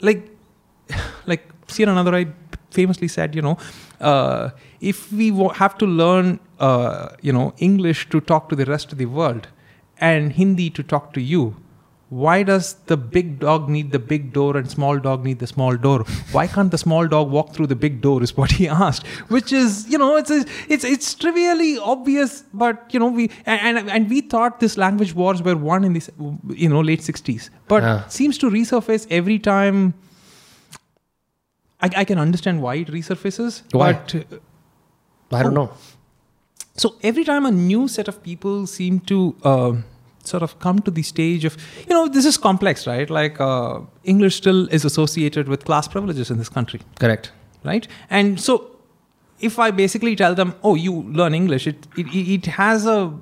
[0.00, 0.28] like
[1.26, 1.88] like C.N.
[1.88, 2.32] Annadurai
[2.70, 3.58] famously said, you know,
[4.00, 8.92] uh, if we have to learn, uh, you know, English to talk to the rest
[8.92, 9.48] of the world
[10.10, 11.42] and Hindi to talk to you,
[12.22, 15.76] why does the big dog need the big door and small dog need the small
[15.84, 16.00] door?
[16.38, 18.16] Why can't the small dog walk through the big door?
[18.26, 19.06] Is what he asked.
[19.36, 20.40] Which is, you know, it's a,
[20.76, 22.34] it's it's trivially obvious,
[22.64, 26.10] but you know, we and and, we thought this language wars were won in this,
[26.64, 28.06] you know, late sixties, but Yeah.
[28.18, 29.94] seems to resurface every time.
[31.80, 33.92] I, I can understand why it resurfaces, Why?
[33.94, 35.64] but uh, I don't Oh.
[35.64, 35.70] know.
[36.82, 39.16] so every time a new set of people seem to
[39.52, 39.72] uh,
[40.24, 41.56] sort of come to the stage of,
[41.88, 43.08] you know, this is complex, right?
[43.10, 47.32] Like uh, English still is associated with class privileges in this country, Correct.
[47.64, 47.86] right?
[48.10, 48.70] And so
[49.40, 53.12] if I basically tell them, oh, you learn English, it, it, it has a,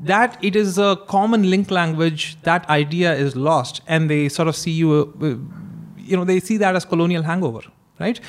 [0.00, 3.80] that it is a common link language, that idea is lost.
[3.86, 5.26] And they sort of see you, uh,
[5.98, 7.60] you know, they see that as colonial hangover,
[7.98, 8.20] right?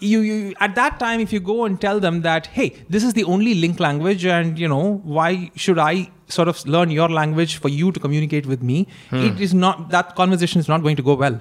[0.00, 3.14] you, you at that time if you go and tell them that hey this is
[3.14, 7.56] the only link language and you know why should i sort of learn your language
[7.62, 11.02] for you to communicate with me it is not that conversation is not going to
[11.10, 11.38] go well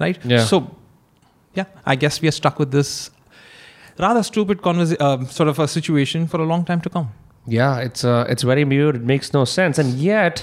[0.00, 0.44] right Yeah.
[0.52, 0.60] so
[1.60, 2.92] yeah i guess we are stuck with this
[3.98, 7.10] rather stupid conversa- uh, sort of a situation for a long time to come
[7.54, 8.96] Yeah, it's uh, it's very weird.
[8.98, 10.38] It makes no sense, and yet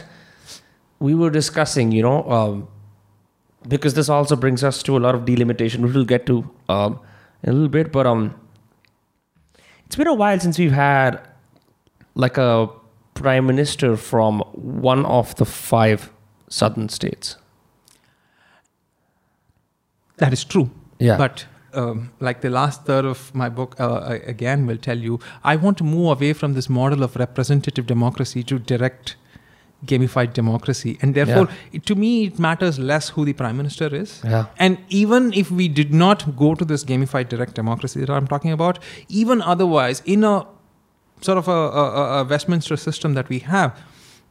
[1.05, 2.59] we were discussing, you know, um,
[3.73, 6.35] because this also brings us to a lot of delimitation, which we'll get to
[6.75, 6.99] um,
[7.43, 7.89] in a little bit.
[7.95, 8.27] But um,
[9.85, 11.19] it's been a while since we've had
[12.25, 12.69] like a
[13.21, 16.11] prime minister from one of the five
[16.49, 17.37] southern states.
[20.17, 20.69] that is true
[20.99, 24.97] Yeah, But um, like the last third of my book, uh, I, again, will tell
[24.97, 29.15] you, I want to move away from this model of representative democracy to direct
[29.85, 30.97] gamified democracy.
[31.01, 34.21] And therefore, it, to me, it matters less who the prime minister is.
[34.23, 38.27] yeah, And even if we did not go to this gamified direct democracy that I'm
[38.27, 40.45] talking about, even otherwise, in a
[41.21, 43.77] sort of a, a, a Westminster system that we have,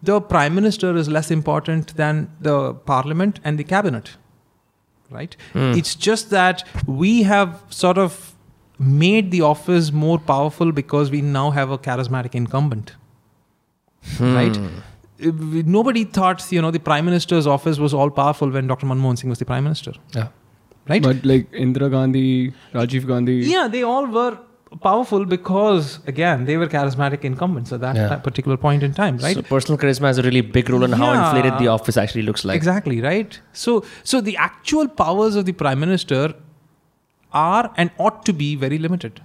[0.02, 4.16] the prime minister is less important than the parliament and the cabinet.
[5.10, 5.36] Right?
[5.52, 5.72] Hmm.
[5.72, 8.34] It's just that we have sort of
[8.78, 12.94] made the office more powerful because we now have a charismatic incumbent.
[14.20, 14.56] Right?
[14.56, 14.66] Hmm.
[15.22, 18.86] Uh, Nobody thought, you know, the prime minister's office was all powerful when Dr.
[18.86, 19.92] Manmohan Singh was the prime minister.
[20.14, 20.28] yeah.
[20.88, 21.02] Right?
[21.02, 23.34] But like Indira Gandhi, Rajiv Gandhi.
[23.46, 24.38] yeah, they all were
[24.82, 28.08] powerful because, again, they were charismatic incumbents at that Yeah.
[28.16, 29.34] ti- particular point in time, right?
[29.34, 32.44] So personal charisma has a really big role in how inflated the office actually looks
[32.44, 32.56] like.
[32.56, 33.40] exactly, right?
[33.52, 36.34] So, so the actual powers of the prime minister
[37.32, 39.20] are and ought to be very limited.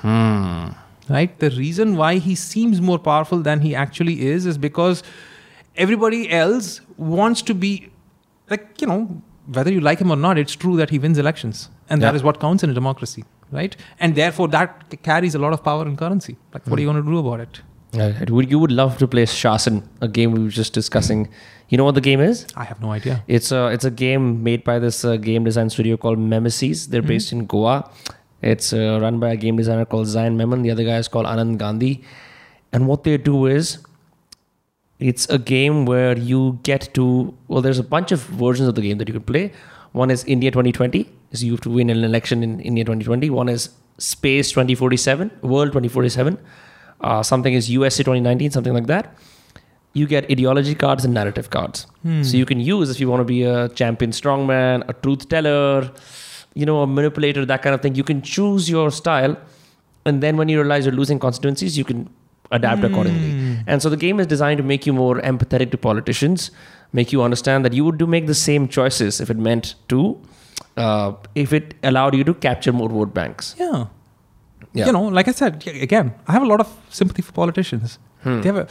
[0.00, 0.68] Hmm.
[1.08, 1.38] right?
[1.38, 5.02] The reason why he seems more powerful than he actually is is because
[5.76, 7.88] everybody else wants to be
[8.50, 11.68] like, you know, whether you like him or not, it's true that he wins elections.
[11.90, 12.16] And that Yeah.
[12.16, 13.76] is what counts in a democracy, right?
[14.00, 16.36] And therefore, that carries a lot of power and currency.
[16.52, 17.60] Like, what are you going to do about it?
[17.92, 21.28] Yeah, would you would love to play Shasn, a game we were just discussing.
[21.68, 22.46] You know what the game is?
[22.56, 23.22] I have no idea.
[23.28, 26.86] It's a it's a game made by this uh, game design studio called Memesis.
[26.88, 27.90] They're based in Goa.
[28.40, 30.62] It's uh, run by a game designer called Zain Memon.
[30.62, 32.02] The other guy is called Anand Gandhi.
[32.72, 33.78] And what they do is,
[34.98, 38.82] it's a game where you get to well, there's a bunch of versions of the
[38.82, 39.52] game that you can play.
[39.92, 43.30] One is India 2020, so you have to win an election in India 2020.
[43.30, 46.38] One is Space 2047, World 2047.
[47.00, 49.14] Uh, something is USA 2019, something like that.
[49.94, 51.86] You get ideology cards and narrative cards.
[52.24, 55.90] So you can use if you want to be a champion strongman, a truth teller,
[56.54, 57.94] you know, a manipulator, that kind of thing.
[57.94, 59.36] You can choose your style,
[60.06, 62.08] and then when you realize you're losing constituencies, you can
[62.50, 63.30] adapt accordingly.
[63.66, 66.50] And so the game is designed to make you more empathetic to politicians,
[66.92, 70.20] make you understand that you would do make the same choices if it meant to,
[70.76, 73.54] uh, if it allowed you to capture more vote banks.
[73.58, 73.86] Yeah.
[74.74, 74.86] Yeah.
[74.86, 77.98] You know, like I said, again, I have a lot of sympathy for politicians.
[78.22, 78.40] Hmm.
[78.40, 78.68] They have a,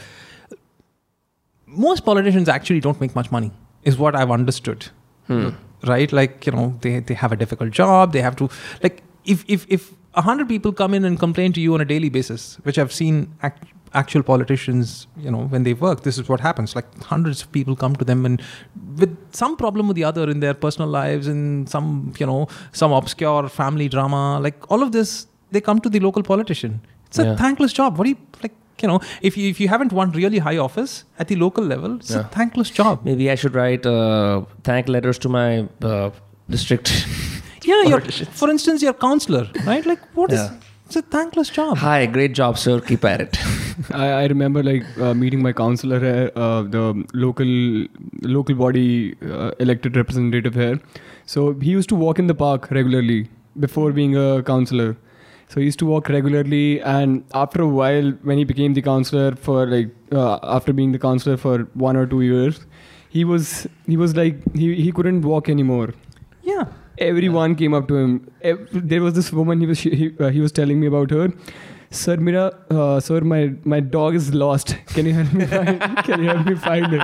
[1.66, 3.52] most politicians actually don't make much money,
[3.84, 4.88] is what I've understood.
[5.28, 5.50] Hmm.
[5.86, 6.12] Right?
[6.12, 8.12] Like, you know, they, they have a difficult job.
[8.12, 8.48] They have to,
[8.82, 11.84] like, if, if, if a hundred people come in and complain to you on a
[11.84, 16.28] daily basis, which I've seen act, actual politicians, you know, when they work, this is
[16.28, 16.74] what happens.
[16.74, 18.40] Like, hundreds of people come to them and
[18.96, 22.92] with some problem or the other in their personal lives, in some, you know, some
[22.92, 26.80] obscure family drama, like all of this, they come to the local politician.
[27.06, 27.36] It's a Yeah.
[27.36, 27.98] thankless job.
[27.98, 31.04] What do you, like, you know, if you, if you haven't won really high office
[31.18, 32.20] at the local level, it's Yeah.
[32.20, 33.00] a thankless job.
[33.04, 36.10] Maybe I should write uh, thank letters to my uh,
[36.48, 36.90] district.
[37.64, 38.00] Yeah, Yeah, your,
[38.40, 39.84] for instance, your counselor, right?
[39.86, 40.40] Like, what is?
[40.96, 41.02] Yeah.
[41.12, 41.78] It's a thankless job.
[41.78, 42.80] Hi, great job, sir.
[42.80, 43.38] Keep at it.
[43.94, 47.86] I, I remember like uh, meeting my counselor here, uh, the local
[48.22, 50.80] local body uh, elected representative here.
[51.26, 53.28] So he used to walk in the park regularly
[53.58, 54.96] before being a counselor.
[55.48, 59.34] So he used to walk regularly, and after a while, when he became the counselor
[59.36, 62.66] for like uh, after being the counselor for one or two years,
[63.08, 65.94] he was he was like he, he couldn't walk anymore
[66.42, 66.64] Yeah.
[66.98, 68.30] Everyone came up to him.
[68.72, 69.60] There was this woman.
[69.60, 71.32] He was he, uh, he was telling me about her.
[71.90, 74.76] Sir, mira, uh, sir, my my dog is lost.
[74.94, 75.80] Can you help me find?
[76.04, 77.02] can you help me find it?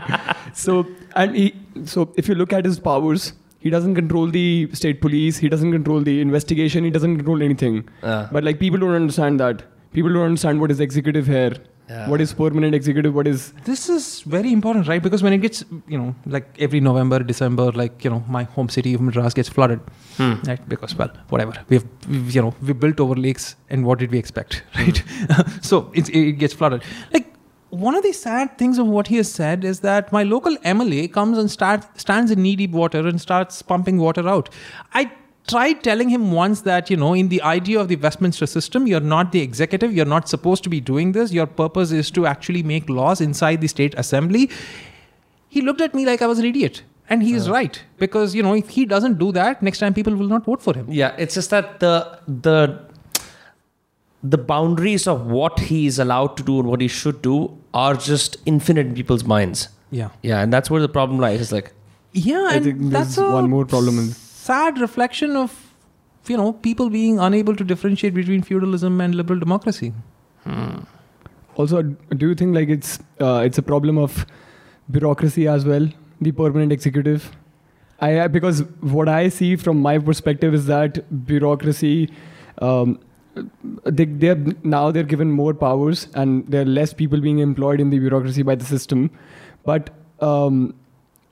[0.54, 5.00] So and he so if you look at his powers, he doesn't control the state
[5.00, 5.36] police.
[5.36, 6.84] He doesn't control the investigation.
[6.84, 7.82] He doesn't control anything.
[8.02, 9.64] Uh, But like people don't understand that.
[9.92, 11.52] People don't understand what is executive here.
[11.88, 12.08] Yeah.
[12.08, 13.14] What is permanent executive?
[13.14, 15.02] What is This is very important, right?
[15.02, 18.68] Because when it gets, you know, like every November, December, like, you know, my home
[18.68, 19.80] city of Madras gets flooded,
[20.18, 20.34] hmm.
[20.46, 20.68] right?
[20.68, 21.54] Because, well, whatever.
[21.68, 25.02] We've, we've you know, we built over lakes and what did we expect, right?
[25.62, 26.82] so it's, it gets flooded.
[27.12, 27.34] Like,
[27.70, 31.12] one of the sad things of what he has said is that my local MLA
[31.12, 34.48] comes and start, stands in knee deep water and starts pumping water out.
[34.94, 35.10] I
[35.48, 39.00] tried telling him once that, you know, in the idea of the Westminster system, you're
[39.00, 41.32] not the executive, you're not supposed to be doing this.
[41.32, 44.50] Your purpose is to actually make laws inside the state assembly.
[45.48, 46.82] He looked at me like I was an idiot.
[47.10, 47.52] And he is uh.
[47.52, 47.82] right.
[47.98, 50.74] Because, you know, if he doesn't do that, next time people will not vote for
[50.74, 50.86] him.
[50.90, 52.84] Yeah, it's just that the the
[54.22, 57.94] the boundaries of what he is allowed to do and what he should do are
[57.94, 59.68] just infinite in people's minds.
[59.90, 60.10] Yeah.
[60.22, 61.40] Yeah, and that's where the problem lies.
[61.40, 61.72] It's like,
[62.12, 65.56] Yeah, I and think that's there's a one more problem is- sad reflection of
[66.32, 69.92] you know people being unable to differentiate between feudalism and liberal democracy.
[71.56, 74.24] Also, do you think like it's uh, it's a problem of
[74.90, 75.88] bureaucracy as well,
[76.20, 77.30] the permanent executive?
[78.00, 78.60] I I- because
[78.98, 81.00] what I see from my perspective is that
[81.32, 81.94] bureaucracy,
[82.68, 82.98] um,
[83.84, 84.38] they they're
[84.76, 88.46] now they're given more powers and there are less people being employed in the bureaucracy
[88.52, 89.10] by the system,
[89.72, 89.90] but
[90.30, 90.62] um,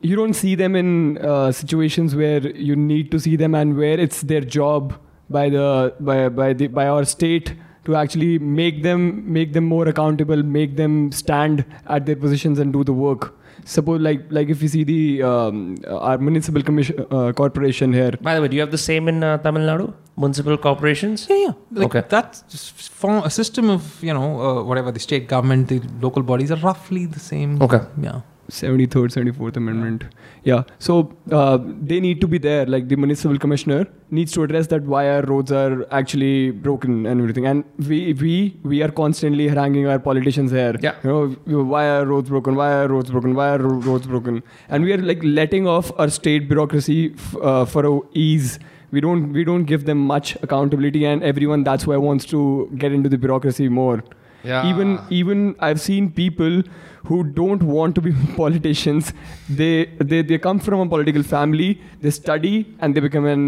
[0.09, 3.99] you don't see them in uh, situations where you need to see them and where
[4.07, 4.95] it's their job
[5.37, 5.69] by the
[6.09, 7.55] by by the by our state
[7.87, 9.03] to actually make them
[9.39, 11.65] make them more accountable make them stand
[11.97, 13.27] at their positions and do the work
[13.75, 15.01] suppose like like if you see the
[15.31, 19.09] um, our municipal commission uh, corporation here by the way, do you have the same
[19.09, 19.93] in uh, Tamil Nadu?
[20.17, 21.27] Municipal corporations?
[21.29, 21.53] Yeah, yeah.
[21.73, 22.03] Like Okay.
[22.09, 26.23] That's just form a system of you know uh, whatever the state government, the local
[26.23, 27.61] bodies are roughly the same.
[27.61, 27.81] Okay.
[28.01, 28.21] Yeah.
[28.49, 30.05] 73rd 74th amendment.
[30.45, 30.63] Yeah.
[30.79, 32.67] So uh, they need to be there.
[32.67, 37.21] Like the municipal commissioner needs to address that why our roads are actually broken and
[37.21, 37.47] everything.
[37.47, 40.77] And we we we are constantly haranguing our politicians here.
[40.81, 40.95] Yeah.
[41.05, 42.55] you know why are roads broken?
[42.55, 43.35] Why are roads broken?
[43.35, 44.43] Why are roads broken?
[44.69, 48.59] And we are like letting off our state bureaucracy f- uh, for a ease.
[48.93, 52.93] We don't we don't give them much accountability and everyone that's why wants to get
[52.93, 54.05] into the bureaucracy more
[54.51, 54.69] Yeah.
[54.71, 56.61] even even I've seen people
[57.09, 59.13] who don't want to be politicians.
[59.61, 59.71] They
[60.13, 61.69] they they come from a political family.
[62.07, 63.43] They study and they become an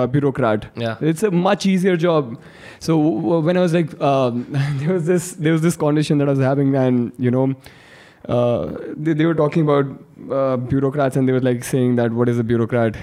[0.00, 0.66] uh, bureaucrat.
[0.86, 0.96] Yeah.
[1.12, 2.34] It's a much easier job.
[2.88, 4.46] So w- when I was like, um,
[4.82, 7.46] there was this there was this conversation that I was having, and you know.
[8.28, 9.86] Uh, they, they were talking about
[10.38, 12.98] uh, bureaucrats and they were like saying that what is a bureaucrat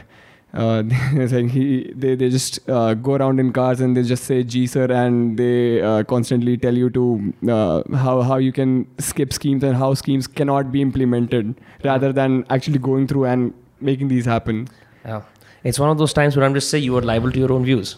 [0.53, 0.83] uh,
[1.13, 4.65] they're he they, they just uh, go around in cars and they just say G
[4.65, 9.63] sir and they uh, constantly tell you to uh, how how you can skip schemes
[9.63, 14.67] and how schemes cannot be implemented rather than actually going through and making these happen.
[15.05, 15.21] Yeah.
[15.63, 17.65] It's one of those times where I'm just saying you are liable to your own
[17.65, 17.97] views.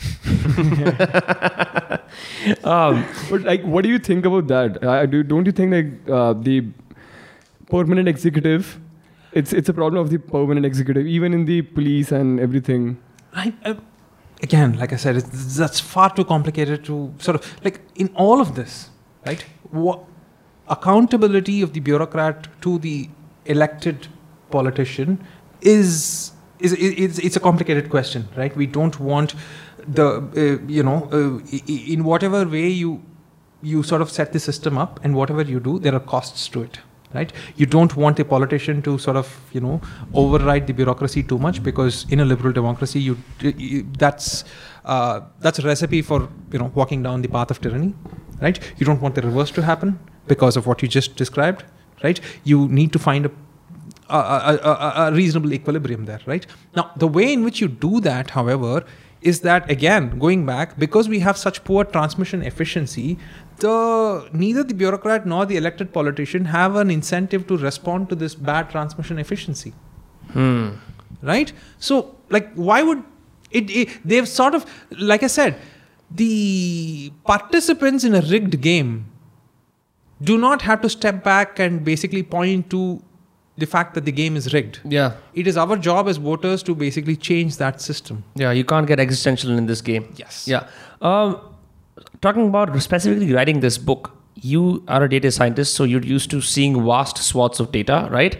[2.64, 4.82] um, But like, what do you think about that?
[4.82, 6.64] Uh, do don't you think like uh, the
[7.70, 8.80] permanent executive?
[9.32, 12.98] It's it's a problem of the permanent executive, even in the police and everything.
[13.32, 13.52] I,
[14.42, 18.40] again, like I said, it's, that's far too complicated to sort of like in all
[18.40, 18.90] of this,
[19.26, 19.44] right?
[19.70, 20.00] What
[20.68, 23.08] accountability of the bureaucrat to the
[23.44, 24.08] elected
[24.50, 25.24] politician
[25.60, 28.54] is is it's, it's a complicated question, right?
[28.56, 29.34] We don't want
[29.86, 30.06] the
[30.36, 33.02] uh, you know uh, in whatever way you
[33.62, 36.62] you sort of set the system up and whatever you do, there are costs to
[36.62, 36.80] it
[37.14, 37.32] right?
[37.56, 39.80] You don't want a politician to sort of you know
[40.14, 44.44] override the bureaucracy too much because in a liberal democracy you, you that's
[44.84, 47.94] uh, that's a recipe for you know walking down the path of tyranny
[48.40, 48.58] right?
[48.78, 51.64] You don't want the reverse to happen because of what you just described
[52.02, 52.20] right?
[52.44, 53.30] You need to find a
[54.08, 56.44] a, a, a, reasonable equilibrium there, right?
[56.74, 58.84] Now, the way in which you do that, however,
[59.22, 63.18] is that again, going back, because we have such poor transmission efficiency,
[63.60, 68.34] the neither the bureaucrat nor the elected politician have an incentive to respond to this
[68.34, 69.72] bad transmission efficiency
[70.32, 70.68] hmm.
[71.22, 73.02] right so like why would
[73.58, 74.64] It, it they've sort of
[75.10, 75.56] like I said,
[76.10, 79.06] the participants in a rigged game
[80.22, 83.02] do not have to step back and basically point to
[83.56, 84.78] the fact that the game is rigged.
[84.84, 85.16] Yeah.
[85.34, 88.22] It is our job as voters to basically change that system.
[88.34, 90.06] Yeah, you can't get existential in this game.
[90.16, 90.46] Yes.
[90.46, 90.68] Yeah.
[91.02, 91.40] Um,
[92.20, 96.40] talking about specifically writing this book, you are a data scientist, so you're used to
[96.40, 98.38] seeing vast swaths of data, right?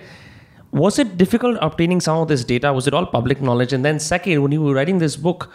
[0.72, 2.72] Was it difficult obtaining some of this data?
[2.72, 3.72] Was it all public knowledge?
[3.72, 5.50] And then, second, when you were writing this book,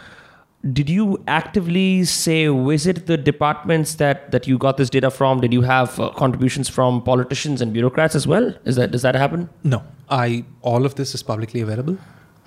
[0.72, 5.40] did you actively say visit the departments that that you got this data from?
[5.40, 8.52] Did you have uh, contributions from politicians and bureaucrats as well?
[8.64, 9.48] Is that does that happen?
[9.64, 11.98] No, I all of this is publicly available.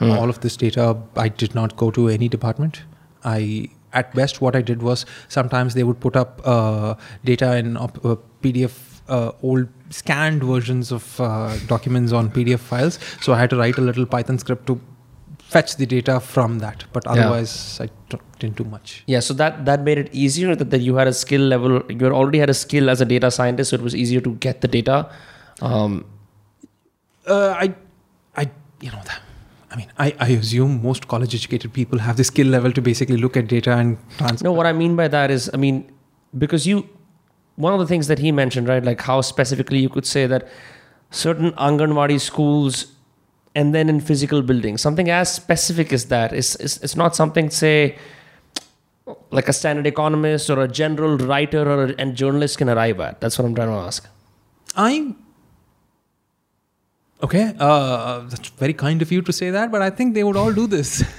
[0.02, 2.84] All of this data, I did not go to any department.
[3.26, 7.78] I at best what I did was sometimes they would put up uh, data in
[7.78, 7.88] uh,
[8.42, 8.86] PDF.
[9.10, 13.80] Uh, old scanned versions of uh, documents on PDF files, so I had to write
[13.80, 14.80] a little Python script to
[15.40, 16.84] fetch the data from that.
[16.94, 17.14] But Yeah.
[17.14, 19.04] otherwise, I d- didn't do much.
[19.08, 21.82] Yeah, so that that made it easier that, that you had a skill level.
[21.90, 24.62] You already had a skill as a data scientist, so it was easier to get
[24.62, 25.10] the data.
[25.60, 26.06] Um,
[27.28, 27.74] uh, I,
[28.38, 29.22] I, you know, that,
[29.72, 33.18] I mean, I, I assume most college educated people have the skill level to basically
[33.18, 34.46] look at data and transfer.
[34.46, 35.92] no, what I mean by that is, I mean,
[36.38, 36.90] because you,
[37.56, 40.48] one of the things that he mentioned, right, like how specifically you could say that
[41.12, 42.94] certain Anganwadi schools
[43.56, 47.50] and then in physical buildings, something as specific as that is, is it's not something,
[47.50, 47.98] say,
[49.32, 53.22] like a standard economist or a general writer or a, and journalist can arrive at.
[53.22, 54.08] That's what I'm trying to ask.
[54.76, 55.14] I.
[57.22, 60.38] Okay, uh, that's very kind of you to say that, but I think they would
[60.38, 61.04] all do this.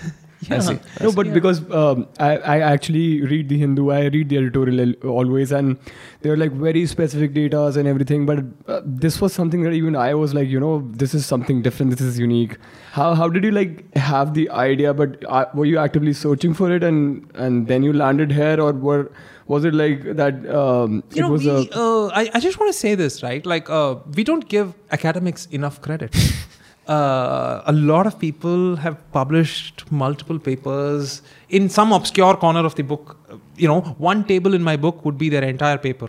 [0.48, 0.78] I see.
[1.02, 5.52] No, but because um, I, I actually read the Hindu, I read the editorial always,
[5.52, 5.76] and
[6.22, 8.24] they're like very specific data and everything.
[8.24, 11.60] But uh, this was something that even I was like, you know, this is something
[11.60, 11.90] different.
[11.90, 12.56] This is unique.
[12.92, 14.94] How how did you like have the idea?
[14.94, 18.72] But uh, were you actively searching for it, and and then you landed here, or
[18.72, 19.10] were
[19.50, 20.34] was it like that?
[20.60, 23.22] Um, you it know, was we, a uh, I, I just want to say this,
[23.22, 23.44] right?
[23.52, 26.16] Like, uh, we don't give academics enough credit.
[26.86, 32.86] uh, a lot of people have published multiple papers in some obscure corner of the
[32.94, 33.16] book.
[33.28, 33.80] Uh, You know,
[34.10, 36.08] one table in my book would be their entire paper,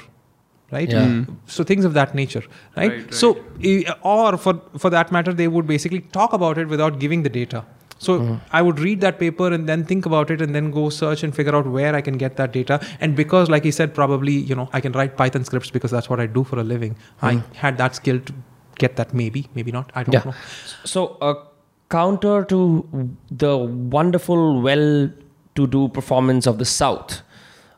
[0.75, 0.91] right?
[0.97, 1.07] Yeah.
[1.07, 1.35] Mm.
[1.55, 2.43] So things of that nature,
[2.77, 2.91] right?
[2.91, 3.31] Right, So,
[3.71, 7.33] uh, or for for that matter, they would basically talk about it without giving the
[7.39, 7.63] data.
[8.05, 8.13] So
[8.51, 11.35] I would read that paper and then think about it and then go search and
[11.39, 12.79] figure out where I can get that data.
[12.99, 16.09] And because, like he said, probably you know I can write Python scripts because that's
[16.13, 16.95] what I do for a living.
[17.21, 18.33] I had that skill to
[18.85, 19.13] get that.
[19.13, 19.91] Maybe, maybe not.
[20.01, 20.23] I don't Yeah.
[20.31, 20.33] know.
[20.95, 21.35] So, a
[21.97, 22.59] counter to
[23.43, 23.55] the
[23.97, 27.21] wonderful, well-to-do performance of the South,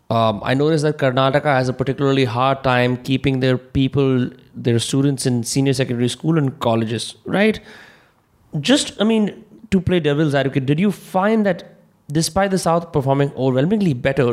[0.09, 5.25] um, I noticed that Karnataka has a particularly hard time keeping their people, their students
[5.25, 7.59] in senior secondary school and colleges, right?
[8.59, 9.43] Just, I mean,
[9.73, 11.63] to play devil's advocate, did you find that
[12.19, 14.29] despite the South performing overwhelmingly better,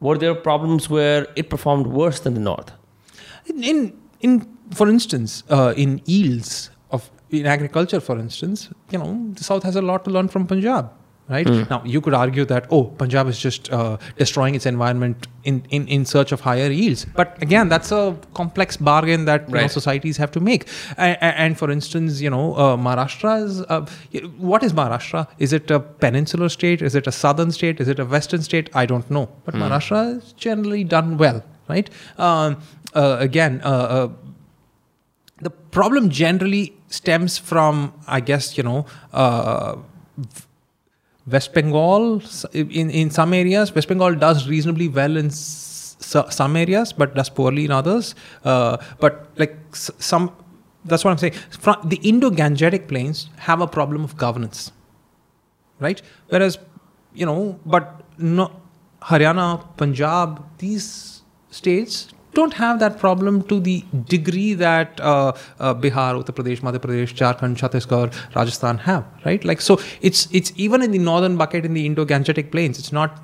[0.00, 2.72] were there problems where it performed worse than the North?
[3.46, 4.32] In in,
[4.80, 9.76] for instance, uh, in yields of in agriculture, for instance, you know, the South has
[9.76, 10.90] a lot to learn from Punjab.
[11.28, 15.62] Right now, you could argue that oh, Punjab is just uh, destroying its environment in,
[15.68, 17.04] in, in search of higher yields.
[17.04, 20.66] But again, that's a complex bargain that you know, societies have to make.
[20.96, 23.86] And, and for instance, you know, uh, Maharashtra is uh,
[24.38, 25.26] what is Maharashtra?
[25.38, 26.80] Is it a peninsular state?
[26.80, 27.78] Is it a southern state?
[27.78, 28.70] Is it a western state?
[28.74, 29.28] I don't know.
[29.44, 31.90] But Maharashtra is generally done well, right?
[32.16, 32.56] Um,
[32.94, 34.08] uh, again, uh, uh,
[35.40, 39.76] the problem generally stems from, I guess, you know, uh,
[41.30, 42.22] West Bengal.
[42.52, 47.64] In in some areas, West Bengal does reasonably well in some areas, but does poorly
[47.64, 48.14] in others.
[48.44, 50.32] Uh, but like some,
[50.84, 51.34] that's what I'm saying.
[51.50, 54.72] From the Indo-Gangetic plains have a problem of governance,
[55.80, 56.00] right?
[56.28, 56.58] Whereas,
[57.14, 58.50] you know, but no,
[59.02, 66.22] Haryana, Punjab, these states don't have that problem to the degree that uh, uh, Bihar,
[66.22, 69.44] Uttar Pradesh, Madhya Pradesh, Jharkhand, Chhattisgarh, Rajasthan have, right?
[69.44, 72.78] Like so, it's it's even in the northern bucket in the Indo-Gangetic plains.
[72.78, 73.20] It's not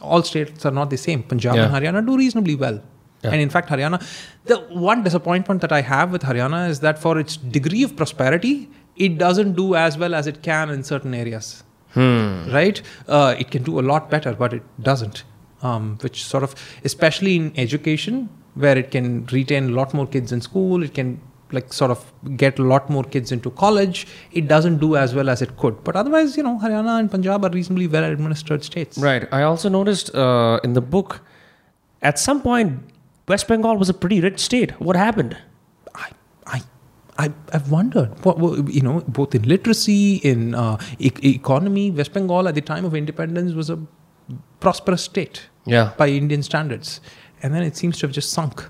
[0.00, 1.22] all states are not the same.
[1.22, 1.64] Punjab Yeah.
[1.66, 2.80] and Haryana do reasonably well.
[3.22, 3.32] Yeah.
[3.32, 4.02] And in fact, Haryana,
[4.46, 4.56] the
[4.90, 9.18] one disappointment that I have with Haryana is that for its degree of prosperity, it
[9.18, 11.62] doesn't do as well as it can in certain areas.
[11.96, 12.80] Right?
[13.08, 15.24] Uh, it can do a lot better, but it doesn't.
[15.62, 16.54] Um, which sort of,
[16.84, 21.20] especially in education, where it can retain a lot more kids in school, it can
[21.52, 22.02] like sort of
[22.38, 24.06] get a lot more kids into college.
[24.32, 25.84] It doesn't do as well as it could.
[25.84, 28.96] But otherwise, you know, Haryana and Punjab are reasonably well administered states.
[28.96, 29.28] Right.
[29.34, 31.20] I also noticed uh, in the book,
[32.00, 32.80] at some point,
[33.28, 34.72] West Bengal was a pretty rich state.
[34.80, 35.36] What happened?
[35.94, 36.08] I,
[36.46, 36.62] I,
[37.18, 38.38] I, I've wondered, what,
[38.68, 42.94] you know, both in literacy, in uh, e- economy, West Bengal at the time of
[42.94, 43.78] independence was a
[44.60, 45.90] prosperous state Yeah.
[45.96, 47.00] by Indian standards,
[47.42, 48.62] and then it seems to have just sunk.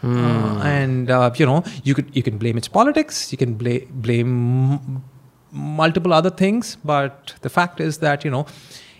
[0.00, 0.24] Hmm.
[0.24, 5.02] Uh, and uh, you know, you could you can blame its politics, you can blame
[5.52, 8.46] multiple other things, but the fact is that you know.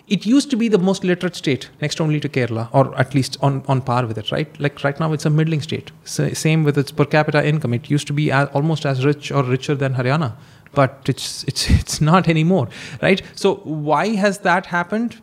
[0.06, 3.38] It used to be the most literate state, next only to Kerala, or at least
[3.40, 4.60] on, on par with it, right?
[4.60, 5.92] Like right now, it's a middling state.
[6.04, 7.72] So, same with its per capita income.
[7.72, 10.34] It used to be as, almost as rich or richer than Haryana,
[10.74, 12.68] but it's it's it's not anymore,
[13.00, 13.22] right?
[13.34, 15.22] So why has that happened?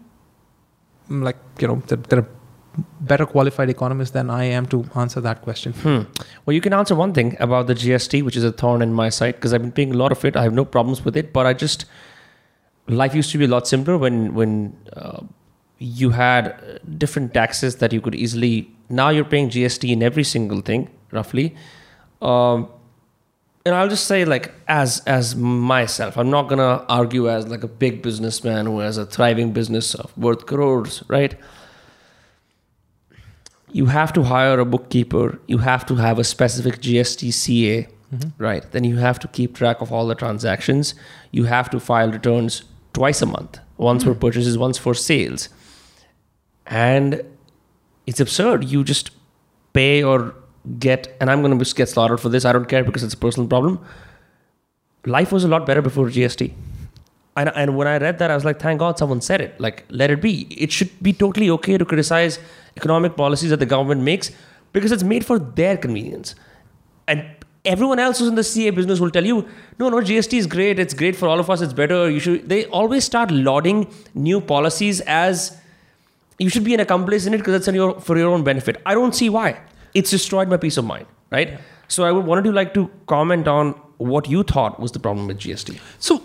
[1.20, 2.28] Like you know there are
[3.02, 6.04] better qualified economists than i am to answer that question Hmm.
[6.46, 9.10] Well, you can answer one thing about the GST, which is a thorn in my
[9.10, 10.38] side, because I've been paying a lot of it.
[10.38, 11.86] I have no problems with it, but I just
[12.88, 15.22] life used to be a lot simpler when when uh,
[15.80, 18.72] you had uh, different taxes that you could easily.
[18.90, 21.56] Now you're paying GST in every single thing, roughly.
[22.22, 22.70] Um,
[23.66, 27.68] and I'll just say, like, as as myself, I'm not gonna argue as like a
[27.68, 31.36] big businessman who has a thriving business of worth crores, right?
[33.72, 35.40] you have to hire a bookkeeper.
[35.48, 38.44] You have to have a specific gst ca mm-hmm.
[38.44, 38.70] right?
[38.72, 40.94] Then you have to keep track of all the transactions.
[41.32, 44.20] You have to file returns twice a month once for mm.
[44.20, 45.50] purchases once for sales.
[46.66, 47.24] And
[48.06, 48.66] it's absurd.
[48.66, 49.12] You just
[49.74, 50.36] pay or
[50.80, 53.18] get and i'm going to get slaughtered for this i don't care because it's a
[53.18, 53.80] personal problem
[55.06, 56.52] life was a lot better before gst
[57.36, 59.60] and, and when I read that, I was like, thank God someone said it.
[59.60, 60.48] Like, let it be.
[60.50, 62.40] It should be totally okay to criticize
[62.76, 64.32] economic policies that the government makes
[64.74, 66.36] because it's made for their convenience.
[67.08, 67.26] And
[67.64, 69.48] everyone else who's in the CA business will tell you,
[69.80, 70.78] no, no, GST is great.
[70.78, 71.62] It's great for all of us.
[71.62, 72.10] It's better.
[72.10, 72.50] You should.
[72.50, 75.58] They always start lauding new policies as
[76.38, 78.82] you should be an accomplice in it because it's your, for your own benefit.
[78.86, 79.60] I don't see why.
[79.94, 81.60] It's destroyed my peace of mind, right?
[81.88, 85.28] So I would wanted to like to comment on what you thought was the problem
[85.28, 85.80] with GST.
[86.00, 86.24] so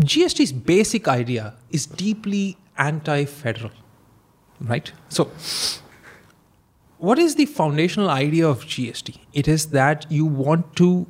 [0.00, 3.72] gst's basic idea is deeply anti-federal
[4.60, 5.30] right so
[6.98, 11.06] what is the foundational idea of gst it is that you want to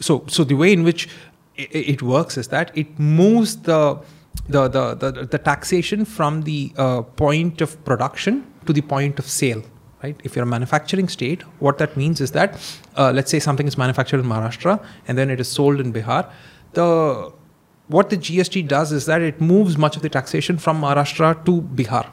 [0.00, 1.08] so so the way in which
[1.56, 4.00] it works is that it moves the
[4.48, 9.26] the the, the, the taxation from the uh, point of production to the point of
[9.26, 9.62] sale
[10.02, 12.54] right if you're a manufacturing state what that means is that
[12.96, 14.74] uh, let's say something is manufactured in maharashtra
[15.08, 16.22] and then it is sold in bihar
[16.80, 16.88] the
[17.96, 21.56] what the gst does is that it moves much of the taxation from maharashtra to
[21.80, 22.04] bihar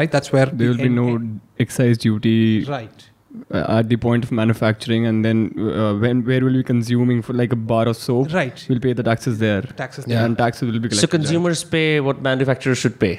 [0.00, 3.06] right that's where There the will be end- no excise duty right
[3.50, 7.34] uh, at the point of manufacturing, and then uh, when where will we consuming for
[7.40, 8.32] like a bar of soap?
[8.32, 9.60] right We'll pay the taxes there.
[9.80, 11.00] taxes Yeah, and taxes will be collected.
[11.02, 13.12] So consumers pay what manufacturers should pay.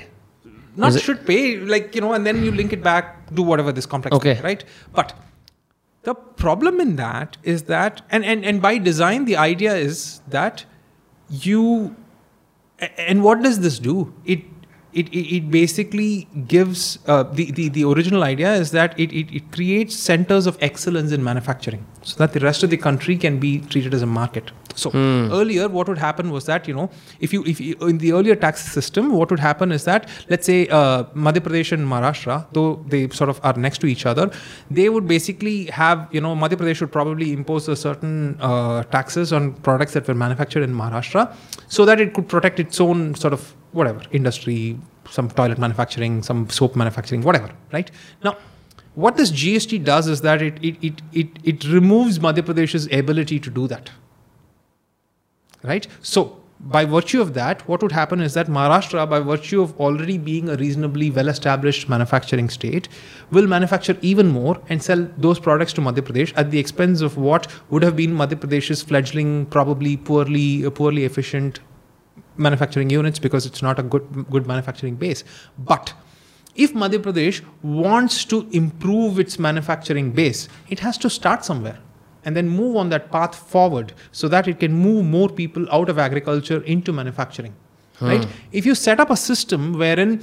[0.76, 3.72] Not it- should pay like you know and then you link it back do whatever
[3.72, 4.36] this complex Okay.
[4.36, 4.64] thing, right
[4.94, 5.14] but
[6.04, 10.66] the problem in that is that and, and and by design the idea is that
[11.30, 11.96] you
[12.98, 14.40] and what does this do it
[15.00, 19.28] it, it, it basically gives uh, the, the the original idea is that it, it,
[19.40, 23.40] it creates centers of excellence in manufacturing so that the rest of the country can
[23.40, 24.52] be treated as a market.
[24.76, 26.90] So earlier what would happen was that you know
[27.20, 30.46] if you if you, in the earlier tax system what would happen is that let's
[30.46, 34.30] say uh, madhya pradesh and maharashtra though they sort of are next to each other
[34.72, 39.34] they would basically have you know madhya pradesh would probably impose a certain uh, taxes
[39.34, 41.26] on products that were manufactured in maharashtra
[41.68, 46.50] so that it could protect its own sort of whatever industry some toilet manufacturing some
[46.50, 47.92] soap manufacturing whatever right?
[48.24, 48.38] Now
[48.96, 53.40] what this gst does is that it it, it, it, it removes madhya pradesh's ability
[53.40, 53.92] to do that
[55.64, 55.88] right?
[56.02, 60.18] So by virtue of that what would happen is that maharashtra by virtue of already
[60.18, 62.90] being a reasonably well established manufacturing state
[63.32, 67.18] will manufacture even more and sell those products to madhya pradesh at the expense of
[67.18, 71.62] what would have been madhya pradesh's fledgling probably poorly poorly efficient
[72.40, 75.24] manufacturing units because it's not a good good manufacturing base.
[75.58, 75.94] But
[76.56, 81.80] if madhya pradesh wants to improve its manufacturing base it has to start somewhere
[82.26, 85.90] and then move on that path forward so that it can move more people out
[85.90, 87.56] of agriculture into manufacturing
[87.98, 88.08] hmm.
[88.08, 88.28] right?
[88.52, 90.22] If you set up a system wherein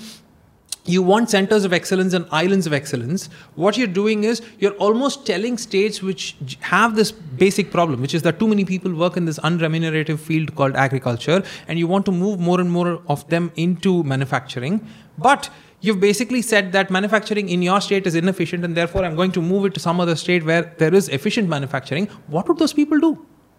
[0.95, 5.27] you want centers of excellence and islands of excellence what you're doing is you're almost
[5.27, 9.25] telling states which have this basic problem which is that too many people work in
[9.25, 13.51] this unremunerative field called agriculture and you want to move more and more of them
[13.57, 14.81] into manufacturing
[15.19, 15.51] but
[15.81, 19.43] you've basically said that manufacturing in your state is inefficient and therefore i'm going to
[19.43, 22.99] move it to some other state where there is efficient manufacturing what would those people
[23.01, 23.13] do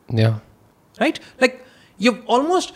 [0.09, 0.39] Yeah.
[1.01, 1.19] right?
[1.41, 1.65] Like
[1.97, 2.73] you've almost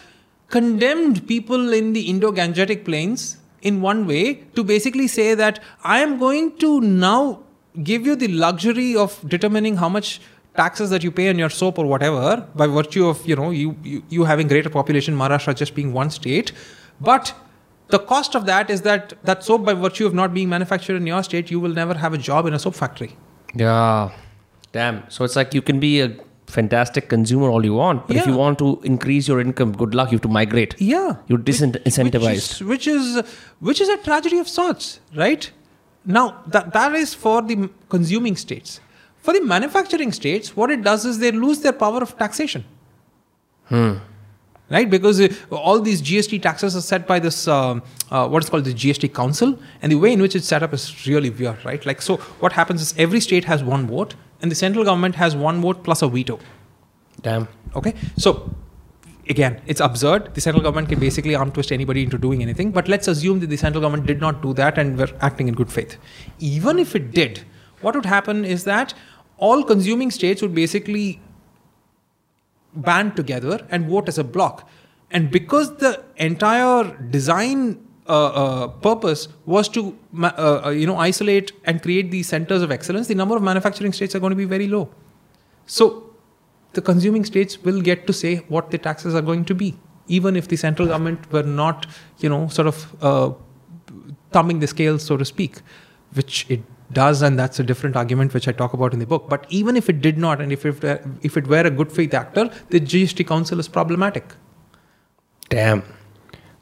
[0.50, 6.00] condemned people in the Indo Gangetic plains in one way to basically say that I
[6.00, 7.44] am going to now
[7.84, 10.20] give you the luxury of determining how much
[10.56, 13.76] taxes that you pay on your soap or whatever by virtue of you know you
[13.84, 16.52] you, you having greater population maharashtra just being one state
[17.00, 17.34] but
[17.88, 21.08] the cost of that is that that soap by virtue of not being manufactured in
[21.08, 23.16] your state you will never have a job in a soap factory
[23.56, 24.12] Yeah.
[24.74, 25.10] Damn.
[25.10, 26.10] So it's like you can be a
[26.56, 30.12] fantastic consumer all you want, but if you want to increase your income, good luck.
[30.12, 30.76] You have to migrate.
[30.80, 31.16] yeah.
[31.28, 32.62] You're disincentivized.
[32.74, 33.40] which is, which is
[33.72, 35.50] which is a tragedy of sorts right?
[36.06, 37.58] Now that that is for the
[37.90, 38.80] consuming states.
[39.28, 42.66] For the manufacturing states what it does is they lose their power of taxation.
[43.66, 43.92] Hmm.
[44.76, 44.90] Right?
[44.90, 48.64] Because uh, all these gst taxes are set by this um, uh, what is called
[48.66, 51.86] the gst council and the way in which it's set up is really weird right?
[51.86, 55.36] Like so what happens is every state has one vote and the central government has
[55.36, 56.40] one vote plus a veto
[57.22, 57.48] Damn.
[57.76, 58.50] Okay, so
[59.30, 60.34] again, it's absurd.
[60.34, 62.72] The central government can basically arm twist anybody into doing anything.
[62.72, 65.54] But let's assume that the central government did not do that and were acting in
[65.54, 65.98] good faith.
[66.40, 67.44] Even if it did,
[67.82, 68.94] what would happen is that
[69.38, 71.20] all consuming states would basically
[72.74, 74.70] band together and vote as a block.
[75.10, 81.52] And because the entire design uh, uh, purpose was to uh, uh, you know isolate
[81.66, 84.50] and create these centers of excellence, the number of manufacturing states are going to be
[84.54, 84.90] very low.
[85.66, 85.86] So
[86.74, 89.78] the consuming states will get to say what the taxes are going to be,
[90.08, 91.88] even if the central government were not,
[92.20, 93.32] you know, sort of uh,
[94.32, 95.62] thumbing the scales, so to speak,
[96.14, 96.62] which it
[96.92, 99.30] does, and that's a different argument which I talk about in the book.
[99.30, 100.84] But even if it did not, and if it,
[101.22, 104.36] if it were a good faith actor, the GST Council is problematic.
[105.50, 105.84] Damn.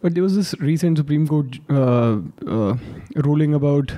[0.02, 2.18] But there was this recent Supreme Court uh,
[2.48, 2.78] uh,
[3.16, 3.92] ruling about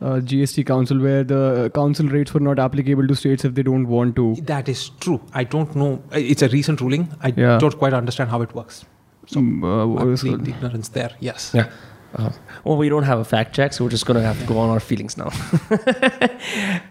[0.00, 3.86] uh, GST Council where the council rates were not applicable to states if they don't
[3.88, 4.34] want to.
[4.42, 5.20] That is true.
[5.32, 6.02] I don't know.
[6.12, 7.08] It's a recent ruling.
[7.20, 7.58] I Yeah.
[7.58, 8.84] don't quite understand how it works.
[9.26, 11.10] So, Um, uh, what was complete ignorance there.
[11.20, 11.50] Yes.
[11.54, 11.68] Yeah.
[12.16, 12.30] Uh,
[12.64, 14.58] well, we don't have a fact check, so we're just going to have to go
[14.58, 15.30] on our feelings now.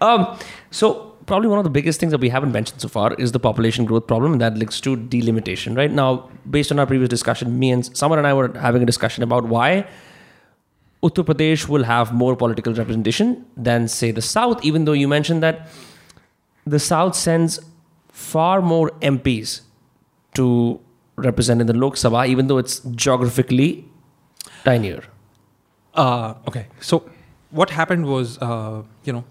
[0.02, 0.36] um,
[0.74, 3.38] so, probably one of the biggest things that we haven't mentioned so far is the
[3.38, 5.76] population growth problem, and that links to delimitation.
[5.76, 8.84] Right now, based on our previous discussion, me and Samar and I were having a
[8.84, 9.86] discussion about why
[11.00, 15.44] Uttar Pradesh will have more political representation than, say, the South, even though you mentioned
[15.44, 15.68] that
[16.66, 17.60] the South sends
[18.10, 19.60] far more MPs
[20.34, 20.80] to
[21.14, 23.84] represent in the Lok Sabha, even though it's geographically
[24.64, 25.04] tinier.
[25.94, 26.66] Uh, okay.
[26.80, 27.08] So
[27.50, 29.24] what happened was, uh, you know,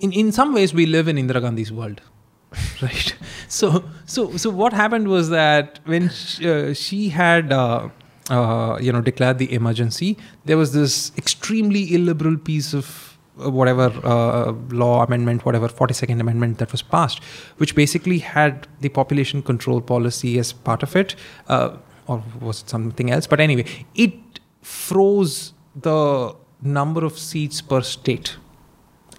[0.00, 2.00] in, in some ways we live in Indira Gandhi's world,
[2.82, 3.14] right?
[3.48, 7.52] So so so what happened was that when she, uh, she had.
[7.52, 7.88] Uh,
[8.30, 10.16] uh, you know, declared the emergency.
[10.44, 16.58] There was this extremely illiberal piece of uh, whatever uh, law amendment, whatever 42nd amendment
[16.58, 17.20] that was passed,
[17.56, 21.16] which basically had the population control policy as part of it,
[21.48, 23.26] uh, or was it something else?
[23.26, 23.66] But anyway,
[23.96, 24.14] it
[24.62, 28.36] froze the number of seats per state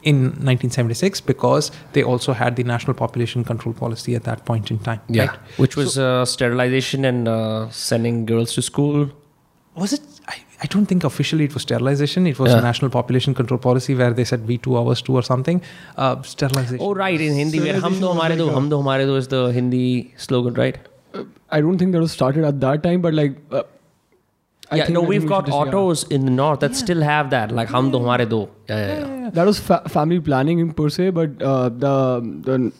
[0.03, 0.15] in
[0.49, 5.01] 1976 because they also had the national population control policy at that point in time.
[5.09, 5.29] right?
[5.57, 9.09] Which was uh, sterilization and uh, sending girls to school.
[9.81, 10.01] was it
[10.31, 10.33] I,
[10.63, 12.57] I don't think officially it was sterilization it was Yeah.
[12.61, 15.61] a national population control policy where they said v2 hours 2 or something
[15.97, 19.15] uh, sterilization Oh, right, in Hindi, where Hum Do Hamare Do, Hum Do Hamare Do
[19.21, 19.85] is the Hindi
[20.25, 20.77] slogan, right?
[21.13, 21.23] Uh,
[21.57, 23.37] I don't think that was started at that time, but like.
[24.71, 25.79] I yeah, think- no, we've we got should just- yeah.
[25.79, 28.37] autos in the north that still have that, like Hum Do Hamare Do.
[28.69, 29.29] Yeah, yeah, yeah.
[29.39, 31.95] That was fa- family planning in per se, but uh, the
[32.49, 32.71] the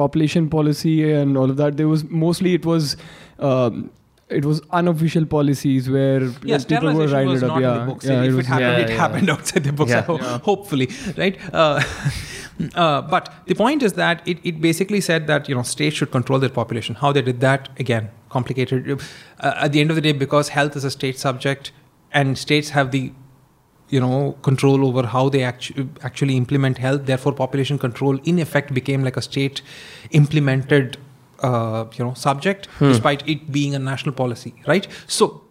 [0.00, 1.76] population policy and all of that.
[1.82, 2.96] There was mostly it was.
[3.38, 3.90] Um,
[4.28, 7.60] it was unofficial policies where yeah, people were sterilization writing was it up.
[7.60, 8.04] yeah, in the books.
[8.04, 9.90] yeah, if it, was- happened, yeah, it happened outside the books.
[9.90, 10.02] Yeah.
[10.02, 11.38] ho- Hopefully, right?
[11.54, 11.80] Uh,
[12.74, 16.10] uh, but the point is that it, it basically said that you know states should
[16.10, 16.96] control their population.
[16.96, 19.00] How they did that again complicated.
[19.40, 21.70] Uh, at the end of the day, because health is a state subject,
[22.12, 23.12] and states have the
[23.88, 27.06] you know control over how they actu- actually implement health.
[27.06, 29.62] Therefore, population control in effect became like a state
[30.10, 30.98] implemented
[31.42, 34.86] uh, you know subject, despite it being a national policy, right?
[35.06, 35.42] So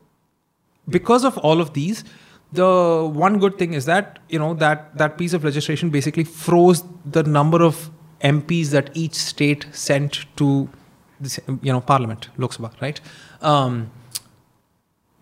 [0.89, 2.03] because of all of these
[2.51, 6.83] the one good thing is that you know that that piece of legislation basically froze
[7.05, 7.89] the number of
[8.21, 10.69] MPs that each state sent to
[11.19, 13.01] the, you know parliament Lok Sabha right
[13.41, 13.91] um,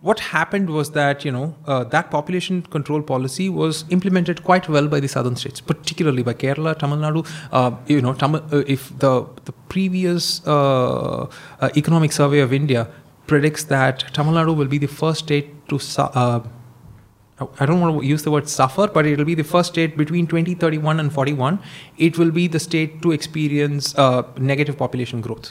[0.08, 4.88] what happened was that you know uh, that population control policy was implemented quite well
[4.94, 7.20] by the southern states particularly by kerala tamil nadu
[7.58, 9.12] uh, you know tamil, uh, if the
[9.48, 10.26] the previous
[10.56, 11.22] uh,
[11.64, 12.82] uh, economic survey of india
[13.30, 16.40] predicts that tamil nadu will be the first state to su- uh,
[17.62, 19.96] I don't want to use the word suffer, but it will be the first state
[20.02, 21.58] between 2031 and 41.
[22.06, 25.48] It will be the state to experience uh, negative population growth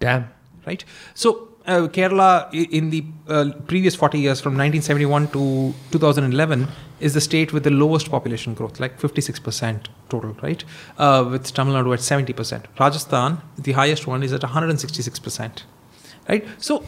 [0.00, 0.24] Damn.
[0.66, 0.84] right?
[1.14, 1.28] So
[1.66, 6.68] uh, Kerala in the uh, previous 40 years, from 1971 to 2011,
[7.00, 10.64] is the state with the lowest population growth, like 56% total, right?
[10.98, 12.64] Uh, with Tamil Nadu at 70%.
[12.78, 15.62] Rajasthan, the highest one, is at 166%,
[16.28, 16.46] right?
[16.58, 16.84] So,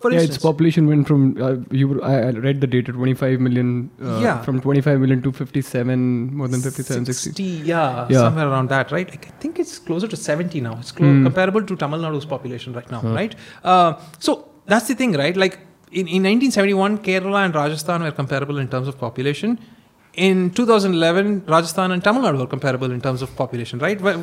[0.00, 1.86] for yeah, instance, its population went from uh, you.
[1.88, 3.70] were- I, I read the data 25 million.
[4.02, 4.42] Uh, Yeah.
[4.42, 7.30] From 25 million to 57, more than 57, 60.
[7.30, 7.42] 60,
[7.72, 8.18] yeah, Yeah.
[8.26, 9.08] somewhere around that, right?
[9.14, 10.74] Like, I think it's closer to 70 now.
[10.82, 11.24] It's clo- Hmm.
[11.24, 13.34] comparable to Tamil Nadu's population right now, right?
[13.64, 15.36] Uh, so that's the thing, right?
[15.44, 15.58] Like
[15.90, 19.58] in, in 1971, Kerala and Rajasthan were comparable in terms of population.
[20.14, 24.00] In 2011, Rajasthan and Tamil Nadu were comparable in terms of population, right?
[24.08, 24.22] Well,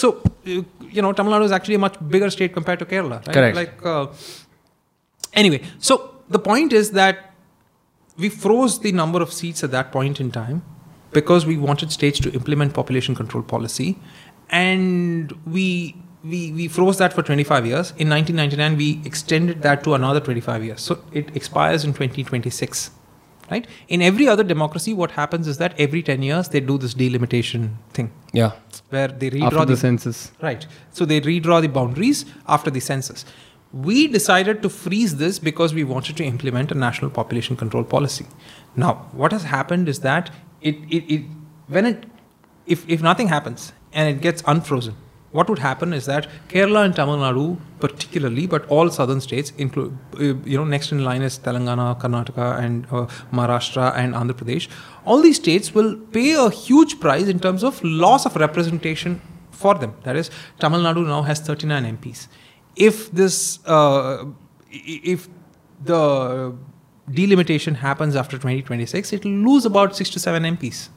[0.00, 0.08] So,
[0.52, 0.62] uh,
[0.96, 3.34] you know, Tamil Nadu is actually a much bigger state compared to Kerala, right?
[3.36, 3.56] Correct.
[3.58, 4.06] Like, uh,
[5.34, 7.34] anyway, so the point is that
[8.16, 10.62] we froze the number of seats at that point in time
[11.12, 13.98] because we wanted states to implement population control policy
[14.50, 19.94] and we we, we froze that for 25 years in 1999 we extended that to
[19.94, 22.90] another 25 years so it expires in 2026
[23.50, 26.94] right in every other democracy what happens is that every 10 years they do this
[26.94, 28.52] delimitation thing Yeah.
[28.90, 30.32] where they redraw After the the census.
[30.40, 30.66] Right.
[30.92, 33.24] So they redraw the boundaries after the census.
[33.82, 38.26] We decided to freeze this because we wanted to implement a national population control policy.
[38.76, 40.30] Now, what has happened is that
[40.60, 41.24] it, it, it
[41.66, 42.04] when it
[42.66, 44.94] if, if nothing happens and it gets unfrozen,
[45.32, 49.98] what would happen is that Kerala and Tamil Nadu, particularly, but all southern states, include
[50.14, 54.68] uh, you know, next in line is Telangana, Karnataka, and uh, Maharashtra and Andhra Pradesh.
[55.04, 59.20] All these states will pay a huge price in terms of loss of representation
[59.50, 59.94] for them.
[60.04, 60.30] That is,
[60.60, 62.28] Tamil Nadu now has 39 MPs.
[62.76, 64.24] If this, uh,
[64.70, 65.28] if
[65.82, 66.56] the
[67.10, 70.88] delimitation happens after 2026, it will lose about six to seven MPs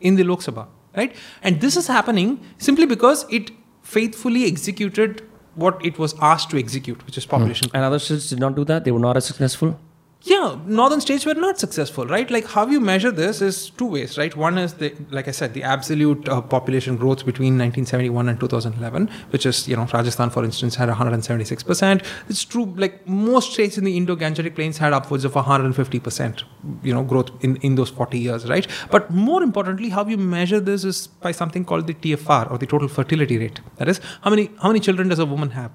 [0.00, 0.66] in the Lok Sabha,
[0.96, 1.14] right?
[1.42, 3.50] And this is happening simply because it
[3.82, 8.38] faithfully executed what it was asked to execute, which is population And other states did
[8.38, 8.84] not do that.
[8.84, 9.78] They were not as successful.
[10.22, 12.30] Yeah, northern states were not successful, right?
[12.30, 14.36] Like how you measure this is two ways, right?
[14.36, 19.08] One is the, like I said, the absolute uh, population growth between 1971 and 2011,
[19.30, 22.04] which is, you know, Rajasthan, for instance, had 176%.
[22.28, 26.42] It's true, like most states in the Indo-Gangetic Plains had upwards of 150%,
[26.82, 28.66] you know, growth in, in those 40 years, right?
[28.90, 32.66] But more importantly, how you measure this is by something called the TFR or the
[32.66, 33.60] total fertility rate.
[33.78, 35.72] That is, how many how many children does a woman have?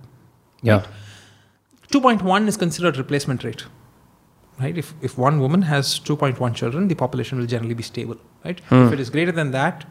[0.62, 0.86] Yeah.
[1.92, 3.64] 2.1 is considered replacement rate
[4.60, 4.78] right?
[4.78, 8.60] If, if one woman has 2.1 children the population will generally be stable right?
[8.62, 8.88] Hmm.
[8.88, 9.86] If it is greater than that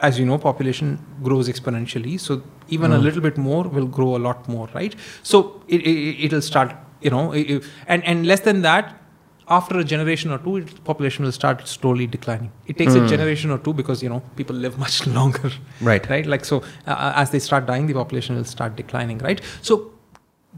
[0.00, 2.18] as you know population grows exponentially.
[2.18, 3.04] So even a hmm.
[3.04, 4.94] little bit more will grow a lot more right?
[5.22, 8.98] So it, it, it'll start you know and and less than that
[9.48, 12.52] after a generation or two population will start slowly declining.
[12.66, 13.06] It takes a hmm.
[13.06, 16.08] generation or two because you know people live much longer Right.
[16.08, 16.26] right?
[16.26, 19.40] Like so uh, uh, as they start dying the population will start declining right?
[19.62, 19.91] So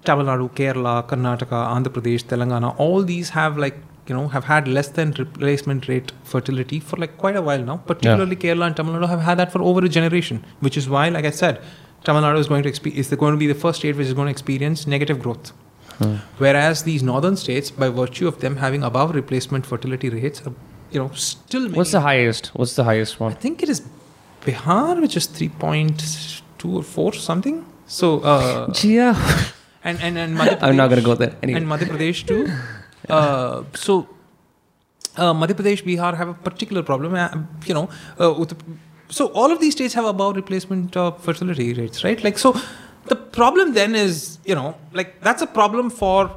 [0.05, 3.77] Tamil Nadu, Kerala, Karnataka, Andhra Pradesh, Telangana, all these have like
[4.07, 7.77] you know have had less than replacement rate fertility for like quite a while now.
[7.79, 11.09] Particularly Kerala and Tamil Nadu have had that for over a generation, which is why,
[11.09, 11.61] like I said,
[12.05, 14.15] Tamil Nadu is going to expe- is going to be the first state which is
[14.15, 15.53] going to experience negative growth.
[16.39, 20.53] Whereas these northern states, by virtue of them having above replacement fertility rates, are,
[20.91, 22.49] you know, still What's the highest?
[22.55, 23.31] What's the highest one?
[23.33, 23.83] I think it is
[24.45, 26.03] Bihar, which is three point
[26.59, 27.65] two or four something.
[27.87, 28.21] So.
[28.21, 29.15] Uh, Yeah.
[29.85, 31.37] And and and Madhya I'm not gonna go there.
[31.43, 31.61] Anyway.
[31.61, 32.51] And Madhya Pradesh too.
[33.09, 34.09] Uh, so
[35.17, 37.15] uh, Madhya Pradesh, Bihar have a particular problem.
[37.15, 37.29] Uh,
[37.67, 37.89] you know,
[38.19, 38.45] uh,
[39.09, 42.23] so all of these states have above replacement uh, fertility rates, right?
[42.25, 42.57] Like so,
[43.07, 46.35] the problem then is you know like that's a problem for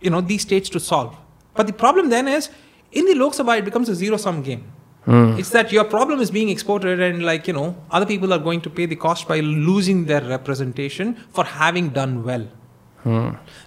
[0.00, 1.16] you know these states to solve.
[1.54, 2.50] But the problem then is
[2.92, 4.72] in the Lok Sabha it becomes a zero sum game.
[5.06, 5.36] Hmm.
[5.38, 8.60] It's that your problem is being exported, and like you know, other people are going
[8.62, 12.48] to pay the cost by losing their representation for having done well.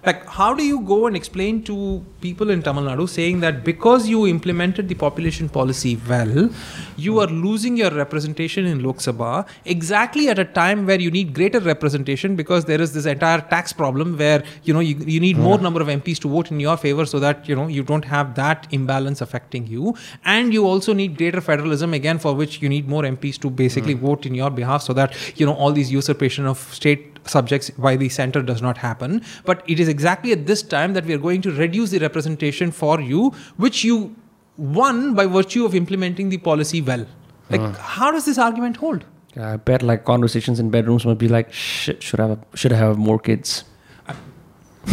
[0.04, 4.06] Like, how do you go and explain to people in Tamil Nadu saying that because
[4.06, 6.50] you implemented the population policy well,
[6.96, 11.32] you are losing your representation in Lok Sabha exactly at a time where you need
[11.34, 15.38] greater representation because there is this entire tax problem where you know you, you need
[15.38, 15.64] more hmm.
[15.64, 18.34] number of MPs to vote in your favor so that you know you don't have
[18.34, 19.94] that imbalance affecting you,
[20.24, 23.94] and you also need greater federalism again for which you need more MPs to basically
[23.94, 24.06] hmm.
[24.06, 27.96] vote in your behalf so that you know all these usurpation of state subjects by
[27.96, 29.22] the center does not happen.
[29.44, 32.70] But it is exactly at this time that we are going to reduce the representation
[32.70, 34.14] for you, which you
[34.56, 37.06] won by virtue of implementing the policy well.
[37.48, 37.82] Like, uh-huh.
[37.82, 39.04] how does this argument hold?
[39.36, 42.76] I bet like conversations in bedrooms might be like, shit, should I have should I
[42.76, 43.64] have more kids?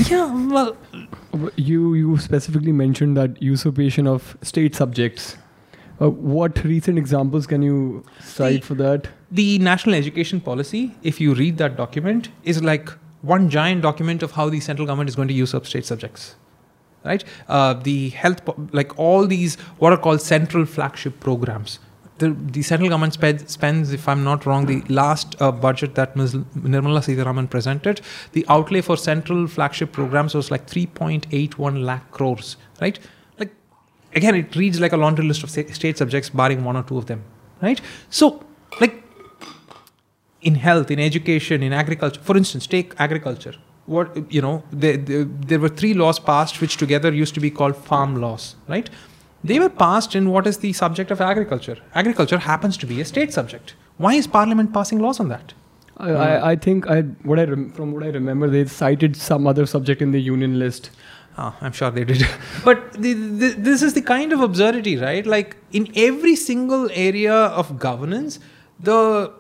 [0.10, 0.78] Yeah, well,
[1.56, 5.38] You you specifically mentioned that usurpation of state subjects.
[6.00, 9.08] Uh, what recent examples can you cite for that?
[9.32, 12.90] The national education policy, if you read that document, is like
[13.22, 16.36] one giant document of how the central government is going to usurp state subjects.
[17.04, 17.24] Right?
[17.48, 21.80] Uh, the health, po- like all these what are called central flagship programs.
[22.20, 26.16] The, the central government spends, spends, if I'm not wrong, the last uh, budget that
[26.16, 26.34] Ms.
[26.34, 28.02] Nirmala Sitharaman presented,
[28.32, 33.00] the outlay for central flagship programs was like 3.81 lakh crores, right?
[34.20, 37.06] Again, it reads like a laundry list of state subjects, barring one or two of
[37.12, 37.24] them,
[37.62, 37.80] right?
[38.10, 38.44] So,
[38.82, 38.96] like,
[40.42, 42.22] in health, in education, in agriculture.
[42.22, 43.56] For instance, take agriculture.
[43.86, 47.52] What you know, there, there, there were three laws passed, which together used to be
[47.60, 48.90] called farm laws, right?
[49.44, 51.78] They were passed in what is the subject of agriculture.
[51.96, 53.76] Agriculture happens to be a state subject.
[53.98, 55.54] Why is Parliament passing laws on that?
[55.98, 59.48] I, I, I think I what I rem- from what I remember they cited some
[59.48, 60.92] other subject in the union list.
[61.38, 62.28] Ah, I'm sure they did.
[62.66, 65.26] but the, the, this is the kind of absurdity, right?
[65.26, 68.40] Like in every single area of governance,
[68.80, 69.32] the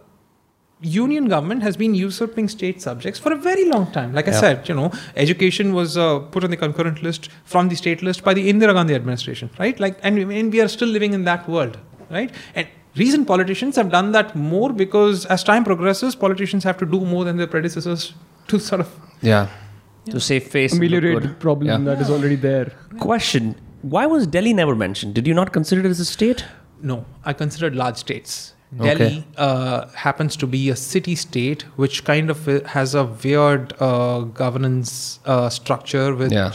[0.80, 4.14] union government has been usurping state subjects for a very long time.
[4.14, 7.76] Like I said, you know, education was uh, put on the concurrent list from the
[7.76, 9.80] state list by the Indira Gandhi administration, right?
[9.80, 11.80] Like, and, and we are still living in that world,
[12.12, 12.32] right?
[12.54, 17.00] And recent politicians have done that more because as time progresses, politicians have to do
[17.00, 18.14] more than their predecessors
[18.50, 18.90] to sort of
[19.22, 19.50] Yeah.
[20.12, 20.72] To save face.
[20.74, 21.40] and look Ameliorate good.
[21.40, 21.94] problem Yeah.
[21.96, 22.72] that is already there.
[23.00, 25.14] Question: Why was Delhi never mentioned?
[25.14, 26.46] Did you not consider it as a state?
[26.82, 28.54] No, I considered large states.
[28.80, 28.96] Okay.
[28.98, 33.74] Delhi uh, happens to be a city state, which kind of uh, has a weird
[33.80, 36.52] uh, governance uh, structure, which Yeah.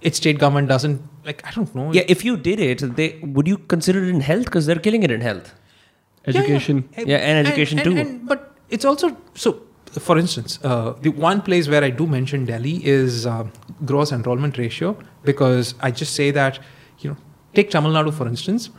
[0.00, 1.42] its state government doesn't like.
[1.46, 1.92] I don't know.
[1.92, 2.04] Yeah.
[2.08, 4.46] If you did it, they would you consider it in health?
[4.46, 5.52] Because they're killing it in health.
[5.52, 6.40] Yeah, yeah.
[6.40, 6.88] Education.
[7.12, 7.96] Yeah, and education and, too.
[8.00, 9.60] and- but it's also so.
[10.00, 13.44] For instance, uh, the one place where I do mention Delhi is uh,
[13.84, 16.58] gross enrollment ratio because I just say that
[17.00, 17.16] you know
[17.54, 18.70] take Tamil Nadu for instance.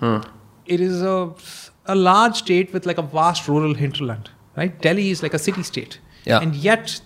[0.65, 1.33] It is a
[1.85, 4.79] a large state with like a vast rural hinterland, right?
[4.81, 6.39] Delhi is like a city state, Yeah.
[6.39, 6.99] and yet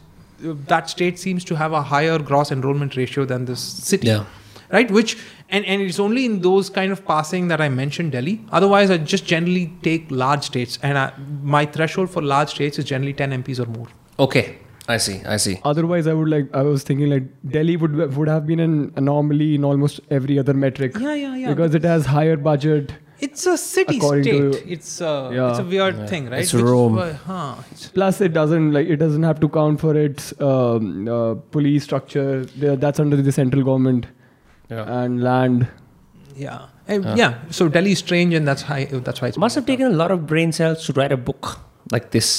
[0.45, 4.25] uh, that state seems to have a higher gross enrollment ratio than this city Yeah.
[4.69, 5.17] Right which
[5.49, 8.97] and, and it's only in those kind of passing that i mentioned delhi otherwise i
[8.97, 11.11] just generally take large states and I,
[11.41, 13.87] my threshold for large states is generally 10 mps or more
[14.19, 14.57] Okay.
[14.89, 15.21] I see.
[15.25, 15.59] I see.
[15.65, 16.45] Otherwise, I would like.
[16.55, 17.23] I was thinking like
[17.55, 20.93] Delhi would would have been an anomaly in almost every other metric.
[20.97, 22.93] yeah yeah yeah Because it has higher budget.
[23.25, 25.49] it's a city state to- it's a Yeah.
[25.49, 26.05] it's a weird Yeah.
[26.13, 26.97] thing right It's Rome.
[27.05, 27.55] uh, huh,
[27.97, 30.87] Plus, it doesn't like it doesn't have to count for its um,
[31.17, 32.45] uh, police structure.
[32.85, 34.07] That's under the central government
[34.69, 35.01] Yeah.
[35.03, 35.67] and land.
[36.35, 39.65] yeah Uh, yeah so delhi is strange and that's high that's why it Must have
[39.65, 41.59] taken a lot of brain cells to write a book
[41.91, 42.29] like this.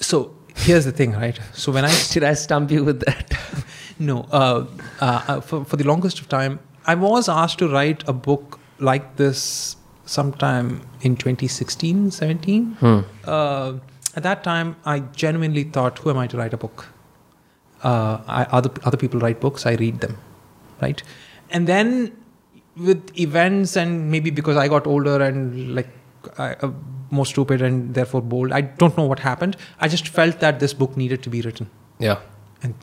[0.00, 3.32] so here's the thing right so when i Did I stump you with that?
[4.00, 4.64] No, uh,
[5.00, 8.60] uh, uh, for, for the longest of time, I was asked to write a book
[8.78, 9.74] like this
[10.04, 12.76] sometime in 2016, 17.
[12.78, 13.00] Hmm.
[13.24, 13.72] Uh,
[14.14, 16.86] at that time, I genuinely thought, who am I to write a book?
[17.82, 20.16] Uh, I, other, other people write books, I read them,
[20.82, 21.02] right?
[21.50, 22.16] And then
[22.76, 25.88] with events, and maybe because I got older and like
[26.38, 26.70] I, uh,
[27.10, 29.56] more stupid and therefore bold, I don't know what happened.
[29.80, 32.18] I just felt that this book needed to be written Yeah.
[32.62, 32.74] and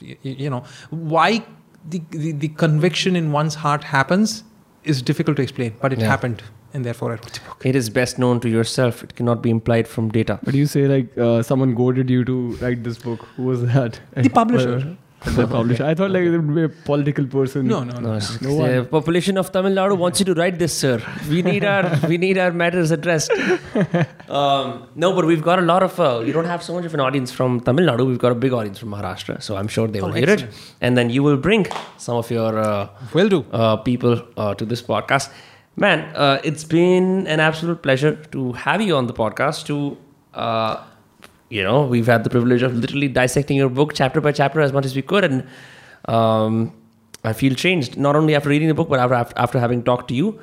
[0.00, 1.44] y- y- you know why
[1.88, 4.44] the, the the conviction in one's heart happens
[4.84, 6.06] is difficult to explain but it Yeah.
[6.06, 6.42] happened
[6.74, 9.02] and therefore i wrote the book It is best known to yourself.
[9.06, 10.34] It cannot be implied from data.
[10.48, 13.20] But you say like uh, someone goaded you to write this book.
[13.36, 14.00] Who was that?
[14.26, 14.76] the publisher
[15.36, 15.84] the publisher.
[15.90, 17.68] I thought like it would be a political person.
[17.74, 18.18] no no no, No, no.
[18.46, 18.88] No the one.
[18.96, 20.96] population of Tamil Nadu wants you to write this, sir.
[21.34, 23.32] We need our we need our matters addressed.
[24.40, 25.98] Um, no, but we've got a lot of.
[25.98, 28.06] Uh, you don't have so much of an audience from Tamil Nadu.
[28.12, 30.52] We've got a big audience from Maharashtra, so I'm sure they will Oh, hear excellent.
[30.54, 31.66] it, and then you will bring
[32.08, 35.30] some of your uh, will do uh, people uh, to this podcast.
[35.76, 39.66] Man, uh, it's been an absolute pleasure to have you on the podcast.
[39.66, 39.96] To
[40.32, 40.84] uh,
[41.48, 44.72] you know, we've had the privilege of literally dissecting your book chapter by chapter as
[44.72, 45.46] much as we could, and
[46.04, 46.72] um,
[47.24, 50.14] I feel changed not only after reading the book, but after after, having talked to
[50.14, 50.40] you.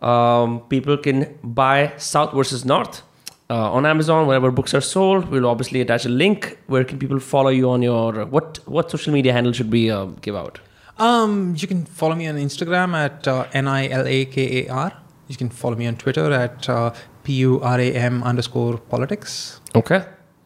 [0.00, 3.02] Um, people can buy South versus North.
[3.50, 6.56] Uh, on Amazon, wherever books are sold, we'll obviously attach a link.
[6.68, 10.06] Where can people follow you on your what what social media handle should we uh,
[10.22, 10.58] give out?
[11.08, 14.90] Um you can follow me on instagram at uh, n-i-l-a-k-a-r
[15.28, 16.90] you can follow me on twitter at uh,
[17.24, 20.02] p-u-r-a-m underscore politics Okay.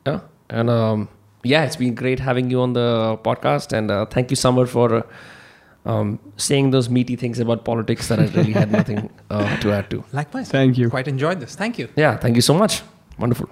[0.06, 0.20] Yeah.
[0.50, 1.08] And um,
[1.42, 3.72] yeah, it's been great having you on the podcast.
[3.72, 5.02] And uh, thank you, Samar, for uh,
[5.90, 9.88] um, saying those meaty things about politics that I really had nothing uh, to add
[9.90, 10.04] to.
[10.12, 10.90] likewise Thank you.
[10.90, 12.16] quite enjoyed this thank you Yeah.
[12.18, 12.82] Thank you so much.
[13.18, 13.48] Wonderful.